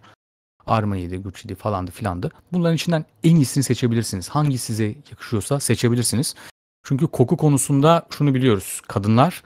Armani'ydi, 0.70 1.17
Gucci'di 1.17 1.55
falandı 1.55 1.91
filandı. 1.91 2.32
Bunların 2.53 2.76
içinden 2.76 3.05
en 3.24 3.36
iyisini 3.36 3.63
seçebilirsiniz. 3.63 4.30
Hangi 4.30 4.57
size 4.57 4.86
yakışıyorsa 4.86 5.59
seçebilirsiniz. 5.59 6.36
Çünkü 6.84 7.07
koku 7.07 7.38
konusunda 7.38 8.07
şunu 8.09 8.34
biliyoruz. 8.34 8.82
Kadınlar 8.88 9.43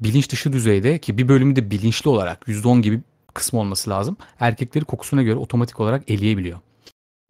bilinç 0.00 0.30
dışı 0.30 0.52
düzeyde 0.52 0.98
ki 0.98 1.18
bir 1.18 1.28
bölümü 1.28 1.56
de 1.56 1.70
bilinçli 1.70 2.10
olarak 2.10 2.48
%10 2.48 2.80
gibi 2.80 3.00
kısmı 3.34 3.60
olması 3.60 3.90
lazım. 3.90 4.16
Erkekleri 4.40 4.84
kokusuna 4.84 5.22
göre 5.22 5.36
otomatik 5.36 5.80
olarak 5.80 6.10
eleyebiliyor. 6.10 6.58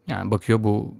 Yani 0.07 0.31
bakıyor 0.31 0.63
bu 0.63 0.93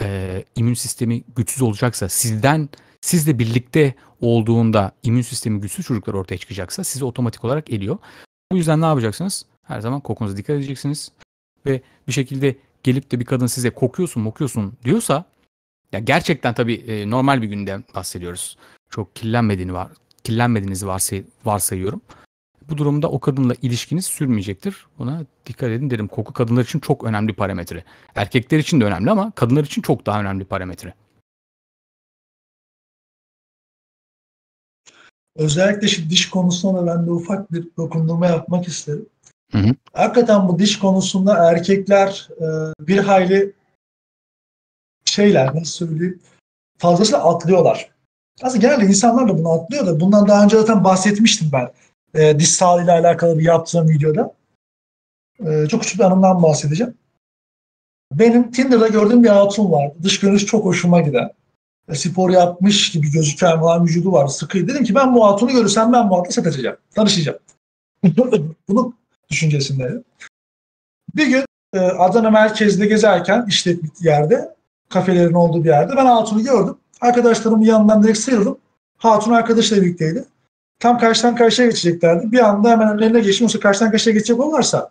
e, 0.00 0.44
immün 0.56 0.74
sistemi 0.74 1.22
güçsüz 1.36 1.62
olacaksa 1.62 2.08
sizden 2.08 2.68
sizle 3.00 3.38
birlikte 3.38 3.94
olduğunda 4.20 4.92
immün 5.02 5.22
sistemi 5.22 5.60
güçsüz 5.60 5.86
çocuklar 5.86 6.14
ortaya 6.14 6.38
çıkacaksa 6.38 6.84
sizi 6.84 7.04
otomatik 7.04 7.44
olarak 7.44 7.70
eliyor. 7.70 7.98
Bu 8.52 8.56
yüzden 8.56 8.80
ne 8.80 8.86
yapacaksınız? 8.86 9.46
Her 9.62 9.80
zaman 9.80 10.00
kokunuza 10.00 10.36
dikkat 10.36 10.56
edeceksiniz. 10.56 11.12
Ve 11.66 11.80
bir 12.08 12.12
şekilde 12.12 12.56
gelip 12.82 13.10
de 13.10 13.20
bir 13.20 13.24
kadın 13.24 13.46
size 13.46 13.70
kokuyorsun 13.70 14.22
mokuyorsun 14.22 14.72
diyorsa 14.84 15.24
ya 15.92 16.00
gerçekten 16.00 16.54
tabii 16.54 16.74
e, 16.74 17.10
normal 17.10 17.42
bir 17.42 17.48
günden 17.48 17.84
bahsediyoruz. 17.94 18.56
Çok 18.90 19.16
kirlenmediğini 19.16 19.72
var, 19.72 19.88
kirlenmediğinizi 20.24 20.86
varsay, 20.86 21.24
varsayıyorum. 21.44 22.00
Bu 22.70 22.78
durumda 22.78 23.10
o 23.10 23.20
kadınla 23.20 23.54
ilişkiniz 23.62 24.06
sürmeyecektir. 24.06 24.86
Buna 24.98 25.24
dikkat 25.46 25.70
edin 25.70 25.90
derim. 25.90 26.08
Koku 26.08 26.32
kadınlar 26.32 26.64
için 26.64 26.80
çok 26.80 27.04
önemli 27.04 27.32
parametre. 27.32 27.84
Erkekler 28.14 28.58
için 28.58 28.80
de 28.80 28.84
önemli 28.84 29.10
ama 29.10 29.30
kadınlar 29.30 29.64
için 29.64 29.82
çok 29.82 30.06
daha 30.06 30.20
önemli 30.20 30.44
parametre. 30.44 30.94
Özellikle 35.36 35.88
şu 35.88 36.10
diş 36.10 36.30
konusunda 36.30 36.82
da 36.82 36.86
ben 36.86 37.06
de 37.06 37.10
ufak 37.10 37.52
bir 37.52 37.68
dokundurma 37.76 38.26
yapmak 38.26 38.68
isterim. 38.68 39.06
Hı 39.52 39.58
hı. 39.58 39.74
Hakikaten 39.92 40.48
bu 40.48 40.58
diş 40.58 40.78
konusunda 40.78 41.50
erkekler 41.50 42.28
e, 42.40 42.46
bir 42.86 42.98
hayli 42.98 43.52
şeyler 45.04 45.54
nasıl 45.54 45.86
söyleyeyim 45.86 46.20
fazlasıyla 46.78 47.24
atlıyorlar. 47.24 47.90
Aslında 48.42 48.66
genelde 48.66 48.84
insanlar 48.84 49.28
da 49.28 49.38
bunu 49.38 49.52
atlıyor 49.52 49.86
da 49.86 50.00
bundan 50.00 50.28
daha 50.28 50.44
önce 50.44 50.56
zaten 50.56 50.84
bahsetmiştim 50.84 51.48
ben. 51.52 51.72
E, 52.14 52.38
diş 52.38 52.50
sağlığıyla 52.50 52.92
alakalı 52.92 53.38
bir 53.38 53.44
yaptığım 53.44 53.88
videoda. 53.88 54.34
E, 55.46 55.66
çok 55.68 55.82
küçük 55.82 55.98
bir 55.98 56.04
anımdan 56.04 56.42
bahsedeceğim. 56.42 56.94
Benim 58.12 58.50
Tinder'da 58.50 58.88
gördüğüm 58.88 59.24
bir 59.24 59.28
hatun 59.28 59.72
var. 59.72 59.92
Dış 60.02 60.20
görünüş 60.20 60.46
çok 60.46 60.64
hoşuma 60.64 61.00
giden. 61.00 61.30
E, 61.88 61.94
spor 61.94 62.30
yapmış 62.30 62.90
gibi 62.90 63.10
gözüken 63.10 63.60
falan 63.60 63.84
vücudu 63.84 64.12
var. 64.12 64.26
Sıkı. 64.26 64.68
Dedim 64.68 64.84
ki 64.84 64.94
ben 64.94 65.14
bu 65.14 65.26
hatunu 65.26 65.52
görürsem 65.52 65.92
ben 65.92 66.10
bu 66.10 66.18
hatla 66.18 66.32
satacağım. 66.32 66.76
Tanışacağım. 66.94 67.38
Bunun 68.68 68.94
düşüncesindeydim. 69.30 70.04
Bir 71.14 71.26
gün 71.26 71.44
e, 71.74 71.78
Adana 71.78 72.30
merkezde 72.30 72.86
gezerken 72.86 73.46
bir 73.46 73.78
yerde 74.00 74.54
kafelerin 74.88 75.32
olduğu 75.32 75.64
bir 75.64 75.68
yerde 75.68 75.96
ben 75.96 76.06
Hatun'u 76.06 76.44
gördüm. 76.44 76.76
Arkadaşlarımın 77.00 77.64
yanından 77.64 78.02
direkt 78.02 78.18
sıyrıldım. 78.18 78.58
Hatun 78.98 79.32
arkadaşla 79.32 79.76
birlikteydi. 79.76 80.24
Tam 80.80 80.98
karşıdan 80.98 81.36
karşıya 81.36 81.68
geçeceklerdi. 81.68 82.32
Bir 82.32 82.38
anda 82.38 82.70
hemen 82.70 82.96
önlerine 82.96 83.20
geçtim. 83.20 83.44
Yoksa 83.44 83.60
karşıdan 83.60 83.90
karşıya 83.90 84.14
geçecek 84.14 84.40
olursa 84.40 84.90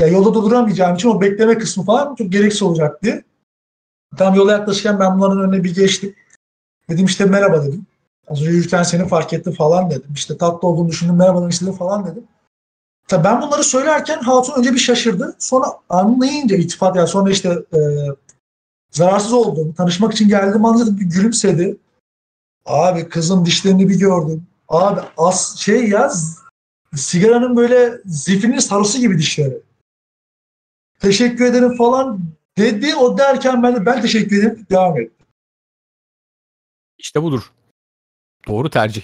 ya 0.00 0.06
yolda 0.06 0.34
da 0.34 0.42
duramayacağım 0.42 0.96
için 0.96 1.08
o 1.08 1.20
bekleme 1.20 1.58
kısmı 1.58 1.84
falan 1.84 2.14
çok 2.14 2.32
gereksiz 2.32 2.62
olacak 2.62 3.02
diye. 3.02 3.24
Tam 4.16 4.34
yola 4.34 4.52
yaklaşırken 4.52 5.00
ben 5.00 5.18
bunların 5.18 5.40
önüne 5.40 5.64
bir 5.64 5.74
geçtim. 5.74 6.14
Dedim 6.88 7.06
işte 7.06 7.24
merhaba 7.24 7.64
dedim. 7.64 7.86
Az 8.28 8.40
önce 8.40 8.50
yürürken 8.50 8.82
seni 8.82 9.08
fark 9.08 9.32
ettim 9.32 9.52
falan 9.52 9.90
dedim. 9.90 10.10
İşte 10.14 10.38
tatlı 10.38 10.68
olduğunu 10.68 10.88
düşündüm 10.88 11.16
merhaba 11.16 11.40
demek 11.40 11.52
istedim 11.52 11.72
falan 11.72 12.06
dedim. 12.06 12.24
Tabii 13.10 13.24
ben 13.24 13.42
bunları 13.42 13.64
söylerken 13.64 14.18
Hatun 14.18 14.58
önce 14.58 14.72
bir 14.72 14.78
şaşırdı. 14.78 15.36
Sonra 15.38 15.66
anlayınca 15.88 16.56
iltifat 16.56 16.96
yani 16.96 17.08
sonra 17.08 17.30
işte 17.30 17.48
e, 17.48 17.78
zararsız 18.90 19.32
olduğumu, 19.32 19.74
tanışmak 19.74 20.12
için 20.12 20.28
geldim 20.28 20.64
anladım 20.64 21.00
bir 21.00 21.04
gülümsedi. 21.04 21.76
Abi 22.66 23.08
kızım 23.08 23.46
dişlerini 23.46 23.88
bir 23.88 23.98
gördüm. 23.98 24.46
Abi 24.68 25.00
as 25.16 25.56
şey 25.56 25.88
ya 25.88 26.12
sigaranın 26.94 27.56
böyle 27.56 28.00
zifinin 28.04 28.58
sarısı 28.58 28.98
gibi 28.98 29.18
dişleri. 29.18 29.62
Teşekkür 31.00 31.44
ederim 31.44 31.76
falan 31.76 32.20
dedi. 32.58 32.94
O 32.94 33.18
derken 33.18 33.62
ben 33.62 33.76
de 33.76 33.86
ben 33.86 34.02
teşekkür 34.02 34.38
ederim 34.38 34.66
devam 34.70 35.00
ettim. 35.00 35.26
İşte 36.98 37.22
budur. 37.22 37.52
Doğru 38.48 38.70
tercih. 38.70 39.02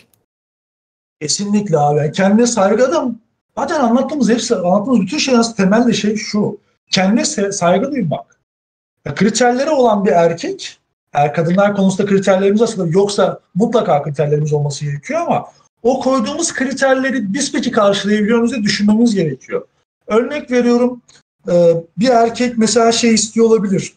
Kesinlikle 1.21 1.79
abi. 1.79 2.13
Kendine 2.13 2.47
saygı 2.47 2.87
adam. 2.87 3.26
Zaten 3.59 3.81
anlattığımız 3.81 4.29
hepsi, 4.29 4.57
anlattığımız 4.57 5.01
bütün 5.01 5.19
şey 5.19 5.37
aslında 5.37 5.57
temelde 5.57 5.93
şey 5.93 6.17
şu. 6.17 6.59
Kendine 6.91 7.53
saygı 7.53 7.91
duymak. 7.91 8.41
Ya, 9.05 9.15
kriterleri 9.15 9.71
olan 9.71 10.05
bir 10.05 10.11
erkek, 10.11 10.79
er 11.13 11.35
kadınlar 11.35 11.77
konusunda 11.77 12.11
kriterlerimiz 12.11 12.63
aslında 12.63 12.89
yoksa 12.89 13.41
mutlaka 13.55 14.03
kriterlerimiz 14.03 14.53
olması 14.53 14.85
gerekiyor 14.85 15.21
ama 15.21 15.47
o 15.83 16.01
koyduğumuz 16.01 16.53
kriterleri 16.53 17.35
biz 17.35 17.53
peki 17.53 17.71
karşılayabiliyor 17.71 18.39
muyuz 18.39 18.53
diye 18.53 18.63
düşünmemiz 18.63 19.15
gerekiyor. 19.15 19.67
Örnek 20.07 20.51
veriyorum 20.51 21.03
bir 21.99 22.09
erkek 22.09 22.59
mesela 22.59 22.93
şey 22.93 23.15
istiyor 23.15 23.47
olabilir. 23.47 23.93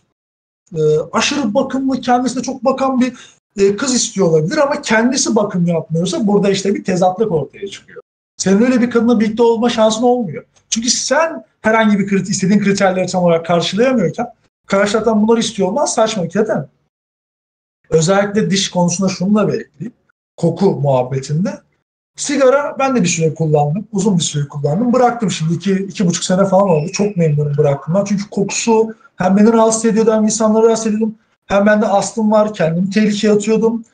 Aşırı 1.11 1.53
bakımlı, 1.53 2.01
kendisine 2.01 2.43
çok 2.43 2.65
bakan 2.65 3.01
bir 3.01 3.13
kız 3.77 3.95
istiyor 3.95 4.27
olabilir 4.27 4.57
ama 4.57 4.81
kendisi 4.81 5.35
bakım 5.35 5.65
yapmıyorsa 5.65 6.27
burada 6.27 6.49
işte 6.49 6.75
bir 6.75 6.83
tezatlık 6.83 7.31
ortaya 7.31 7.67
çıkıyor. 7.67 8.03
Senin 8.39 8.61
öyle 8.61 8.81
bir 8.81 8.89
kadınla 8.89 9.19
birlikte 9.19 9.43
olma 9.43 9.69
şansın 9.69 10.03
olmuyor. 10.03 10.45
Çünkü 10.69 10.89
sen 10.89 11.43
herhangi 11.61 11.99
bir 11.99 12.07
kriter, 12.07 12.31
istediğin 12.31 12.59
kriterleri 12.59 13.07
tam 13.07 13.23
olarak 13.23 13.45
karşılayamıyorken 13.45 14.27
karşı 14.67 14.91
taraftan 14.91 15.27
bunları 15.27 15.39
istiyor 15.39 15.69
olmaz 15.69 15.93
saçma 15.93 16.23
zaten. 16.33 16.67
Özellikle 17.89 18.49
diş 18.49 18.69
konusunda 18.69 19.09
şunu 19.09 19.35
da 19.35 19.47
bekleyeyim. 19.47 19.93
Koku 20.37 20.65
muhabbetinde. 20.65 21.61
Sigara 22.15 22.75
ben 22.79 22.95
de 22.95 23.01
bir 23.01 23.07
süre 23.07 23.33
kullandım. 23.33 23.87
Uzun 23.91 24.17
bir 24.17 24.23
süre 24.23 24.47
kullandım. 24.47 24.93
Bıraktım 24.93 25.31
şimdi 25.31 25.53
iki, 25.53 25.73
iki 25.73 26.07
buçuk 26.07 26.23
sene 26.23 26.45
falan 26.45 26.69
oldu. 26.69 26.91
Çok 26.91 27.17
memnunum 27.17 27.57
bıraktığımdan. 27.57 28.05
Çünkü 28.05 28.29
kokusu 28.29 28.95
hem 29.15 29.37
beni 29.37 29.53
rahatsız 29.53 29.85
ediyordu 29.85 30.13
hem 30.13 30.23
insanları 30.23 30.65
rahatsız 30.65 30.87
ediyordum. 30.87 31.15
Hem 31.45 31.65
bende 31.65 31.85
astım 31.85 32.31
var. 32.31 32.53
Kendimi 32.53 32.89
tehlikeye 32.89 33.33
atıyordum. 33.33 33.85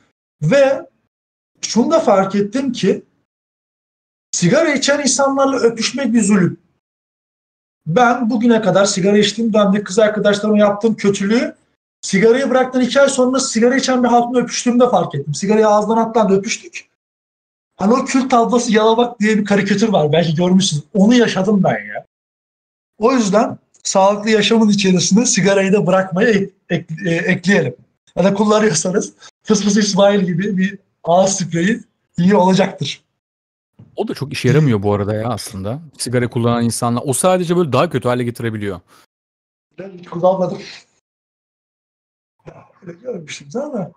Ve 0.42 0.86
şunu 1.60 1.90
da 1.90 2.00
fark 2.00 2.34
ettim 2.34 2.72
ki 2.72 3.02
sigara 4.36 4.74
içen 4.74 5.00
insanlarla 5.00 5.56
öpüşmek 5.56 6.14
bir 6.14 6.22
zulüm. 6.22 6.58
Ben 7.86 8.30
bugüne 8.30 8.60
kadar 8.60 8.84
sigara 8.84 9.18
içtiğim 9.18 9.52
dönemde 9.52 9.84
kız 9.84 9.98
arkadaşlarıma 9.98 10.58
yaptığım 10.58 10.94
kötülüğü 10.94 11.54
sigarayı 12.00 12.50
bıraktıktan 12.50 12.80
iki 12.80 13.00
ay 13.00 13.08
sonra 13.08 13.40
sigara 13.40 13.76
içen 13.76 14.04
bir 14.04 14.08
hatunla 14.08 14.38
öpüştüğümde 14.38 14.90
fark 14.90 15.14
ettim. 15.14 15.34
Sigarayı 15.34 15.68
ağzından 15.68 15.96
atlan 15.96 16.32
öpüştük. 16.32 16.88
Hani 17.76 17.94
o 17.94 18.04
kül 18.04 18.28
tablası 18.28 18.72
yalamak 18.72 19.20
diye 19.20 19.38
bir 19.38 19.44
karikatür 19.44 19.88
var. 19.88 20.12
Belki 20.12 20.34
görmüşsünüz. 20.34 20.84
Onu 20.94 21.14
yaşadım 21.14 21.62
ben 21.64 21.84
ya. 21.84 22.04
O 22.98 23.12
yüzden 23.12 23.58
sağlıklı 23.82 24.30
yaşamın 24.30 24.68
içerisinde 24.68 25.26
sigarayı 25.26 25.72
da 25.72 25.86
bırakmaya 25.86 26.28
ek, 26.28 26.50
ek, 26.70 26.94
e, 27.06 27.10
ekleyelim. 27.14 27.76
Ya 28.16 28.24
da 28.24 28.34
kullanıyorsanız 28.34 29.12
Fıs 29.42 29.62
Fıs 29.62 29.76
İsmail 29.76 30.20
gibi 30.20 30.58
bir 30.58 30.78
ağız 31.04 31.36
spreyi 31.36 31.80
iyi 32.18 32.36
olacaktır. 32.36 33.05
O 33.96 34.08
da 34.08 34.14
çok 34.14 34.32
işe 34.32 34.48
yaramıyor 34.48 34.82
bu 34.82 34.94
arada 34.94 35.14
ya 35.14 35.28
aslında. 35.28 35.80
Sigara 35.98 36.30
kullanan 36.30 36.64
insanlar. 36.64 37.02
O 37.04 37.12
sadece 37.12 37.56
böyle 37.56 37.72
daha 37.72 37.90
kötü 37.90 38.08
hale 38.08 38.24
getirebiliyor. 38.24 38.80
Ben 39.78 39.90
hiç 39.98 40.08
kullanmadım. 40.08 40.58
Öyle 42.82 42.92
görmüştüm 42.98 43.48
ama. 43.54 43.90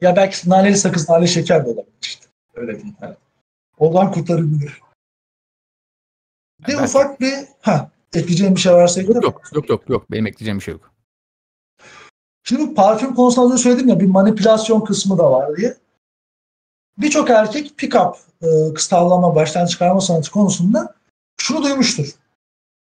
Ya 0.00 0.16
belki 0.16 0.50
naneli 0.50 0.76
sakız, 0.76 1.08
nane 1.08 1.26
şeker 1.26 1.64
de 1.66 1.68
olabilir 1.68 1.92
işte. 2.02 2.26
Öyle 2.54 2.72
diyeyim. 2.72 2.96
Yani. 3.02 3.14
Ondan 3.78 4.12
kurtarabilir. 4.12 4.80
Bir 6.68 6.78
Ben- 6.78 6.84
ufak 6.84 7.20
bir 7.20 7.34
ha 7.60 7.90
ekleyeceğim 8.14 8.54
bir 8.54 8.60
şey 8.60 8.72
varsa 8.72 9.00
ekle. 9.00 9.12
Yok 9.12 9.24
yok 9.24 9.42
yok 9.54 9.68
yok 9.68 9.88
yok. 9.88 10.10
Benim 10.10 10.26
ekleyeceğim 10.26 10.58
bir 10.58 10.64
şey 10.64 10.74
yok. 10.74 10.92
Şimdi 12.44 12.74
parfüm 12.74 13.14
konusunda 13.14 13.46
az 13.46 13.52
önce 13.52 13.62
söyledim 13.62 13.88
ya 13.88 14.00
bir 14.00 14.06
manipülasyon 14.06 14.80
kısmı 14.80 15.18
da 15.18 15.30
var 15.30 15.56
diye. 15.56 15.76
Birçok 16.98 17.30
erkek 17.30 17.72
pick-up, 17.78 18.14
e, 18.42 18.74
kıstavlama, 18.74 19.34
baştan 19.34 19.66
çıkarma 19.66 20.00
sanatı 20.00 20.30
konusunda 20.30 20.94
şunu 21.36 21.62
duymuştur. 21.62 22.06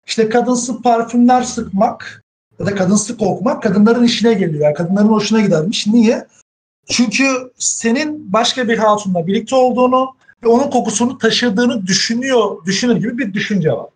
İşte 0.06 0.28
kadınsı 0.28 0.82
parfümler 0.82 1.42
sıkmak 1.42 2.22
ya 2.58 2.66
da 2.66 2.74
kadınsı 2.74 3.18
kokmak 3.18 3.62
kadınların 3.62 4.04
işine 4.04 4.34
geliyor. 4.34 4.64
Yani 4.64 4.74
kadınların 4.74 5.08
hoşuna 5.08 5.40
gidermiş. 5.40 5.86
Niye? 5.86 6.26
Çünkü 6.88 7.24
senin 7.58 8.32
başka 8.32 8.68
bir 8.68 8.78
hatunla 8.78 9.26
birlikte 9.26 9.56
olduğunu 9.56 10.14
ve 10.44 10.48
onun 10.48 10.70
kokusunu 10.70 11.18
taşıdığını 11.18 11.86
düşünüyor, 11.86 12.64
düşünür 12.66 12.96
gibi 12.96 13.18
bir 13.18 13.34
düşünce 13.34 13.72
var. 13.72 13.88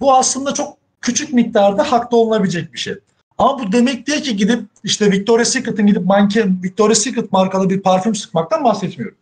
Bu 0.00 0.14
aslında 0.14 0.54
çok 0.54 0.76
küçük 1.00 1.32
miktarda 1.32 1.92
haklı 1.92 2.16
olunabilecek 2.16 2.72
bir 2.72 2.78
şey. 2.78 2.94
Ama 3.38 3.58
bu 3.58 3.72
demek 3.72 4.06
değil 4.06 4.22
ki 4.22 4.36
gidip 4.36 4.62
işte 4.84 5.10
Victoria's 5.10 5.48
Secret'ın 5.48 5.86
gidip 5.86 6.04
manken 6.04 6.62
Victoria's 6.62 6.98
Secret 6.98 7.32
markalı 7.32 7.70
bir 7.70 7.82
parfüm 7.82 8.14
sıkmaktan 8.14 8.64
bahsetmiyorum. 8.64 9.16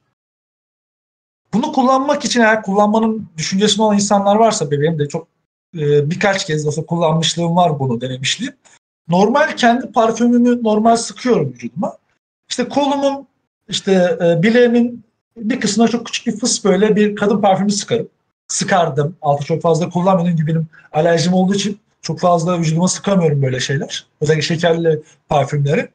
Bunu 1.55 1.73
kullanmak 1.73 2.25
için 2.25 2.41
eğer 2.41 2.63
kullanmanın 2.63 3.29
düşüncesinde 3.37 3.83
olan 3.83 3.95
insanlar 3.95 4.37
varsa 4.37 4.71
benim 4.71 4.99
de 4.99 5.09
çok 5.09 5.29
e, 5.77 6.11
birkaç 6.11 6.47
kez 6.47 6.67
olsa 6.67 6.87
kullanmışlığım 6.87 7.57
var 7.57 7.79
bunu 7.79 8.01
denemişliğim. 8.01 8.55
Normal 9.09 9.57
kendi 9.57 9.93
parfümümü 9.93 10.63
normal 10.63 10.97
sıkıyorum 10.97 11.53
vücuduma. 11.53 11.97
İşte 12.49 12.69
kolumun 12.69 13.27
işte 13.69 14.19
e, 14.21 14.43
bileğimin 14.43 15.05
bir 15.37 15.61
kısmına 15.61 15.89
çok 15.89 16.07
küçük 16.07 16.27
bir 16.27 16.41
fıs 16.41 16.65
böyle 16.65 16.97
bir 16.97 17.17
kadın 17.17 17.41
parfümü 17.41 17.71
sıkarım. 17.71 18.09
Sıkardım. 18.49 19.17
Altı 19.23 19.45
çok 19.45 19.63
fazla 19.63 19.89
kullanmıyorum 19.89 20.37
çünkü 20.37 20.53
benim 20.53 20.67
alerjim 20.93 21.35
olduğu 21.35 21.55
için 21.55 21.81
çok 22.03 22.21
fazla 22.21 22.59
vücuduma 22.59 22.89
sıkamıyorum 22.89 23.43
böyle 23.43 23.61
şeyler. 23.61 24.07
Özellikle 24.21 24.43
şekerli 24.43 25.03
parfümleri. 25.29 25.89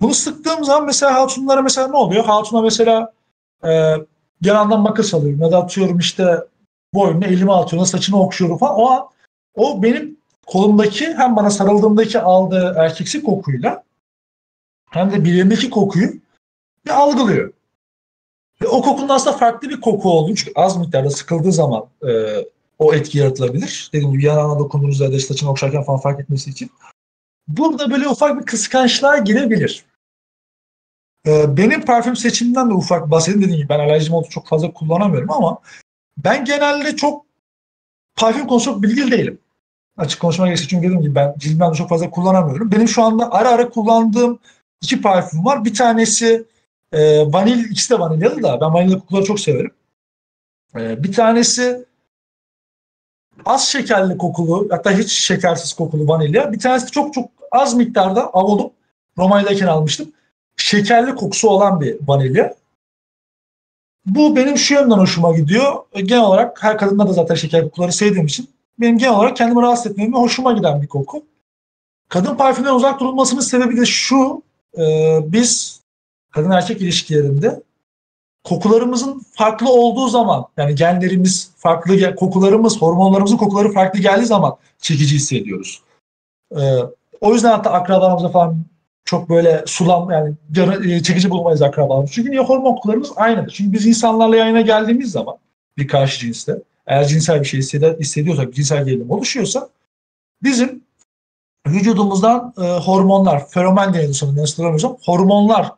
Bunu 0.00 0.14
sıktığım 0.14 0.64
zaman 0.64 0.86
mesela 0.86 1.14
hatunlara 1.14 1.62
mesela 1.62 1.88
ne 1.88 1.96
oluyor? 1.96 2.24
Hatuna 2.24 2.62
mesela 2.62 3.12
e, 3.64 3.94
yanından 4.42 4.80
makas 4.80 5.14
alıyorum 5.14 5.40
ya 5.40 5.52
da 5.52 5.58
atıyorum 5.58 5.98
işte 5.98 6.38
boynuna 6.94 7.26
elime 7.26 7.52
atıyorum 7.52 7.86
saçını 7.86 8.20
okşuyorum 8.20 8.58
falan. 8.58 8.76
O 8.76 8.90
an 8.90 9.08
o 9.54 9.82
benim 9.82 10.16
kolumdaki 10.46 11.14
hem 11.14 11.36
bana 11.36 11.50
sarıldığımdaki 11.50 12.20
aldığı 12.20 12.74
erkeksi 12.78 13.22
kokuyla 13.22 13.84
hem 14.90 15.12
de 15.12 15.24
bileğimdeki 15.24 15.70
kokuyu 15.70 16.12
bir 16.86 16.90
algılıyor. 16.90 17.52
Ve 18.62 18.68
o 18.68 18.82
kokunun 18.82 19.08
aslında 19.08 19.36
farklı 19.36 19.68
bir 19.68 19.80
koku 19.80 20.10
olduğu 20.10 20.34
çünkü 20.34 20.52
az 20.56 20.76
miktarda 20.76 21.10
sıkıldığı 21.10 21.52
zaman 21.52 21.86
e, 22.08 22.36
o 22.78 22.94
etki 22.94 23.18
yaratılabilir. 23.18 23.90
Dediğim 23.92 24.12
gibi 24.12 24.24
yanağına 24.24 24.58
dokunduğunuzda 24.58 25.04
ya 25.04 25.12
da 25.12 25.20
saçını 25.20 25.50
okşarken 25.50 25.82
falan 25.82 26.00
fark 26.00 26.20
etmesi 26.20 26.50
için. 26.50 26.70
Burada 27.48 27.90
böyle 27.90 28.08
ufak 28.08 28.40
bir 28.40 28.46
kıskançlığa 28.46 29.18
girebilir. 29.18 29.84
Ee, 31.26 31.56
benim 31.56 31.84
parfüm 31.84 32.16
seçimimden 32.16 32.70
de 32.70 32.74
ufak 32.74 33.10
bahsedeyim. 33.10 33.42
Dediğim 33.42 33.58
gibi 33.58 33.68
ben 33.68 33.78
alerjim 33.78 34.14
olduğu 34.14 34.28
çok 34.28 34.46
fazla 34.46 34.72
kullanamıyorum 34.72 35.30
ama 35.30 35.58
ben 36.16 36.44
genelde 36.44 36.96
çok 36.96 37.26
parfüm 38.16 38.46
konusunda 38.46 38.82
bilgili 38.82 39.10
değilim. 39.10 39.38
Açık 39.96 40.20
konuşmaya 40.20 40.46
gerekirse 40.46 40.68
çünkü 40.68 40.86
dediğim 40.86 41.02
gibi 41.02 41.14
ben 41.14 41.34
cildimden 41.38 41.72
de 41.72 41.76
çok 41.76 41.88
fazla 41.88 42.10
kullanamıyorum. 42.10 42.72
Benim 42.72 42.88
şu 42.88 43.02
anda 43.02 43.32
ara 43.32 43.48
ara 43.48 43.68
kullandığım 43.68 44.38
iki 44.82 45.00
parfüm 45.00 45.44
var. 45.44 45.64
Bir 45.64 45.74
tanesi 45.74 46.44
e, 46.92 47.32
vanil, 47.32 47.70
ikisi 47.70 47.90
de 47.90 47.98
vanilyalı 47.98 48.42
da 48.42 48.60
ben 48.60 48.74
vanilya 48.74 48.98
kokuları 48.98 49.24
çok 49.24 49.40
severim. 49.40 49.70
E, 50.76 51.02
bir 51.02 51.12
tanesi 51.12 51.84
az 53.44 53.68
şekerli 53.68 54.18
kokulu 54.18 54.68
hatta 54.70 54.90
hiç 54.90 55.12
şekersiz 55.12 55.72
kokulu 55.72 56.08
vanilya. 56.08 56.52
Bir 56.52 56.58
tanesi 56.58 56.90
çok 56.90 57.14
çok 57.14 57.30
az 57.50 57.74
miktarda 57.74 58.30
avudum. 58.30 58.70
Romanya'dayken 59.18 59.66
almıştım. 59.66 60.12
Şekerli 60.56 61.14
kokusu 61.14 61.48
olan 61.48 61.80
bir 61.80 61.96
vanilya. 62.06 62.54
Bu 64.06 64.36
benim 64.36 64.58
şu 64.58 64.74
yönden 64.74 64.98
hoşuma 64.98 65.36
gidiyor. 65.36 65.74
Genel 65.94 66.24
olarak 66.24 66.62
her 66.62 66.78
kadında 66.78 67.08
da 67.08 67.12
zaten 67.12 67.34
şeker 67.34 67.62
kokuları 67.62 67.92
sevdiğim 67.92 68.26
için 68.26 68.50
benim 68.80 68.98
genel 68.98 69.14
olarak 69.14 69.36
kendimi 69.36 69.62
rahatsız 69.62 69.92
etmem 69.92 70.12
ve 70.12 70.16
hoşuma 70.16 70.52
giden 70.52 70.82
bir 70.82 70.86
koku. 70.86 71.24
Kadın 72.08 72.34
parfümden 72.36 72.74
uzak 72.74 73.00
durulmasının 73.00 73.40
sebebi 73.40 73.76
de 73.76 73.86
şu. 73.86 74.42
E, 74.78 75.18
biz 75.26 75.80
kadın 76.30 76.50
erkek 76.50 76.80
ilişkilerinde 76.80 77.62
kokularımızın 78.44 79.22
farklı 79.32 79.72
olduğu 79.72 80.08
zaman 80.08 80.46
yani 80.56 80.74
genlerimiz 80.74 81.50
farklı 81.56 82.14
kokularımız 82.16 82.82
hormonlarımızın 82.82 83.36
kokuları 83.36 83.72
farklı 83.72 84.00
geldiği 84.00 84.26
zaman 84.26 84.56
çekici 84.78 85.14
hissediyoruz. 85.14 85.82
Ee, 86.56 86.78
o 87.20 87.34
yüzden 87.34 87.50
hatta 87.50 87.70
akrabalarımıza 87.72 88.28
falan 88.28 88.64
çok 89.04 89.30
böyle 89.30 89.64
sulam 89.66 90.10
yani 90.10 90.34
e, 90.94 91.02
çekici 91.02 91.30
bulmayız 91.30 91.62
akrabalarımız. 91.62 92.10
Çünkü 92.12 92.30
niye 92.30 92.40
hormon 92.40 92.74
kokularımız 92.74 93.12
aynıdır. 93.16 93.52
Çünkü 93.52 93.72
biz 93.72 93.86
insanlarla 93.86 94.36
yayına 94.36 94.60
geldiğimiz 94.60 95.10
zaman 95.10 95.36
bir 95.78 95.88
karşı 95.88 96.20
cinsle 96.20 96.56
eğer 96.86 97.04
cinsel 97.04 97.40
bir 97.40 97.44
şey 97.44 97.60
hisseder, 97.60 97.96
hissediyorsak, 98.00 98.54
cinsel 98.54 98.84
gerilim 98.84 99.10
oluşuyorsa 99.10 99.68
bizim 100.42 100.84
vücudumuzdan 101.66 102.54
e, 102.58 102.62
hormonlar, 102.62 103.48
feromen 103.48 103.94
deniyor 103.94 104.12
sanırım, 104.12 104.96
hormonlar 105.04 105.72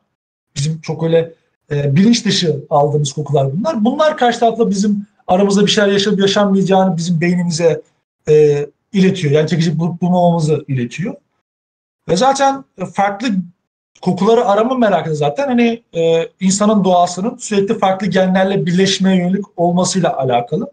bizim 0.57 0.81
çok 0.81 1.03
öyle 1.03 1.33
e, 1.71 1.97
bilinç 1.97 2.25
dışı 2.25 2.65
aldığımız 2.71 3.13
kokular 3.13 3.53
bunlar. 3.53 3.85
Bunlar 3.85 4.17
karşı 4.17 4.41
tarafla 4.41 4.71
bizim 4.71 5.07
aramızda 5.27 5.63
bir 5.67 5.71
şeyler 5.71 5.93
yaşayıp 5.93 6.21
yaşanmayacağını 6.21 6.97
bizim 6.97 7.21
beynimize 7.21 7.83
e, 8.29 8.67
iletiyor. 8.93 9.33
Yani 9.33 9.49
çekici 9.49 9.79
bulup 9.79 10.03
bulmamamızı 10.03 10.65
iletiyor. 10.69 11.15
Ve 12.09 12.17
zaten 12.17 12.65
farklı 12.95 13.29
kokuları 14.03 14.45
arama 14.45 14.75
merakı 14.75 15.17
zaten 15.17 15.47
hani 15.49 15.83
e, 15.95 16.29
insanın 16.41 16.85
doğasının 16.85 17.37
sürekli 17.37 17.79
farklı 17.79 18.07
genlerle 18.07 18.67
birleşmeye 18.67 19.17
yönelik 19.17 19.45
olmasıyla 19.57 20.17
alakalı. 20.17 20.71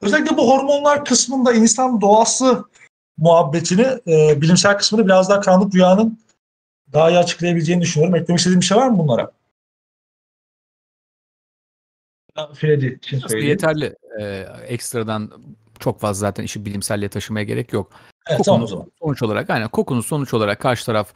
Özellikle 0.00 0.36
bu 0.36 0.48
hormonlar 0.50 1.04
kısmında 1.04 1.52
insan 1.52 2.00
doğası 2.00 2.64
muhabbetini, 3.18 3.86
e, 4.06 4.40
bilimsel 4.40 4.78
kısmını 4.78 5.04
biraz 5.04 5.28
daha 5.28 5.40
karanlık 5.40 5.74
rüyanın 5.74 6.18
daha 6.92 7.10
iyi 7.10 7.18
açıklayabileceğini 7.18 7.82
düşünüyorum. 7.82 8.16
Eklemek 8.16 8.38
istediğim 8.38 8.60
bir 8.60 8.66
şey 8.66 8.78
var 8.78 8.88
mı 8.88 8.98
bunlara? 8.98 9.32
Freddy 12.54 12.86
için 12.86 13.18
söyleyeyim. 13.18 13.48
Yeterli. 13.48 13.96
Ee, 14.20 14.46
ekstradan 14.66 15.30
çok 15.78 16.00
fazla 16.00 16.20
zaten 16.20 16.44
işi 16.44 16.64
bilimselliğe 16.64 17.08
taşımaya 17.08 17.44
gerek 17.44 17.72
yok. 17.72 17.92
Evet, 18.28 18.40
tamam 18.44 18.62
o 18.62 18.66
zaman. 18.66 18.90
sonuç 18.98 19.22
olarak 19.22 19.50
aynen 19.50 19.68
kokunuz 19.68 20.06
sonuç 20.06 20.34
olarak 20.34 20.60
karşı 20.60 20.86
taraf 20.86 21.14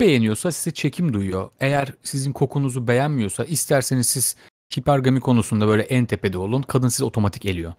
beğeniyorsa 0.00 0.52
size 0.52 0.74
çekim 0.74 1.12
duyuyor. 1.12 1.50
Eğer 1.60 1.92
sizin 2.02 2.32
kokunuzu 2.32 2.88
beğenmiyorsa 2.88 3.44
isterseniz 3.44 4.08
siz 4.08 4.36
hipergami 4.78 5.20
konusunda 5.20 5.68
böyle 5.68 5.82
en 5.82 6.06
tepede 6.06 6.38
olun. 6.38 6.62
Kadın 6.62 6.88
sizi 6.88 7.04
otomatik 7.04 7.46
eliyor. 7.46 7.74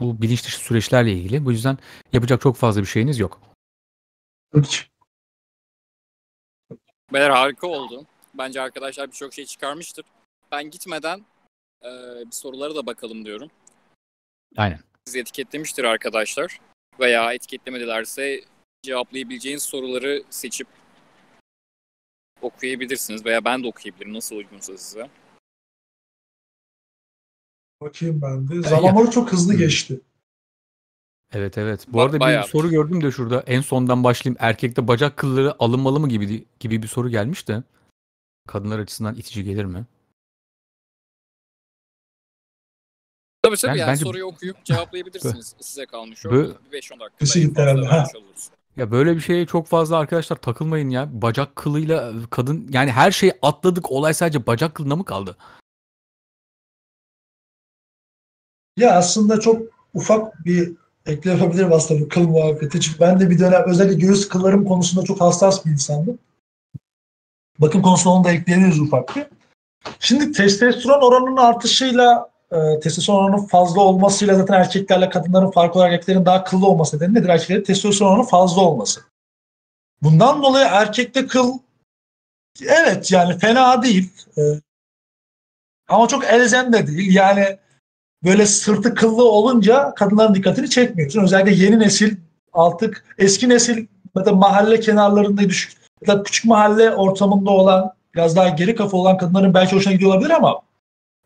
Bu 0.00 0.22
bilinç 0.22 0.44
dışı 0.44 0.58
süreçlerle 0.58 1.12
ilgili. 1.12 1.44
Bu 1.44 1.52
yüzden 1.52 1.78
yapacak 2.12 2.40
çok 2.40 2.56
fazla 2.56 2.80
bir 2.80 2.86
şeyiniz 2.86 3.18
yok. 3.18 3.40
Beyler 7.12 7.30
harika 7.30 7.66
oldu. 7.66 8.06
Bence 8.34 8.60
arkadaşlar 8.60 9.08
birçok 9.08 9.34
şey 9.34 9.46
çıkarmıştır. 9.46 10.04
Ben 10.52 10.70
gitmeden 10.70 11.24
e, 11.82 11.90
bir 12.26 12.32
sorulara 12.32 12.74
da 12.74 12.86
bakalım 12.86 13.24
diyorum. 13.24 13.50
Aynen. 14.56 14.80
Sizi 15.04 15.18
etiketlemiştir 15.18 15.84
arkadaşlar. 15.84 16.60
Veya 17.00 17.32
etiketlemedilerse 17.32 18.44
cevaplayabileceğiniz 18.82 19.62
soruları 19.62 20.22
seçip 20.30 20.68
okuyabilirsiniz. 22.42 23.24
Veya 23.24 23.44
ben 23.44 23.62
de 23.62 23.66
okuyabilirim. 23.66 24.14
Nasıl 24.14 24.36
uygunsa 24.36 24.78
size. 24.78 25.10
Bakayım 27.80 28.22
ben 28.22 28.48
de. 28.48 28.68
Zamanları 28.68 29.10
çok 29.10 29.32
hızlı 29.32 29.54
geçti. 29.54 30.00
Evet 31.32 31.58
evet. 31.58 31.86
Bu 31.88 32.02
arada 32.02 32.20
bir 32.20 32.48
soru 32.48 32.70
gördüm 32.70 33.02
de 33.02 33.10
şurada. 33.10 33.40
En 33.46 33.60
sondan 33.60 34.04
başlayayım. 34.04 34.36
Erkekte 34.40 34.88
bacak 34.88 35.16
kılları 35.16 35.54
alınmalı 35.58 36.00
mı 36.00 36.08
gibi 36.08 36.44
gibi 36.60 36.82
bir 36.82 36.88
soru 36.88 37.10
gelmiş 37.10 37.48
de. 37.48 37.62
Kadınlar 38.48 38.78
açısından 38.78 39.14
itici 39.14 39.44
gelir 39.44 39.64
mi? 39.64 39.86
Tabii 43.56 43.60
tabii 43.60 43.72
ben, 43.72 43.78
yani 43.78 43.90
bence... 43.90 44.04
soruyu 44.04 44.24
okuyup 44.24 44.64
cevaplayabilirsiniz. 44.64 45.54
Size 45.60 45.86
kalmış 45.86 46.26
o. 46.26 46.30
Böyle... 46.30 46.52
5-10 46.72 47.00
dakika. 47.00 48.06
Ya 48.76 48.90
böyle 48.90 49.16
bir 49.16 49.20
şeye 49.20 49.46
çok 49.46 49.66
fazla 49.66 49.98
arkadaşlar 49.98 50.36
takılmayın 50.36 50.88
ya. 50.88 51.08
Bacak 51.22 51.56
kılıyla 51.56 52.12
kadın 52.30 52.68
yani 52.70 52.92
her 52.92 53.10
şeyi 53.10 53.32
atladık. 53.42 53.92
Olay 53.92 54.14
sadece 54.14 54.46
bacak 54.46 54.74
kılına 54.74 54.96
mı 54.96 55.04
kaldı? 55.04 55.36
Ya 58.76 58.96
aslında 58.96 59.40
çok 59.40 59.62
ufak 59.94 60.44
bir 60.44 60.72
eklem 61.06 61.38
yapabilirim 61.38 61.72
aslında 61.72 62.00
bu 62.00 62.08
kıl 62.08 62.28
muhabbeti. 62.28 62.80
Çünkü 62.80 63.00
ben 63.00 63.20
de 63.20 63.30
bir 63.30 63.38
dönem 63.38 63.62
özellikle 63.66 64.06
göğüs 64.06 64.28
kıllarım 64.28 64.64
konusunda 64.64 65.04
çok 65.04 65.20
hassas 65.20 65.66
bir 65.66 65.70
insandım. 65.70 66.18
Bakım 67.58 67.82
konusunda 67.82 68.14
onu 68.14 68.24
da 68.24 68.30
ekleyebiliriz 68.30 68.80
ufak 68.80 69.16
bir. 69.16 69.26
Şimdi 70.00 70.32
testosteron 70.32 71.02
oranının 71.02 71.36
artışıyla 71.36 72.31
e, 72.52 72.80
testosteron 72.80 73.24
oranının 73.24 73.46
fazla 73.46 73.80
olmasıyla 73.80 74.34
zaten 74.34 74.54
erkeklerle 74.54 75.08
kadınların 75.08 75.50
farklı 75.50 75.80
olarak 75.80 75.92
erkeklerin 75.94 76.26
daha 76.26 76.44
kıllı 76.44 76.66
olması 76.66 76.96
nedeni 76.96 77.14
nedir? 77.14 77.28
Erkeklerin 77.28 77.64
testosteron 77.64 78.10
oranının 78.10 78.26
fazla 78.26 78.62
olması. 78.62 79.00
Bundan 80.02 80.42
dolayı 80.42 80.66
erkekte 80.70 81.26
kıl 81.26 81.58
evet 82.62 83.12
yani 83.12 83.38
fena 83.38 83.82
değil. 83.82 84.12
E, 84.38 84.42
ama 85.88 86.08
çok 86.08 86.24
elzem 86.24 86.72
de 86.72 86.86
değil. 86.86 87.14
Yani 87.14 87.58
böyle 88.24 88.46
sırtı 88.46 88.94
kıllı 88.94 89.30
olunca 89.30 89.94
kadınların 89.94 90.34
dikkatini 90.34 90.70
çekmiyorsun. 90.70 91.22
Özellikle 91.22 91.64
yeni 91.64 91.78
nesil 91.78 92.16
artık 92.52 93.04
eski 93.18 93.48
nesil 93.48 93.86
ya 94.16 94.24
da 94.24 94.32
mahalle 94.32 94.80
kenarlarında 94.80 95.42
düşük 95.42 95.72
ya 96.06 96.14
da 96.14 96.22
küçük 96.22 96.44
mahalle 96.44 96.90
ortamında 96.90 97.50
olan 97.50 97.92
biraz 98.14 98.36
daha 98.36 98.48
geri 98.48 98.74
kafa 98.74 98.96
olan 98.96 99.16
kadınların 99.16 99.54
belki 99.54 99.76
hoşuna 99.76 99.92
gidiyor 99.92 100.10
olabilir 100.10 100.30
ama 100.30 100.62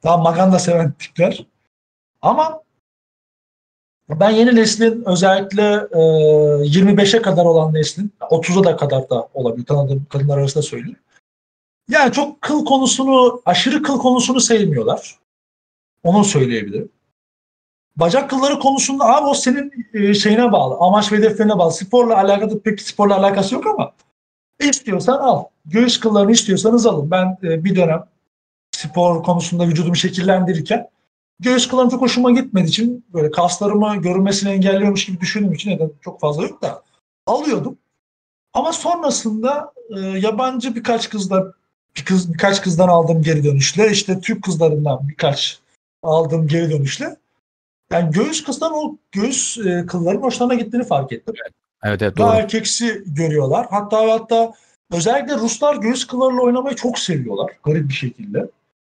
daha 0.02 0.16
maganda 0.16 0.58
seven 0.58 0.92
tipler. 0.92 1.46
Ama 2.22 2.62
ben 4.08 4.30
yeni 4.30 4.56
neslin 4.56 5.02
özellikle 5.06 5.62
e, 5.92 5.98
25'e 5.98 7.22
kadar 7.22 7.44
olan 7.44 7.74
neslin 7.74 8.12
30'a 8.20 8.64
da 8.64 8.76
kadar 8.76 9.10
da 9.10 9.28
olabilir 9.34 9.66
tanıdığım 9.66 10.04
kadınlar 10.04 10.38
arasında 10.38 10.62
söyleyeyim. 10.62 10.98
Yani 11.90 12.12
çok 12.12 12.42
kıl 12.42 12.64
konusunu, 12.64 13.42
aşırı 13.46 13.82
kıl 13.82 13.98
konusunu 13.98 14.40
sevmiyorlar. 14.40 15.18
Onu 16.02 16.24
söyleyebilirim. 16.24 16.88
Bacak 17.96 18.30
kılları 18.30 18.58
konusunda 18.58 19.04
abi 19.04 19.26
o 19.26 19.34
senin 19.34 19.72
e, 19.94 20.14
şeyine 20.14 20.52
bağlı. 20.52 20.76
Amaç 20.80 21.12
ve 21.12 21.16
hedeflerine 21.16 21.58
bağlı. 21.58 21.72
Sporla 21.72 22.16
alakalı 22.16 22.60
pek 22.60 22.80
sporla 22.80 23.16
alakası 23.16 23.54
yok 23.54 23.66
ama 23.66 23.92
istiyorsan 24.60 25.18
al. 25.18 25.44
Göğüs 25.64 26.00
kıllarını 26.00 26.32
istiyorsanız 26.32 26.86
alın. 26.86 27.10
Ben 27.10 27.38
e, 27.42 27.64
bir 27.64 27.76
dönem 27.76 28.04
spor 28.76 29.22
konusunda 29.22 29.68
vücudumu 29.68 29.96
şekillendirirken 29.96 30.88
göğüs 31.40 31.68
kıllarım 31.68 31.90
çok 31.90 32.00
hoşuma 32.00 32.30
gitmediği 32.30 32.68
için 32.68 33.04
böyle 33.14 33.30
kaslarımı 33.30 33.96
görünmesini 33.96 34.50
engelliyormuş 34.50 35.06
gibi 35.06 35.20
düşündüğüm 35.20 35.52
için 35.52 35.70
neden 35.70 35.90
çok 36.04 36.20
fazla 36.20 36.42
yok 36.42 36.62
da 36.62 36.82
alıyordum. 37.26 37.78
Ama 38.54 38.72
sonrasında 38.72 39.72
e, 39.96 40.00
yabancı 40.00 40.74
birkaç 40.74 41.10
kızla 41.10 41.52
bir 41.96 42.04
kız, 42.04 42.32
birkaç 42.32 42.62
kızdan 42.62 42.88
aldığım 42.88 43.22
geri 43.22 43.44
dönüşle 43.44 43.90
işte 43.90 44.20
Türk 44.20 44.42
kızlarından 44.42 45.08
birkaç 45.08 45.60
aldığım 46.02 46.48
geri 46.48 46.70
dönüşle 46.70 47.16
yani 47.90 48.10
göğüs 48.10 48.44
kıstan 48.44 48.72
o 48.74 48.96
göğüs 49.12 49.58
e, 49.58 49.86
kılların 49.86 50.22
hoşlarına 50.22 50.54
gittiğini 50.54 50.84
fark 50.84 51.12
ettim. 51.12 51.34
Evet, 51.84 52.02
evet 52.02 52.16
doğru. 52.16 52.26
Daha 52.26 52.36
erkeksi 52.36 53.02
görüyorlar. 53.06 53.66
Hatta 53.70 54.12
hatta 54.12 54.52
özellikle 54.92 55.34
Ruslar 55.34 55.76
göğüs 55.76 56.06
kıllarıyla 56.06 56.42
oynamayı 56.42 56.76
çok 56.76 56.98
seviyorlar 56.98 57.52
garip 57.64 57.88
bir 57.88 57.94
şekilde. 57.94 58.46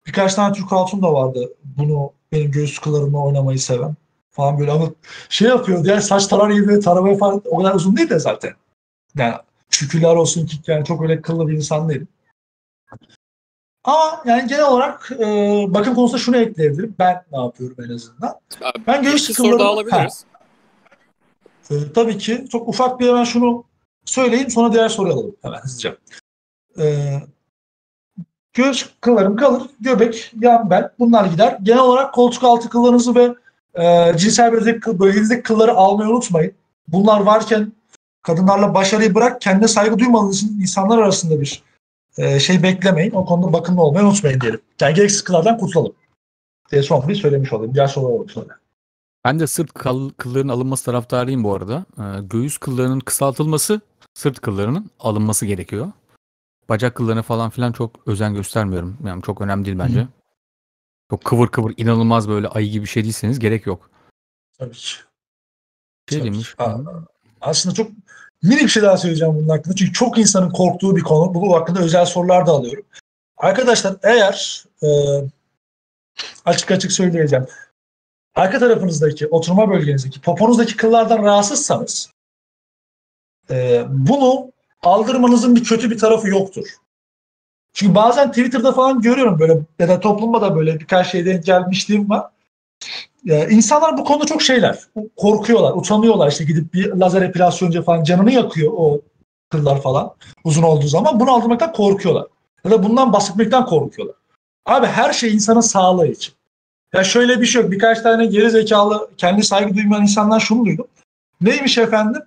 Birkaç 0.08 0.34
tane 0.34 0.54
Türk 0.54 0.72
hatun 0.72 1.02
da 1.02 1.12
vardı. 1.12 1.52
Bunu 1.64 2.12
benim 2.32 2.50
göğüs 2.50 2.78
kıllarımla 2.78 3.18
oynamayı 3.18 3.58
seven 3.58 3.94
falan 4.30 4.58
böyle 4.58 4.72
ama 4.72 4.90
şey 5.28 5.48
yapıyor 5.48 5.84
diğer 5.84 6.00
saç 6.00 6.26
tarar 6.26 6.50
gibi 6.50 6.80
taramaya 6.80 7.16
falan 7.16 7.42
o 7.44 7.58
kadar 7.58 7.74
uzun 7.74 7.96
değil 7.96 8.10
de 8.10 8.18
zaten. 8.18 8.52
Yani 9.16 9.34
şükürler 9.70 10.14
olsun 10.14 10.46
ki 10.46 10.56
yani 10.66 10.84
çok 10.84 11.02
öyle 11.02 11.20
kıllı 11.22 11.48
bir 11.48 11.52
insan 11.52 11.88
değilim. 11.88 12.08
Ama 13.84 14.22
yani 14.24 14.48
genel 14.48 14.68
olarak 14.68 15.12
e, 15.12 15.26
bakım 15.68 15.94
konusunda 15.94 16.18
şunu 16.18 16.36
ekleyebilirim. 16.36 16.94
Ben 16.98 17.24
ne 17.32 17.38
yapıyorum 17.38 17.76
en 17.84 17.94
azından. 17.94 18.40
Abi, 18.60 18.86
Ben 18.86 19.02
göğüs 19.02 19.36
soru 19.36 19.36
kıllarımı... 19.36 19.68
alabiliriz. 19.68 20.24
E, 21.70 21.92
tabii 21.94 22.18
ki. 22.18 22.46
Çok 22.50 22.68
ufak 22.68 23.00
bir 23.00 23.08
hemen 23.08 23.24
şunu 23.24 23.64
söyleyeyim 24.04 24.50
sonra 24.50 24.72
diğer 24.72 24.88
soruyu 24.88 25.14
alalım 25.14 25.36
hemen 25.42 25.58
hızlıca. 25.58 25.96
E, 26.78 27.14
göğüs 28.58 28.86
kıllarım 29.00 29.36
kalır, 29.36 29.62
göbek, 29.80 30.32
yan 30.40 30.70
bel 30.70 30.90
bunlar 30.98 31.24
gider. 31.24 31.58
Genel 31.62 31.80
olarak 31.80 32.14
koltuk 32.14 32.44
altı 32.44 32.68
kıllarınızı 32.68 33.14
ve 33.14 33.34
e, 33.74 34.16
cinsel 34.18 34.52
bölgedeki, 34.52 35.00
bölgenizdeki 35.00 35.42
kılları 35.42 35.72
almayı 35.72 36.10
unutmayın. 36.10 36.52
Bunlar 36.88 37.20
varken 37.20 37.72
kadınlarla 38.22 38.74
başarıyı 38.74 39.14
bırak, 39.14 39.40
kendine 39.40 39.68
saygı 39.68 39.98
duymanız 39.98 40.36
için 40.36 40.60
insanlar 40.60 40.98
arasında 40.98 41.40
bir 41.40 41.62
e, 42.18 42.40
şey 42.40 42.62
beklemeyin. 42.62 43.12
O 43.12 43.24
konuda 43.24 43.52
bakımlı 43.52 43.82
olmayı 43.82 44.06
unutmayın 44.06 44.40
diyelim. 44.40 44.60
Yani 44.80 44.94
gereksiz 44.94 45.24
kıllardan 45.24 45.58
kurtulalım. 45.58 45.92
Diye 46.72 46.82
son 46.82 47.08
bir 47.08 47.14
söylemiş 47.14 47.52
olayım. 47.52 47.74
Sorular 47.74 48.10
alalım 48.10 48.28
sonra. 48.28 48.58
Ben 49.24 49.40
de 49.40 49.46
sırt 49.46 49.72
kal- 49.72 50.10
kıllarının 50.10 50.52
alınması 50.52 50.84
taraftarıyım 50.84 51.44
bu 51.44 51.54
arada. 51.54 51.84
Ee, 51.98 52.02
göğüs 52.22 52.58
kıllarının 52.58 53.00
kısaltılması, 53.00 53.80
sırt 54.14 54.40
kıllarının 54.40 54.90
alınması 55.00 55.46
gerekiyor. 55.46 55.92
Bacak 56.68 56.94
kıllarına 56.94 57.22
falan 57.22 57.50
filan 57.50 57.72
çok 57.72 58.08
özen 58.08 58.34
göstermiyorum. 58.34 58.98
Yani 59.04 59.22
çok 59.22 59.40
önemli 59.40 59.64
değil 59.64 59.78
bence. 59.78 60.00
Hı. 60.00 60.08
Çok 61.10 61.24
kıvır 61.24 61.48
kıvır 61.48 61.74
inanılmaz 61.76 62.28
böyle 62.28 62.48
ayı 62.48 62.70
gibi 62.70 62.84
bir 62.84 62.88
şey 62.88 63.04
değilseniz 63.04 63.38
gerek 63.38 63.66
yok. 63.66 63.90
Tabii 64.58 64.72
ki. 64.72 64.86
Şey 66.08 66.18
Tabii. 66.18 66.24
demiş. 66.24 66.56
Aslında 67.40 67.74
çok 67.74 67.90
minik 68.42 68.62
bir 68.62 68.68
şey 68.68 68.82
daha 68.82 68.96
söyleyeceğim 68.96 69.34
bunun 69.34 69.48
hakkında. 69.48 69.74
Çünkü 69.74 69.92
çok 69.92 70.18
insanın 70.18 70.50
korktuğu 70.50 70.96
bir 70.96 71.02
konu. 71.02 71.34
Bu 71.34 71.56
hakkında 71.56 71.80
özel 71.80 72.06
sorular 72.06 72.46
da 72.46 72.52
alıyorum. 72.52 72.84
Arkadaşlar 73.36 73.96
eğer 74.02 74.64
e, 74.82 74.88
açık 76.44 76.70
açık 76.70 76.92
söyleyeceğim. 76.92 77.46
Arka 78.34 78.58
tarafınızdaki, 78.58 79.26
oturma 79.26 79.70
bölgenizdeki, 79.70 80.20
poponuzdaki 80.20 80.76
kıllardan 80.76 81.22
rahatsızsanız 81.22 82.10
e, 83.50 83.84
bunu 83.88 84.52
aldırmanızın 84.82 85.56
bir 85.56 85.64
kötü 85.64 85.90
bir 85.90 85.98
tarafı 85.98 86.28
yoktur. 86.28 86.66
Çünkü 87.72 87.94
bazen 87.94 88.28
Twitter'da 88.28 88.72
falan 88.72 89.00
görüyorum 89.00 89.38
böyle 89.38 89.58
ya 89.78 89.88
da 89.88 90.00
toplumda 90.00 90.40
da 90.40 90.56
böyle 90.56 90.80
birkaç 90.80 91.10
şey 91.10 91.26
denk 91.26 91.44
gelmişliğim 91.44 92.10
var. 92.10 92.26
Ee, 93.28 93.48
insanlar 93.50 93.98
bu 93.98 94.04
konuda 94.04 94.26
çok 94.26 94.42
şeyler. 94.42 94.78
Korkuyorlar, 95.16 95.72
utanıyorlar. 95.72 96.30
işte 96.30 96.44
gidip 96.44 96.74
bir 96.74 96.92
lazer 96.92 97.22
epilasyonca 97.22 97.82
falan 97.82 98.04
canını 98.04 98.32
yakıyor 98.32 98.72
o 98.76 99.00
kıllar 99.50 99.82
falan 99.82 100.14
uzun 100.44 100.62
olduğu 100.62 100.88
zaman. 100.88 101.20
Bunu 101.20 101.32
aldırmaktan 101.32 101.72
korkuyorlar. 101.72 102.26
Ya 102.64 102.70
da 102.70 102.82
bundan 102.82 103.12
bahsetmekten 103.12 103.66
korkuyorlar. 103.66 104.16
Abi 104.66 104.86
her 104.86 105.12
şey 105.12 105.34
insanın 105.34 105.60
sağlığı 105.60 106.06
için. 106.06 106.34
Ya 106.94 107.04
şöyle 107.04 107.40
bir 107.40 107.46
şey 107.46 107.62
yok. 107.62 107.70
Birkaç 107.70 108.00
tane 108.00 108.26
geri 108.26 108.50
zekalı, 108.50 109.10
kendi 109.16 109.42
saygı 109.42 109.74
duymayan 109.74 110.02
insanlar 110.02 110.40
şunu 110.40 110.64
duydum. 110.64 110.86
Neymiş 111.40 111.78
efendim? 111.78 112.22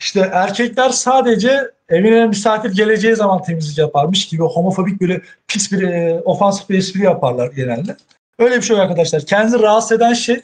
İşte 0.00 0.20
erkekler 0.32 0.90
sadece 0.90 1.70
evine 1.88 2.26
misafir 2.26 2.70
geleceği 2.70 3.16
zaman 3.16 3.42
temizlik 3.42 3.78
yaparmış 3.78 4.28
gibi 4.28 4.42
homofobik 4.42 5.00
böyle 5.00 5.22
pis 5.48 5.72
bir 5.72 5.82
e, 5.82 6.20
ofansif 6.20 6.68
bir 6.68 6.78
espri 6.78 7.02
yaparlar 7.02 7.52
genelde. 7.52 7.96
Öyle 8.38 8.56
bir 8.56 8.62
şey 8.62 8.80
arkadaşlar. 8.80 9.26
Kendinizi 9.26 9.62
rahatsız 9.62 9.92
eden 9.92 10.12
şey 10.12 10.42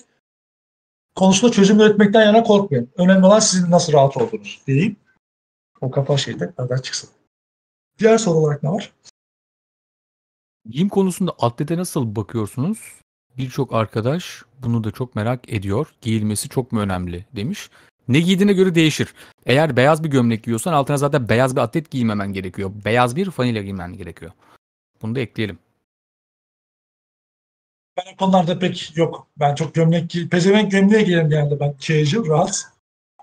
konusunda 1.14 1.52
çözüm 1.52 1.80
üretmekten 1.80 2.24
yana 2.24 2.42
korkmayın. 2.42 2.90
Önemli 2.96 3.26
olan 3.26 3.38
sizin 3.38 3.70
nasıl 3.70 3.92
rahat 3.92 4.16
olduğunuz 4.16 4.62
diyeyim. 4.66 4.96
O 5.80 5.90
kafa 5.90 6.16
şeyde 6.16 6.52
nereden 6.59 6.78
çıksın. 6.78 7.11
Diğer 7.98 8.18
soru 8.18 8.38
olarak 8.38 8.62
ne 8.62 8.70
var? 8.70 8.92
Giyim 10.68 10.88
konusunda 10.88 11.32
atlete 11.38 11.76
nasıl 11.76 12.16
bakıyorsunuz? 12.16 12.78
Birçok 13.36 13.72
arkadaş 13.74 14.42
bunu 14.62 14.84
da 14.84 14.90
çok 14.90 15.14
merak 15.14 15.52
ediyor. 15.52 15.94
Giyilmesi 16.00 16.48
çok 16.48 16.72
mu 16.72 16.80
önemli 16.80 17.26
demiş. 17.36 17.70
Ne 18.09 18.20
giydiğine 18.20 18.52
göre 18.52 18.74
değişir. 18.74 19.14
Eğer 19.46 19.76
beyaz 19.76 20.04
bir 20.04 20.09
gömlek 20.09 20.42
giyiyorsan 20.44 20.72
altına 20.72 20.96
zaten 20.96 21.28
beyaz 21.28 21.57
bir 21.57 21.61
atlet 21.61 21.90
giymemen 21.90 22.32
gerekiyor. 22.32 22.72
Beyaz 22.84 23.16
bir 23.16 23.30
fanilya 23.30 23.62
giymen 23.62 23.92
gerekiyor. 23.92 24.30
Bunu 25.02 25.14
da 25.14 25.20
ekleyelim. 25.20 25.59
Ben 27.96 28.12
o 28.14 28.16
konularda 28.16 28.59
pek 28.59 28.96
yok. 28.96 29.26
Ben 29.36 29.54
çok 29.54 29.74
gömlek 29.74 30.11
giy 30.11 30.28
pezevenk 30.28 30.70
gömleğe 30.70 31.02
giyerim 31.02 31.30
genelde 31.30 31.61
ben. 31.61 31.74
Casual, 31.78 32.26
rahat. 32.28 32.64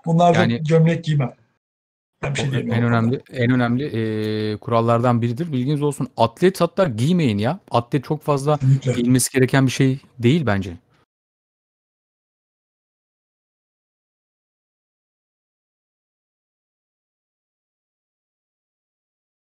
Bunlar 0.06 0.34
Yani- 0.34 0.62
gömlek 0.68 1.04
giymem. 1.04 1.32
Ben 2.22 2.34
şey 2.34 2.44
en 2.46 2.82
önemli 2.82 3.20
en 3.32 3.50
önemli 3.50 3.88
eee, 3.88 4.56
kurallardan 4.56 5.22
biridir. 5.22 5.52
Bilginiz 5.52 5.82
olsun. 5.82 6.08
Atlet 6.16 6.60
hatta 6.60 6.84
giymeyin 6.84 7.38
ya. 7.38 7.58
Atlet 7.70 8.04
çok 8.04 8.22
fazla 8.22 8.56
Kesinlikle. 8.56 8.92
giyilmesi 8.92 9.32
gereken 9.32 9.66
bir 9.66 9.72
şey 9.72 9.98
değil 10.18 10.46
bence. 10.46 10.76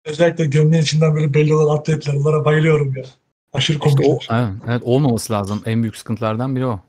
Özellikle 0.09 0.47
gömleğin 0.47 0.83
içinden 0.83 1.15
böyle 1.15 1.35
belli 1.35 1.55
olan 1.55 1.77
atletler. 1.77 2.15
Onlara 2.15 2.45
bayılıyorum 2.45 2.97
ya. 2.97 3.05
Aşırı 3.53 3.79
İşte 3.79 3.91
komikler. 3.91 4.09
o 4.09 4.43
evet, 4.43 4.63
evet, 4.67 4.83
olmaması 4.85 5.33
lazım. 5.33 5.63
En 5.67 5.83
büyük 5.83 5.97
sıkıntılardan 5.97 6.57
biri 6.57 6.67
o. 6.67 6.81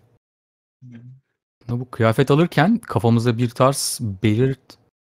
Bu 1.69 1.91
kıyafet 1.91 2.31
alırken 2.31 2.77
kafamızda 2.77 3.37
bir 3.37 3.49
tarz 3.49 3.99
belirt, 4.01 4.59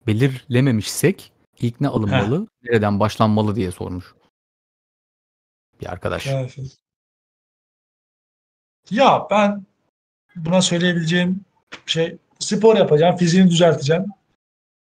belirlememişsek 0.07 1.32
ilk 1.59 1.82
ne 1.82 1.88
alınmalı, 1.88 2.47
nereden 2.63 2.99
başlanmalı 2.99 3.55
diye 3.55 3.72
sormuş. 3.72 4.15
Bir 5.82 5.91
arkadaş. 5.91 6.24
Kıyafet. 6.24 6.78
Ya 8.89 9.28
ben 9.32 9.65
buna 10.36 10.61
söyleyebileceğim 10.61 11.45
şey 11.86 12.18
spor 12.39 12.78
yapacağım, 12.78 13.18
fiziğini 13.18 13.49
düzelteceğim. 13.49 14.05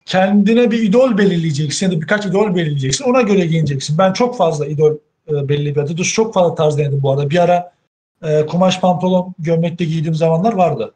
Kendine 0.06 0.72
bir 0.72 0.84
idol 0.84 1.18
belirleyeceksin 1.18 1.86
ya 1.86 1.92
da 1.92 2.02
birkaç 2.02 2.26
idol 2.26 2.56
belirleyeceksin. 2.56 3.06
Ona 3.06 3.22
göre 3.22 3.46
giyineceksin. 3.46 3.98
Ben 3.98 4.14
çok 4.14 4.38
fazla 4.38 4.66
idol 4.66 4.98
e, 5.28 5.50
belli 5.50 5.76
bir 5.76 5.82
adı. 5.82 5.98
Duş 5.98 6.14
çok 6.14 6.34
fazla 6.34 6.56
tarz 6.56 6.78
denedim 6.78 7.00
bu 7.04 7.12
arada. 7.12 7.30
Bir 7.30 7.38
ara 7.40 7.74
e, 8.22 8.46
kumaş 8.46 8.80
pantolon 8.80 9.34
gömlekte 9.40 9.86
giydiğim 9.86 10.16
zamanlar 10.16 10.54
vardı. 10.54 10.94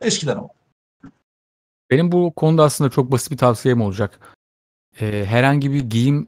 Eskiden 0.00 0.36
ama. 0.36 0.48
Benim 1.90 2.12
bu 2.12 2.32
konuda 2.36 2.64
aslında 2.64 2.90
çok 2.90 3.12
basit 3.12 3.30
bir 3.30 3.36
tavsiyem 3.36 3.80
olacak. 3.80 4.20
Ee, 5.00 5.24
herhangi 5.28 5.72
bir 5.72 5.80
giyim 5.80 6.26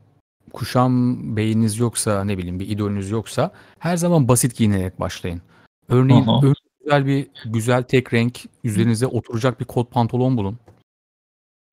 kuşam 0.52 1.16
beyiniz 1.36 1.78
yoksa 1.78 2.24
ne 2.24 2.38
bileyim 2.38 2.60
bir 2.60 2.68
idolünüz 2.68 3.10
yoksa 3.10 3.52
her 3.78 3.96
zaman 3.96 4.28
basit 4.28 4.56
giyinerek 4.56 5.00
başlayın. 5.00 5.42
Örneğin 5.88 6.26
ön- 6.42 6.54
güzel 6.80 7.06
bir 7.06 7.26
güzel 7.44 7.82
tek 7.82 8.14
renk 8.14 8.40
üzerinize 8.64 9.06
oturacak 9.06 9.60
bir 9.60 9.64
kot 9.64 9.90
pantolon 9.90 10.36
bulun. 10.36 10.58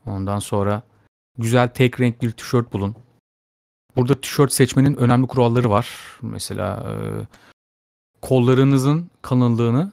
Ondan 0.07 0.39
sonra 0.39 0.83
güzel 1.37 1.69
tek 1.69 1.99
renk 1.99 2.21
bir 2.21 2.31
tişört 2.31 2.73
bulun. 2.73 2.95
Burada 3.95 4.21
tişört 4.21 4.53
seçmenin 4.53 4.95
önemli 4.95 5.27
kuralları 5.27 5.69
var. 5.69 5.89
Mesela 6.21 6.85
e, 6.91 6.93
kollarınızın 8.21 9.09
kalınlığını 9.21 9.91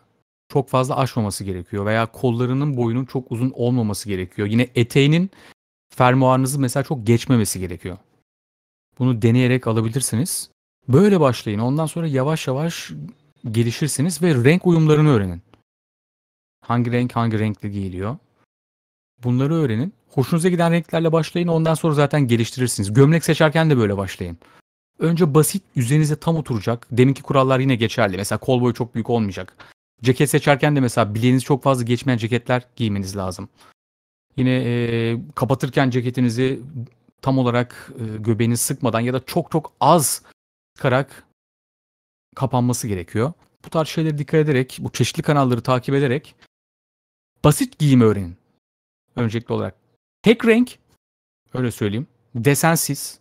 çok 0.48 0.68
fazla 0.68 0.96
aşmaması 0.96 1.44
gerekiyor 1.44 1.86
veya 1.86 2.06
kollarının 2.06 2.76
boyunun 2.76 3.04
çok 3.04 3.32
uzun 3.32 3.52
olmaması 3.54 4.08
gerekiyor. 4.08 4.48
Yine 4.48 4.68
eteğinin 4.74 5.30
fermuarınızı 5.94 6.60
mesela 6.60 6.84
çok 6.84 7.06
geçmemesi 7.06 7.60
gerekiyor. 7.60 7.98
Bunu 8.98 9.22
deneyerek 9.22 9.66
alabilirsiniz. 9.66 10.50
Böyle 10.88 11.20
başlayın. 11.20 11.58
Ondan 11.58 11.86
sonra 11.86 12.06
yavaş 12.06 12.46
yavaş 12.46 12.92
gelişirsiniz 13.50 14.22
ve 14.22 14.34
renk 14.44 14.66
uyumlarını 14.66 15.10
öğrenin. 15.10 15.42
Hangi 16.60 16.92
renk 16.92 17.16
hangi 17.16 17.38
renkle 17.38 17.68
giyiliyor. 17.68 18.16
Bunları 19.24 19.54
öğrenin. 19.54 19.92
Hoşunuza 20.10 20.48
giden 20.48 20.72
renklerle 20.72 21.12
başlayın. 21.12 21.48
Ondan 21.48 21.74
sonra 21.74 21.94
zaten 21.94 22.20
geliştirirsiniz. 22.28 22.92
Gömlek 22.92 23.24
seçerken 23.24 23.70
de 23.70 23.76
böyle 23.76 23.96
başlayın. 23.96 24.38
Önce 24.98 25.34
basit, 25.34 25.62
üzerinize 25.76 26.16
tam 26.16 26.36
oturacak. 26.36 26.86
Deminki 26.90 27.22
kurallar 27.22 27.60
yine 27.60 27.76
geçerli. 27.76 28.16
Mesela 28.16 28.38
kol 28.38 28.60
boyu 28.60 28.74
çok 28.74 28.94
büyük 28.94 29.10
olmayacak. 29.10 29.56
Ceket 30.02 30.30
seçerken 30.30 30.76
de 30.76 30.80
mesela 30.80 31.14
bileğiniz 31.14 31.44
çok 31.44 31.62
fazla 31.62 31.84
geçmeyen 31.84 32.18
ceketler 32.18 32.62
giymeniz 32.76 33.16
lazım. 33.16 33.48
Yine 34.36 34.50
e, 34.50 35.16
kapatırken 35.34 35.90
ceketinizi 35.90 36.60
tam 37.22 37.38
olarak 37.38 37.92
e, 37.98 38.16
göbeğiniz 38.16 38.60
sıkmadan 38.60 39.00
ya 39.00 39.14
da 39.14 39.20
çok 39.26 39.50
çok 39.50 39.72
az 39.80 40.22
sıkarak 40.76 41.24
kapanması 42.36 42.88
gerekiyor. 42.88 43.32
Bu 43.64 43.70
tarz 43.70 43.88
şeylere 43.88 44.18
dikkat 44.18 44.40
ederek, 44.40 44.78
bu 44.80 44.92
çeşitli 44.92 45.22
kanalları 45.22 45.60
takip 45.60 45.94
ederek 45.94 46.34
basit 47.44 47.78
giyim 47.78 48.00
öğrenin. 48.00 48.36
Öncelikli 49.16 49.52
olarak. 49.52 49.74
Tek 50.22 50.46
renk, 50.46 50.78
öyle 51.54 51.70
söyleyeyim, 51.70 52.06
desensiz, 52.34 53.20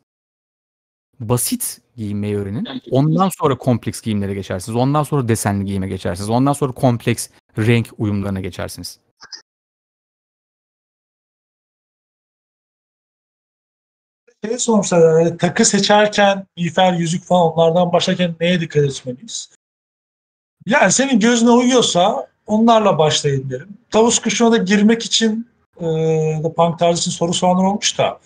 basit 1.19 1.81
giyinmeyi 1.95 2.37
öğrenin. 2.37 2.67
Ondan 2.91 3.29
sonra 3.39 3.57
kompleks 3.57 4.01
giyimlere 4.01 4.33
geçersiniz. 4.33 4.75
Ondan 4.75 5.03
sonra 5.03 5.27
desenli 5.27 5.65
giyime 5.65 5.87
geçersiniz. 5.87 6.29
Ondan 6.29 6.53
sonra 6.53 6.71
kompleks 6.73 7.29
renk 7.57 7.89
uyumlarına 7.97 8.39
geçersiniz. 8.39 8.99
Şey 14.45 14.57
sormuşlar 14.57 15.21
yani 15.21 15.37
takı 15.37 15.65
seçerken 15.65 16.47
miğfer, 16.57 16.93
yüzük 16.93 17.23
falan 17.23 17.53
onlardan 17.53 17.93
başlarken 17.93 18.35
neye 18.39 18.61
dikkat 18.61 18.83
etmeliyiz? 18.83 19.49
Yani 20.65 20.91
senin 20.91 21.19
gözüne 21.19 21.49
uyuyorsa 21.49 22.27
onlarla 22.45 22.97
başlayın 22.97 23.49
derim. 23.49 23.77
Tavus 23.89 24.19
kuşuna 24.19 24.51
da 24.51 24.57
girmek 24.57 25.05
için 25.05 25.52
e, 25.81 26.53
punk 26.55 26.79
tarzı 26.79 26.99
için 26.99 27.11
soru 27.11 27.33
soranlar 27.33 27.63
olmuş 27.63 27.97
da. 27.97 28.19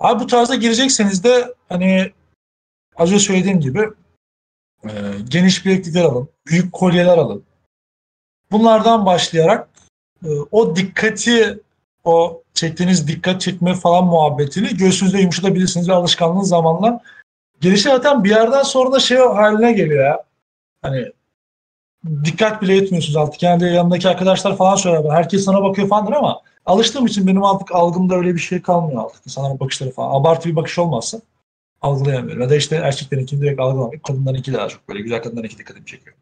Abi 0.00 0.20
bu 0.20 0.26
tarzda 0.26 0.54
girecekseniz 0.54 1.24
de 1.24 1.54
hani 1.68 2.12
az 2.96 3.08
önce 3.08 3.18
söylediğim 3.18 3.60
gibi 3.60 3.88
e, 4.84 4.90
geniş 5.28 5.66
bileklikler 5.66 6.04
alın, 6.04 6.28
büyük 6.46 6.72
kolyeler 6.72 7.18
alın. 7.18 7.44
Bunlardan 8.50 9.06
başlayarak 9.06 9.68
e, 10.24 10.28
o 10.50 10.76
dikkati, 10.76 11.58
o 12.04 12.42
çektiğiniz 12.54 13.08
dikkat 13.08 13.40
çekme 13.40 13.74
falan 13.74 14.04
muhabbetini 14.04 14.76
göğsünüzde 14.76 15.18
yumuşatabilirsiniz 15.18 15.88
ve 15.88 15.92
alışkanlığınız 15.92 16.48
zamanla 16.48 17.00
gelişir. 17.60 17.90
Zaten 17.90 18.24
bir 18.24 18.30
yerden 18.30 18.62
sonra 18.62 18.92
da 18.92 19.00
şey 19.00 19.18
haline 19.18 19.72
geliyor 19.72 20.04
ya. 20.04 20.24
Hani 20.82 21.12
dikkat 22.24 22.62
bile 22.62 22.76
etmiyorsunuz 22.76 23.16
artık. 23.16 23.42
Yani 23.42 23.74
yanındaki 23.74 24.08
arkadaşlar 24.08 24.56
falan 24.56 24.76
söyler. 24.76 25.10
Herkes 25.10 25.44
sana 25.44 25.62
bakıyor 25.62 25.88
falandır 25.88 26.12
ama 26.12 26.42
alıştığım 26.66 27.06
için 27.06 27.26
benim 27.26 27.44
artık 27.44 27.74
algımda 27.74 28.14
öyle 28.14 28.34
bir 28.34 28.40
şey 28.40 28.62
kalmıyor 28.62 29.04
artık. 29.04 29.26
İnsanların 29.26 29.60
bakışları 29.60 29.90
falan. 29.90 30.20
Abartı 30.20 30.48
bir 30.48 30.56
bakış 30.56 30.78
olmazsa 30.78 31.20
algılayamıyorum. 31.80 32.42
Ya 32.42 32.50
da 32.50 32.56
işte 32.56 32.76
erkeklerinkini 32.76 33.40
direkt 33.40 33.60
algılamayıp 33.60 34.04
kadınlarınki 34.04 34.52
daha 34.52 34.68
çok 34.68 34.88
böyle 34.88 35.00
güzel 35.00 35.22
kadınlarınki 35.22 35.58
dikkatimi 35.58 35.86
çekiyor. 35.86 36.16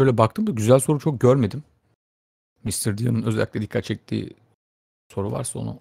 Şöyle 0.00 0.18
baktım 0.18 0.46
da 0.46 0.50
güzel 0.50 0.78
soru 0.78 0.98
çok 0.98 1.20
görmedim. 1.20 1.64
Mr. 2.64 2.98
Dia'nın 2.98 3.22
özellikle 3.22 3.62
dikkat 3.62 3.84
çektiği 3.84 4.36
soru 5.14 5.32
varsa 5.32 5.58
onu 5.58 5.80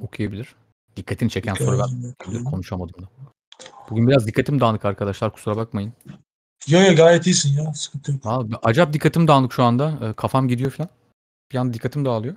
okuyabilir. 0.00 0.56
Dikkatini 0.96 1.30
çeken 1.30 1.54
soru 1.54 1.78
ben 2.32 2.44
konuşamadım 2.44 3.02
da. 3.02 3.08
Bugün 3.90 4.08
biraz 4.08 4.26
dikkatim 4.26 4.60
dağınık 4.60 4.84
arkadaşlar 4.84 5.32
kusura 5.32 5.56
bakmayın. 5.56 5.92
Yo 6.68 6.80
yo 6.80 6.96
gayet 6.96 7.26
iyisin 7.26 7.62
ya 7.62 7.74
sıkıntı 7.74 8.12
yok. 8.12 8.20
Abi, 8.24 8.54
acayip 8.62 8.92
dikkatim 8.92 9.28
dağınık 9.28 9.52
şu 9.52 9.62
anda. 9.62 9.98
Ee, 10.02 10.12
kafam 10.12 10.48
gidiyor 10.48 10.70
falan. 10.70 10.88
Bir 11.52 11.56
anda 11.56 11.74
dikkatim 11.74 12.04
dağılıyor. 12.04 12.34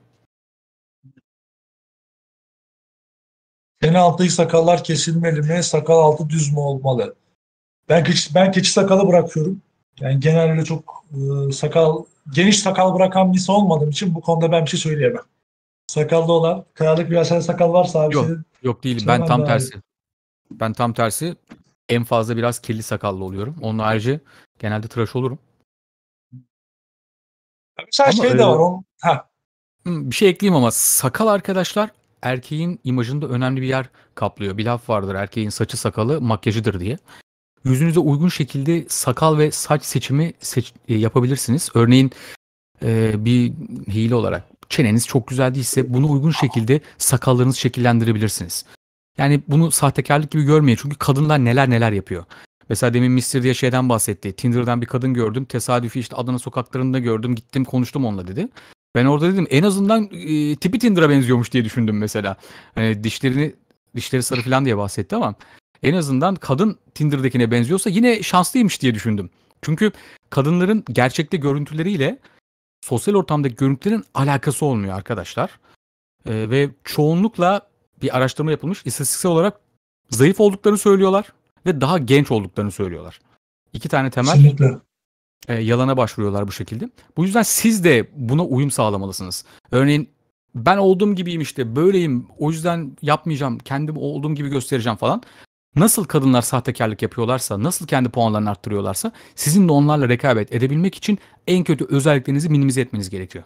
Senin 3.82 3.94
alttaki 3.94 4.30
sakallar 4.30 4.84
kesilmeli 4.84 5.42
mi? 5.42 5.64
Sakal 5.64 6.00
altı 6.00 6.30
düz 6.30 6.54
mü 6.54 6.60
olmalı? 6.60 7.16
Ben 7.90 8.04
keçi, 8.04 8.36
ben 8.36 8.52
keçi 8.52 8.72
sakalı 8.72 9.08
bırakıyorum. 9.08 9.62
Yani 10.00 10.20
genelde 10.20 10.66
çok 10.66 11.06
e, 11.12 11.52
sakal 11.52 12.04
geniş 12.34 12.60
sakal 12.60 12.96
bırakan 12.96 13.34
birisi 13.34 13.52
olmadığım 13.52 13.90
için 13.90 14.16
bu 14.16 14.22
konuda 14.22 14.52
ben 14.52 14.66
bir 14.66 14.70
şey 14.70 14.80
söyleyemem. 14.80 15.24
Sakallı 15.88 16.34
olan, 16.34 16.66
kayalık 16.74 17.12
bir 17.12 17.24
sakal 17.24 17.74
varsa 17.74 18.00
abi 18.00 18.16
Yok, 18.16 18.26
senin 18.26 18.46
Yok 18.64 18.84
değil. 18.84 19.08
Ben 19.08 19.26
tam 19.26 19.46
tersi. 19.46 19.82
Ben 20.52 20.74
tam 20.74 20.94
tersi. 20.94 21.36
En 21.90 22.04
fazla 22.04 22.38
biraz 22.38 22.60
kirli 22.60 22.84
sakallı 22.84 23.24
oluyorum. 23.24 23.56
Onun 23.62 23.80
harici 23.80 24.20
genelde 24.60 24.88
tıraş 24.88 25.16
olurum. 25.16 25.40
Mesela 27.86 28.10
Ama, 28.10 28.24
şey 28.24 28.38
de 28.38 28.42
e, 28.42 28.46
var. 28.46 28.58
Onun, 28.58 28.86
ha, 29.02 29.30
Bir 29.86 30.16
şey 30.16 30.30
ekleyeyim 30.30 30.56
ama 30.56 30.72
sakal 30.72 31.28
arkadaşlar 31.28 31.90
erkeğin 32.22 32.80
imajında 32.84 33.28
önemli 33.28 33.62
bir 33.62 33.68
yer 33.68 33.90
kaplıyor. 34.16 34.58
Bir 34.58 34.66
laf 34.66 34.90
vardır 34.90 35.16
erkeğin 35.16 35.50
saçı 35.50 35.78
sakalı 35.78 36.22
makyajıdır 36.22 36.80
diye. 36.80 36.98
Yüzünüze 37.64 38.00
uygun 38.00 38.30
şekilde 38.30 38.86
sakal 38.90 39.38
ve 39.38 39.52
saç 39.52 39.84
seçimi 39.86 40.34
seç- 40.40 40.74
e, 40.88 40.96
yapabilirsiniz. 40.96 41.70
Örneğin 41.74 42.12
e, 42.84 43.14
bir 43.26 43.52
hile 43.88 44.16
olarak 44.16 44.44
çeneniz 44.70 45.08
çok 45.08 45.28
güzel 45.28 45.56
değilse 45.56 45.94
bunu 45.94 46.12
uygun 46.12 46.32
şekilde 46.32 46.82
sakallarınızı 46.98 47.60
şekillendirebilirsiniz. 47.60 48.66
Yani 49.20 49.42
bunu 49.48 49.72
sahtekarlık 49.72 50.32
gibi 50.32 50.44
görmeyin 50.44 50.80
çünkü 50.82 50.98
kadınlar 50.98 51.46
neler 51.46 51.70
neler 51.70 51.92
yapıyor. 51.92 52.26
Mesela 52.70 52.94
demin 52.94 53.12
Mr. 53.12 53.44
diye 53.44 53.54
şeyden 53.54 53.90
bahsetti. 53.90 54.34
Tinder'dan 54.34 54.82
bir 54.82 54.86
kadın 54.86 55.14
gördüm. 55.14 55.46
Tesadüfi 55.46 56.00
işte 56.00 56.16
Adana 56.16 56.40
sokaklarında 56.40 57.00
gördüm. 57.00 57.36
Gittim 57.36 57.66
konuştum 57.66 58.06
onunla 58.06 58.28
dedi. 58.28 58.48
Ben 58.96 59.06
orada 59.06 59.34
dedim 59.34 59.48
en 59.50 59.64
azından 59.64 60.10
e, 60.12 60.56
tipi 60.56 60.80
Tinder'a 60.80 61.10
benziyormuş 61.10 61.54
diye 61.54 61.66
düşündüm 61.66 61.98
mesela. 61.98 62.38
Hani 62.76 63.04
dişlerini 63.04 63.56
dişleri 63.96 64.24
sarı 64.24 64.42
falan 64.42 64.66
diye 64.66 64.78
bahsetti 64.78 65.16
ama 65.16 65.36
en 65.84 65.94
azından 65.94 66.36
kadın 66.36 66.78
Tinder'dakine 66.96 67.52
benziyorsa 67.52 67.90
yine 67.90 68.24
şanslıymış 68.24 68.82
diye 68.82 68.96
düşündüm. 68.96 69.30
Çünkü 69.62 69.92
kadınların 70.30 70.84
gerçekte 70.92 71.38
görüntüleriyle 71.38 72.20
sosyal 72.86 73.16
ortamdaki 73.16 73.56
görüntülerin 73.56 74.04
alakası 74.14 74.66
olmuyor 74.66 74.96
arkadaşlar. 74.96 75.50
E, 76.26 76.50
ve 76.50 76.70
çoğunlukla 76.84 77.69
bir 78.02 78.18
araştırma 78.18 78.52
yapılmış 78.52 78.82
istatistiksel 78.86 79.32
olarak 79.32 79.60
zayıf 80.10 80.40
olduklarını 80.40 80.78
söylüyorlar 80.78 81.34
ve 81.66 81.82
daha 81.82 81.98
genç 81.98 82.32
olduklarını 82.32 82.72
söylüyorlar. 82.72 83.20
İki 83.74 83.90
tane 83.90 84.10
temel 84.10 84.34
kesinlikle. 84.34 84.78
e, 85.48 85.54
yalana 85.54 85.98
başvuruyorlar 85.98 86.48
bu 86.48 86.52
şekilde. 86.52 86.90
Bu 87.18 87.24
yüzden 87.26 87.42
siz 87.44 87.84
de 87.84 88.10
buna 88.16 88.46
uyum 88.46 88.72
sağlamalısınız. 88.72 89.46
Örneğin 89.72 90.10
ben 90.56 90.78
olduğum 90.78 91.16
gibiyim 91.16 91.42
işte 91.42 91.76
böyleyim 91.76 92.28
o 92.38 92.52
yüzden 92.52 92.98
yapmayacağım 93.02 93.58
kendim 93.58 93.98
olduğum 93.98 94.36
gibi 94.36 94.50
göstereceğim 94.50 94.98
falan. 94.98 95.24
Nasıl 95.76 96.04
kadınlar 96.04 96.42
sahtekarlık 96.42 97.02
yapıyorlarsa, 97.02 97.64
nasıl 97.64 97.88
kendi 97.88 98.10
puanlarını 98.10 98.50
arttırıyorlarsa 98.50 99.12
sizin 99.36 99.68
de 99.68 99.72
onlarla 99.72 100.10
rekabet 100.10 100.54
edebilmek 100.54 100.96
için 100.96 101.20
en 101.48 101.64
kötü 101.64 101.86
özelliklerinizi 101.86 102.50
minimize 102.50 102.82
etmeniz 102.82 103.10
gerekiyor. 103.10 103.44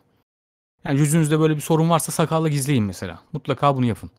Yani 0.85 0.99
yüzünüzde 0.99 1.39
böyle 1.39 1.55
bir 1.55 1.61
sorun 1.61 1.89
varsa 1.89 2.11
sakalla 2.11 2.49
gizleyin 2.49 2.83
mesela. 2.83 3.19
Mutlaka 3.33 3.77
bunu 3.77 3.85
yapın. 3.85 4.11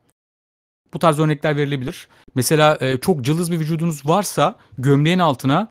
Bu 0.95 0.99
tarz 0.99 1.19
örnekler 1.19 1.57
verilebilir. 1.57 2.09
Mesela 2.35 2.79
e, 2.81 3.01
çok 3.01 3.25
cılız 3.25 3.53
bir 3.53 3.61
vücudunuz 3.61 4.07
varsa 4.07 4.55
gömleğin 4.79 5.19
altına 5.19 5.69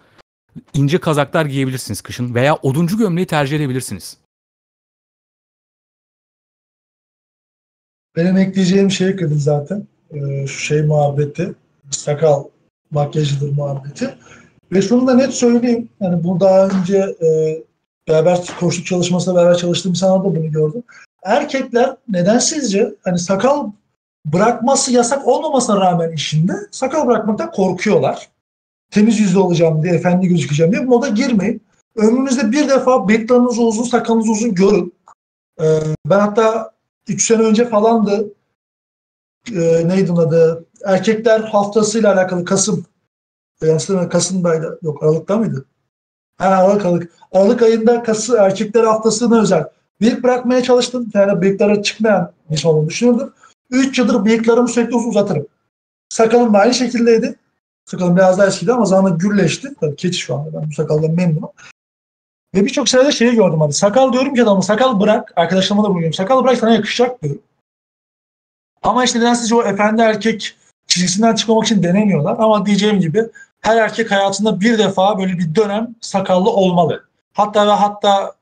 ince 0.74 0.98
kazaklar 0.98 1.46
giyebilirsiniz 1.46 2.02
kışın 2.02 2.36
veya 2.36 2.56
oduncu 2.56 2.98
gömleği 2.98 3.28
tercih 3.28 3.58
edebilirsiniz. 3.58 4.18
Benim 8.16 8.38
ekleyeceğim 8.38 8.92
şey 8.92 9.16
kadın 9.16 9.38
zaten. 9.38 9.88
Ee, 10.12 10.48
şu 10.48 10.60
şey 10.60 10.82
muhabbeti. 10.82 11.54
Sakal 11.90 12.44
makyajıdır 12.92 13.52
muhabbeti. 13.52 14.16
Ve 14.72 14.82
şunu 14.82 15.08
da 15.08 15.14
net 15.14 15.34
söyleyeyim. 15.34 15.90
Yani 16.00 16.24
bu 16.24 16.40
daha 16.40 16.68
önce 16.68 16.98
e, 16.98 17.28
beraber 18.08 18.40
koştuk 18.60 18.86
çalışmasında 18.86 19.36
beraber 19.36 19.58
çalıştığım 19.58 19.92
insanlarda 19.92 20.30
da 20.30 20.36
bunu 20.36 20.52
gördüm. 20.52 20.84
Erkekler 21.24 21.96
neden 22.10 22.40
sizce 22.40 22.96
hani 23.04 23.20
sakal 23.20 23.72
bırakması 24.26 24.94
yasak 24.94 25.28
olmamasına 25.28 25.82
rağmen 25.82 26.12
işinde 26.12 26.54
sakal 26.72 27.08
bırakmaktan 27.08 27.52
korkuyorlar. 27.52 28.30
Temiz 28.92 29.20
yüzlü 29.20 29.40
olacağım 29.40 29.84
diye, 29.84 29.94
efendi 29.94 30.28
gözükeceğim 30.28 30.72
diye 30.72 30.88
bu 30.88 30.90
moda 30.90 31.08
girmeyin. 31.08 31.62
Ömrünüzde 31.96 32.52
bir 32.52 32.70
defa 32.70 33.08
bıyıklarınız 33.08 33.60
uzun, 33.60 33.84
sakalınız 33.84 34.30
uzun 34.30 34.56
görün. 34.56 34.94
Ee, 35.62 35.80
ben 36.06 36.20
hatta 36.20 36.72
3 37.08 37.26
sene 37.26 37.42
önce 37.42 37.70
falandı 37.70 38.34
e, 39.52 39.88
neydi 39.88 40.12
adı? 40.12 40.66
Erkekler 40.86 41.40
haftasıyla 41.40 42.14
alakalı 42.14 42.46
Kasım 42.46 42.86
yani 43.62 44.10
Kasım'daydı. 44.10 44.80
Yok 44.82 45.04
Aralık'ta 45.04 45.38
mıydı? 45.38 45.66
Ha, 46.38 46.48
Aralık 46.48 46.86
Aralık. 46.86 47.12
Aralık 47.32 47.62
ayında 47.62 48.04
Kasım 48.04 48.36
erkekler 48.36 48.84
haftasına 48.84 49.42
özel. 49.42 49.70
Bıyık 50.02 50.24
bırakmaya 50.24 50.64
çalıştım. 50.64 51.10
Yani 51.14 51.42
bıyıklara 51.42 51.84
çıkmayan 51.84 52.32
insan 52.50 52.72
olduğunu 52.72 52.90
düşünürdüm. 52.90 53.34
3 53.74 54.00
yıldır 54.00 54.26
bıyıklarımı 54.26 54.68
sürekli 54.68 54.96
uzun 54.96 55.10
uzatırım. 55.10 55.48
Sakalım 56.10 56.54
da 56.54 56.58
aynı 56.58 56.74
şekildeydi. 56.74 57.36
Sakalım 57.86 58.16
biraz 58.16 58.38
daha 58.38 58.48
eskiydi 58.48 58.74
ama 58.74 58.86
zamanla 58.86 59.16
gürleşti. 59.16 59.74
Tabii 59.82 59.96
keçi 59.96 60.20
şu 60.20 60.36
anda 60.36 60.54
ben 60.54 60.70
bu 60.70 60.74
sakaldan 60.74 61.12
memnunum. 61.12 61.50
Ve 62.56 62.66
birçok 62.66 62.90
sırada 62.90 63.12
şeyi 63.12 63.36
gördüm 63.36 63.62
abi. 63.62 63.74
Sakal 63.74 64.14
diyorum 64.14 64.34
ki 64.34 64.44
adamı 64.44 64.64
sakal 64.64 65.00
bırak. 65.00 65.34
Arkadaşlarıma 65.36 65.84
da 65.84 65.90
buluyorum. 65.90 66.14
Sakal 66.14 66.44
bırak 66.44 66.58
sana 66.58 66.74
yakışacak 66.74 67.24
diyorum. 67.24 67.42
Ama 68.84 69.04
işte 69.04 69.20
nedense 69.20 69.56
o 69.56 69.64
efendi 69.64 70.02
erkek 70.02 70.56
çizgisinden 70.88 71.36
çıkmamak 71.36 71.66
için 71.66 71.84
denemiyorlar. 71.84 72.36
Ama 72.40 72.66
diyeceğim 72.66 73.00
gibi 73.00 73.24
her 73.62 73.78
erkek 73.78 74.12
hayatında 74.12 74.62
bir 74.62 74.78
defa 74.78 75.20
böyle 75.20 75.34
bir 75.34 75.56
dönem 75.56 75.96
sakallı 76.02 76.50
olmalı. 76.50 77.04
Hatta 77.34 77.68
ve 77.68 77.72
hatta 77.72 78.36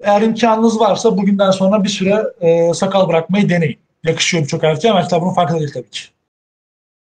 eğer 0.00 0.22
imkanınız 0.22 0.80
varsa 0.80 1.16
bugünden 1.16 1.50
sonra 1.50 1.84
bir 1.84 1.88
süre 1.88 2.24
e, 2.40 2.74
sakal 2.74 3.08
bırakmayı 3.08 3.48
deneyin. 3.48 3.81
Yakışıyor 4.04 4.42
birçok 4.42 4.64
erkeğe 4.64 4.92
ama 4.92 5.08
bunun 5.10 5.34
farkında 5.34 5.58
değil 5.58 5.72
tabii 5.72 5.90
ki. 5.90 6.02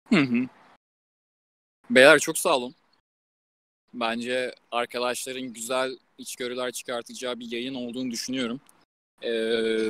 Hı 0.08 0.20
hı. 0.20 0.46
Beyler 1.90 2.18
çok 2.18 2.38
sağ 2.38 2.56
olun. 2.56 2.74
Bence 3.94 4.54
arkadaşların 4.70 5.52
güzel 5.52 5.98
içgörüler 6.18 6.72
çıkartacağı 6.72 7.38
bir 7.38 7.50
yayın 7.50 7.74
olduğunu 7.74 8.10
düşünüyorum. 8.10 8.60
Ee, 9.22 9.30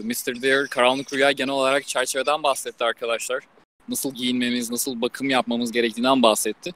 Mr. 0.02 0.42
Deer 0.42 0.66
karanlık 0.68 1.12
rüya 1.12 1.32
genel 1.32 1.54
olarak 1.54 1.86
çerçeveden 1.86 2.42
bahsetti 2.42 2.84
arkadaşlar. 2.84 3.44
Nasıl 3.88 4.14
giyinmemiz, 4.14 4.70
nasıl 4.70 5.00
bakım 5.00 5.30
yapmamız 5.30 5.72
gerektiğinden 5.72 6.22
bahsetti. 6.22 6.70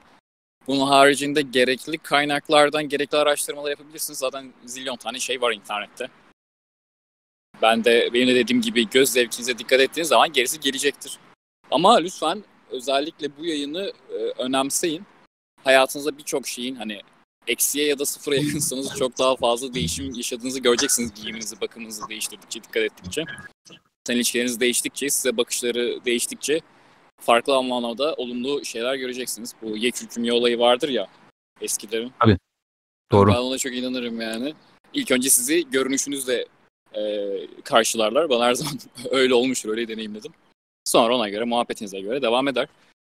Bunun 0.67 0.87
haricinde 0.87 1.41
gerekli 1.41 1.97
kaynaklardan 1.97 2.89
gerekli 2.89 3.17
araştırmalar 3.17 3.69
yapabilirsiniz. 3.69 4.19
Zaten 4.19 4.53
zilyon 4.65 4.95
tane 4.95 5.19
şey 5.19 5.41
var 5.41 5.51
internette. 5.51 6.09
Ben 7.61 7.83
de 7.83 8.09
benim 8.13 8.27
de 8.27 8.35
dediğim 8.35 8.61
gibi 8.61 8.89
göz 8.89 9.09
zevkinize 9.09 9.57
dikkat 9.57 9.79
ettiğiniz 9.79 10.07
zaman 10.07 10.33
gerisi 10.33 10.59
gelecektir. 10.59 11.19
Ama 11.71 11.97
lütfen 11.97 12.43
özellikle 12.71 13.37
bu 13.37 13.45
yayını 13.45 13.93
e, 14.09 14.15
önemseyin. 14.15 15.03
Hayatınızda 15.63 16.17
birçok 16.17 16.47
şeyin 16.47 16.75
hani 16.75 17.01
eksiye 17.47 17.87
ya 17.87 17.99
da 17.99 18.05
sıfıra 18.05 18.35
yakınsanız 18.35 18.95
çok 18.95 19.19
daha 19.19 19.35
fazla 19.35 19.73
değişim 19.73 20.13
yaşadığınızı 20.13 20.59
göreceksiniz 20.59 21.13
giyiminizi, 21.13 21.61
bakımınızı 21.61 22.09
değiştirdikçe, 22.09 22.63
dikkat 22.63 22.83
ettikçe. 22.83 23.25
Sen 24.07 24.15
ilişkileriniz 24.15 24.59
değiştikçe, 24.59 25.09
size 25.09 25.37
bakışları 25.37 26.05
değiştikçe 26.05 26.61
farklı 27.21 27.55
anlamda 27.55 28.13
olumlu 28.13 28.65
şeyler 28.65 28.95
göreceksiniz. 28.95 29.55
Bu 29.61 29.77
ye 29.77 29.91
kürküm 29.91 30.33
olayı 30.33 30.59
vardır 30.59 30.89
ya 30.89 31.07
eskilerin. 31.61 32.11
Doğru. 33.11 33.31
Ben 33.31 33.37
ona 33.37 33.57
çok 33.57 33.75
inanırım 33.75 34.21
yani. 34.21 34.53
İlk 34.93 35.11
önce 35.11 35.29
sizi 35.29 35.69
görünüşünüzle 35.71 36.45
e, 36.95 37.31
karşılarlar. 37.63 38.29
Bana 38.29 38.45
her 38.45 38.53
zaman 38.53 38.73
öyle 39.11 39.33
olmuştur, 39.33 39.69
öyle 39.69 39.87
deneyimledim. 39.87 40.31
Sonra 40.85 41.15
ona 41.15 41.29
göre, 41.29 41.43
muhabbetinize 41.43 41.99
göre 41.99 42.21
devam 42.21 42.47
eder. 42.47 42.67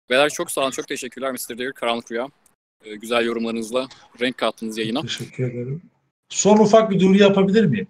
Beyler 0.10 0.30
çok 0.30 0.52
sağ 0.52 0.62
olun, 0.62 0.72
çok 0.72 0.88
teşekkürler 0.88 1.32
Mr. 1.32 1.58
Deir, 1.58 1.72
Karanlık 1.72 2.12
Rüya. 2.12 2.28
E, 2.86 2.96
güzel 2.96 3.26
yorumlarınızla 3.26 3.88
renk 4.22 4.38
kattınız 4.38 4.78
yayına. 4.78 5.02
Teşekkür 5.02 5.52
ederim. 5.52 5.82
Son 6.30 6.58
ufak 6.58 6.92
bir 6.92 7.00
duyuru 7.00 7.18
yapabilir 7.18 7.66
miyim? 7.66 7.88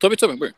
Tabii 0.00 0.16
tabii, 0.16 0.40
buyurun. 0.40 0.56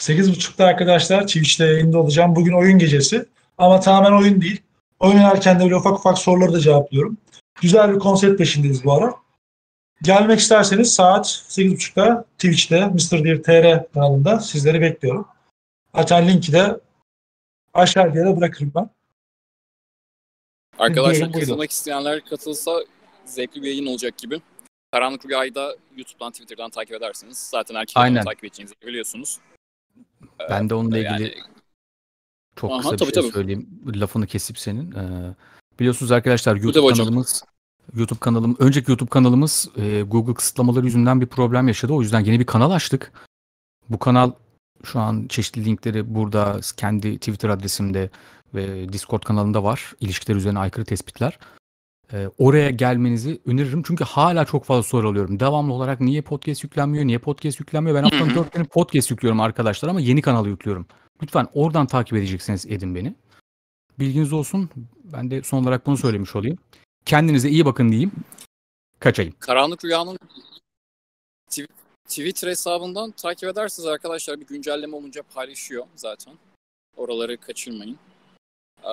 8.30'da 0.00 0.66
arkadaşlar 0.66 1.26
Twitch'te 1.26 1.64
yayında 1.64 1.98
olacağım. 1.98 2.36
Bugün 2.36 2.52
oyun 2.52 2.78
gecesi. 2.78 3.26
Ama 3.58 3.80
tamamen 3.80 4.18
oyun 4.18 4.40
değil. 4.40 4.60
Oynarken 5.00 5.60
de 5.60 5.64
böyle 5.64 5.76
ufak 5.76 5.98
ufak 5.98 6.18
soruları 6.18 6.52
da 6.52 6.60
cevaplıyorum. 6.60 7.16
Güzel 7.60 7.94
bir 7.94 7.98
konsept 7.98 8.38
peşindeyiz 8.38 8.84
bu 8.84 8.92
ara. 8.92 9.14
Gelmek 10.02 10.40
isterseniz 10.40 10.94
saat 10.94 11.26
8.30'da 11.26 12.24
Twitch'te 12.38 12.86
Mr. 12.86 13.24
Deer 13.24 13.42
TR 13.42 13.92
kanalında 13.94 14.40
sizleri 14.40 14.80
bekliyorum. 14.80 15.28
Zaten 15.94 16.28
linki 16.28 16.52
de 16.52 16.80
aşağıya 17.74 18.26
da 18.26 18.36
bırakırım 18.36 18.72
ben. 18.74 18.90
Arkadaşlar 20.78 21.32
katılmak 21.32 21.70
isteyenler 21.70 22.24
katılsa 22.24 22.84
zevkli 23.24 23.62
bir 23.62 23.66
yayın 23.66 23.86
olacak 23.86 24.18
gibi. 24.18 24.42
Karanlık 24.92 25.26
Rüya'yı 25.26 25.54
da 25.54 25.76
YouTube'dan, 25.96 26.32
Twitter'dan 26.32 26.70
takip 26.70 26.94
edersiniz. 26.94 27.38
Zaten 27.38 27.74
herkesin 27.74 28.00
Aynen. 28.00 28.24
takip 28.24 28.44
edeceğinizi 28.44 28.74
biliyorsunuz. 28.86 29.38
Ben 30.50 30.70
de 30.70 30.74
onunla 30.74 30.98
ilgili 30.98 31.22
Yani 31.22 31.34
çok 32.56 32.70
Aha, 32.70 32.78
kısa 32.80 32.92
bir 32.92 32.98
tabii, 32.98 33.12
şey 33.12 33.22
tabii. 33.22 33.32
söyleyeyim. 33.32 33.82
Lafını 33.86 34.26
kesip 34.26 34.58
senin. 34.58 34.92
Ee, 34.92 35.34
biliyorsunuz 35.80 36.12
arkadaşlar 36.12 36.56
YouTube 36.56 36.84
hocam. 36.84 37.06
kanalımız 37.06 37.44
YouTube 37.96 38.18
kanalım 38.18 38.56
önceki 38.58 38.90
YouTube 38.90 39.10
kanalımız 39.10 39.68
e, 39.76 40.02
Google 40.02 40.34
kısıtlamaları 40.34 40.84
yüzünden 40.84 41.20
bir 41.20 41.26
problem 41.26 41.68
yaşadı. 41.68 41.92
O 41.92 42.02
yüzden 42.02 42.20
yeni 42.20 42.40
bir 42.40 42.46
kanal 42.46 42.70
açtık. 42.70 43.12
Bu 43.88 43.98
kanal 43.98 44.32
şu 44.84 45.00
an 45.00 45.26
çeşitli 45.28 45.64
linkleri 45.64 46.14
burada 46.14 46.60
kendi 46.76 47.18
Twitter 47.18 47.48
adresimde 47.48 48.10
ve 48.54 48.92
Discord 48.92 49.22
kanalında 49.22 49.64
var. 49.64 49.92
İlişkiler 50.00 50.36
üzerine 50.36 50.58
aykırı 50.58 50.84
tespitler. 50.84 51.38
Ee, 52.12 52.28
oraya 52.38 52.70
gelmenizi 52.70 53.40
öneririm. 53.46 53.82
Çünkü 53.82 54.04
hala 54.04 54.44
çok 54.44 54.64
fazla 54.64 54.82
soru 54.82 55.08
alıyorum. 55.08 55.40
Devamlı 55.40 55.72
olarak 55.72 56.00
niye 56.00 56.22
podcast 56.22 56.64
yüklenmiyor, 56.64 57.04
niye 57.04 57.18
podcast 57.18 57.60
yüklenmiyor? 57.60 57.96
Ben 57.96 58.02
haftanın 58.02 58.34
dört 58.34 58.52
günü 58.52 58.64
podcast 58.64 59.10
yüklüyorum 59.10 59.40
arkadaşlar 59.40 59.88
ama 59.88 60.00
yeni 60.00 60.22
kanalı 60.22 60.48
yüklüyorum. 60.48 60.86
Lütfen 61.22 61.48
oradan 61.54 61.86
takip 61.86 62.18
edecekseniz 62.18 62.66
edin 62.66 62.94
beni. 62.94 63.14
Bilginiz 63.98 64.32
olsun. 64.32 64.70
Ben 65.04 65.30
de 65.30 65.42
son 65.42 65.62
olarak 65.62 65.86
bunu 65.86 65.96
söylemiş 65.96 66.36
olayım. 66.36 66.58
Kendinize 67.06 67.48
iyi 67.48 67.64
bakın 67.64 67.88
diyeyim. 67.90 68.12
Kaçayım. 69.00 69.34
Karanlık 69.40 69.84
Rüya'nın 69.84 70.18
Tw- 71.50 71.66
Twitter 72.08 72.48
hesabından 72.48 73.10
takip 73.10 73.48
edersiniz 73.48 73.86
arkadaşlar. 73.86 74.40
Bir 74.40 74.46
güncelleme 74.46 74.96
olunca 74.96 75.22
paylaşıyor 75.22 75.86
zaten. 75.96 76.34
Oraları 76.96 77.36
kaçırmayın. 77.36 77.98
Ee, 78.84 78.88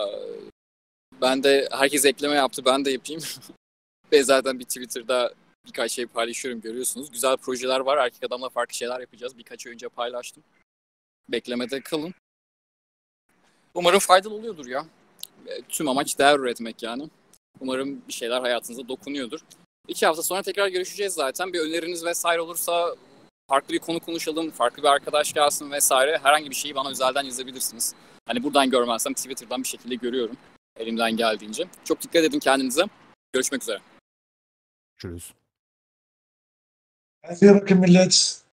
ben 1.22 1.44
de 1.44 1.70
herkes 1.72 2.06
ekleme 2.06 2.36
yaptı. 2.36 2.66
Ben 2.66 2.86
de 2.86 2.92
yapayım. 2.92 3.22
Ve 4.12 4.24
zaten 4.24 4.60
bir 4.60 4.66
Twitter'da 4.66 5.34
birkaç 5.68 5.92
şey 5.92 6.06
paylaşıyorum 6.06 6.62
görüyorsunuz. 6.62 7.12
Güzel 7.12 7.38
projeler 7.38 7.80
var. 7.80 7.98
Erkek 7.98 8.24
adamla 8.24 8.50
farklı 8.50 8.74
şeyler 8.76 9.00
yapacağız. 9.00 9.38
Birkaç 9.38 9.68
önce 9.68 9.90
paylaştım. 9.90 10.44
Beklemede 11.30 11.82
kalın. 11.82 12.14
Umarım 13.74 14.00
faydalı 14.00 14.34
oluyordur 14.34 14.66
ya. 14.66 14.86
E, 15.48 15.62
Tüm 15.62 15.90
amaç 15.90 16.20
değer 16.20 16.40
üretmek 16.40 16.84
yani. 16.84 17.10
Umarım 17.62 18.02
bir 18.08 18.14
şeyler 18.14 18.42
hayatınıza 18.42 18.88
dokunuyordur. 18.88 19.40
İki 19.88 20.06
hafta 20.06 20.24
sonra 20.24 20.42
tekrar 20.42 20.68
görüşeceğiz 20.68 21.14
zaten. 21.14 21.54
Bir 21.54 21.60
öneriniz 21.60 22.06
vesaire 22.06 22.42
olursa 22.42 22.96
farklı 23.50 23.74
bir 23.74 23.80
konu 23.80 24.00
konuşalım, 24.00 24.52
farklı 24.52 24.84
bir 24.84 24.88
arkadaş 24.88 25.34
gelsin 25.34 25.72
vesaire. 25.72 26.20
Herhangi 26.24 26.50
bir 26.50 26.56
şeyi 26.56 26.76
bana 26.76 26.90
özelden 26.90 27.24
yazabilirsiniz. 27.24 27.96
Hani 28.26 28.44
buradan 28.44 28.70
görmezsem 28.70 29.14
Twitter'dan 29.14 29.64
bir 29.64 29.68
şekilde 29.68 29.96
görüyorum 29.96 30.38
elimden 30.80 31.18
geldiğince. 31.18 31.68
Çok 31.86 32.02
dikkat 32.02 32.24
edin 32.24 32.40
kendinize. 32.40 32.84
Görüşmek 33.34 33.62
üzere. 33.62 33.80
Görüşürüz. 34.98 35.34
Kendinize 37.24 37.62
bakın 37.62 37.80
millet. 37.80 38.44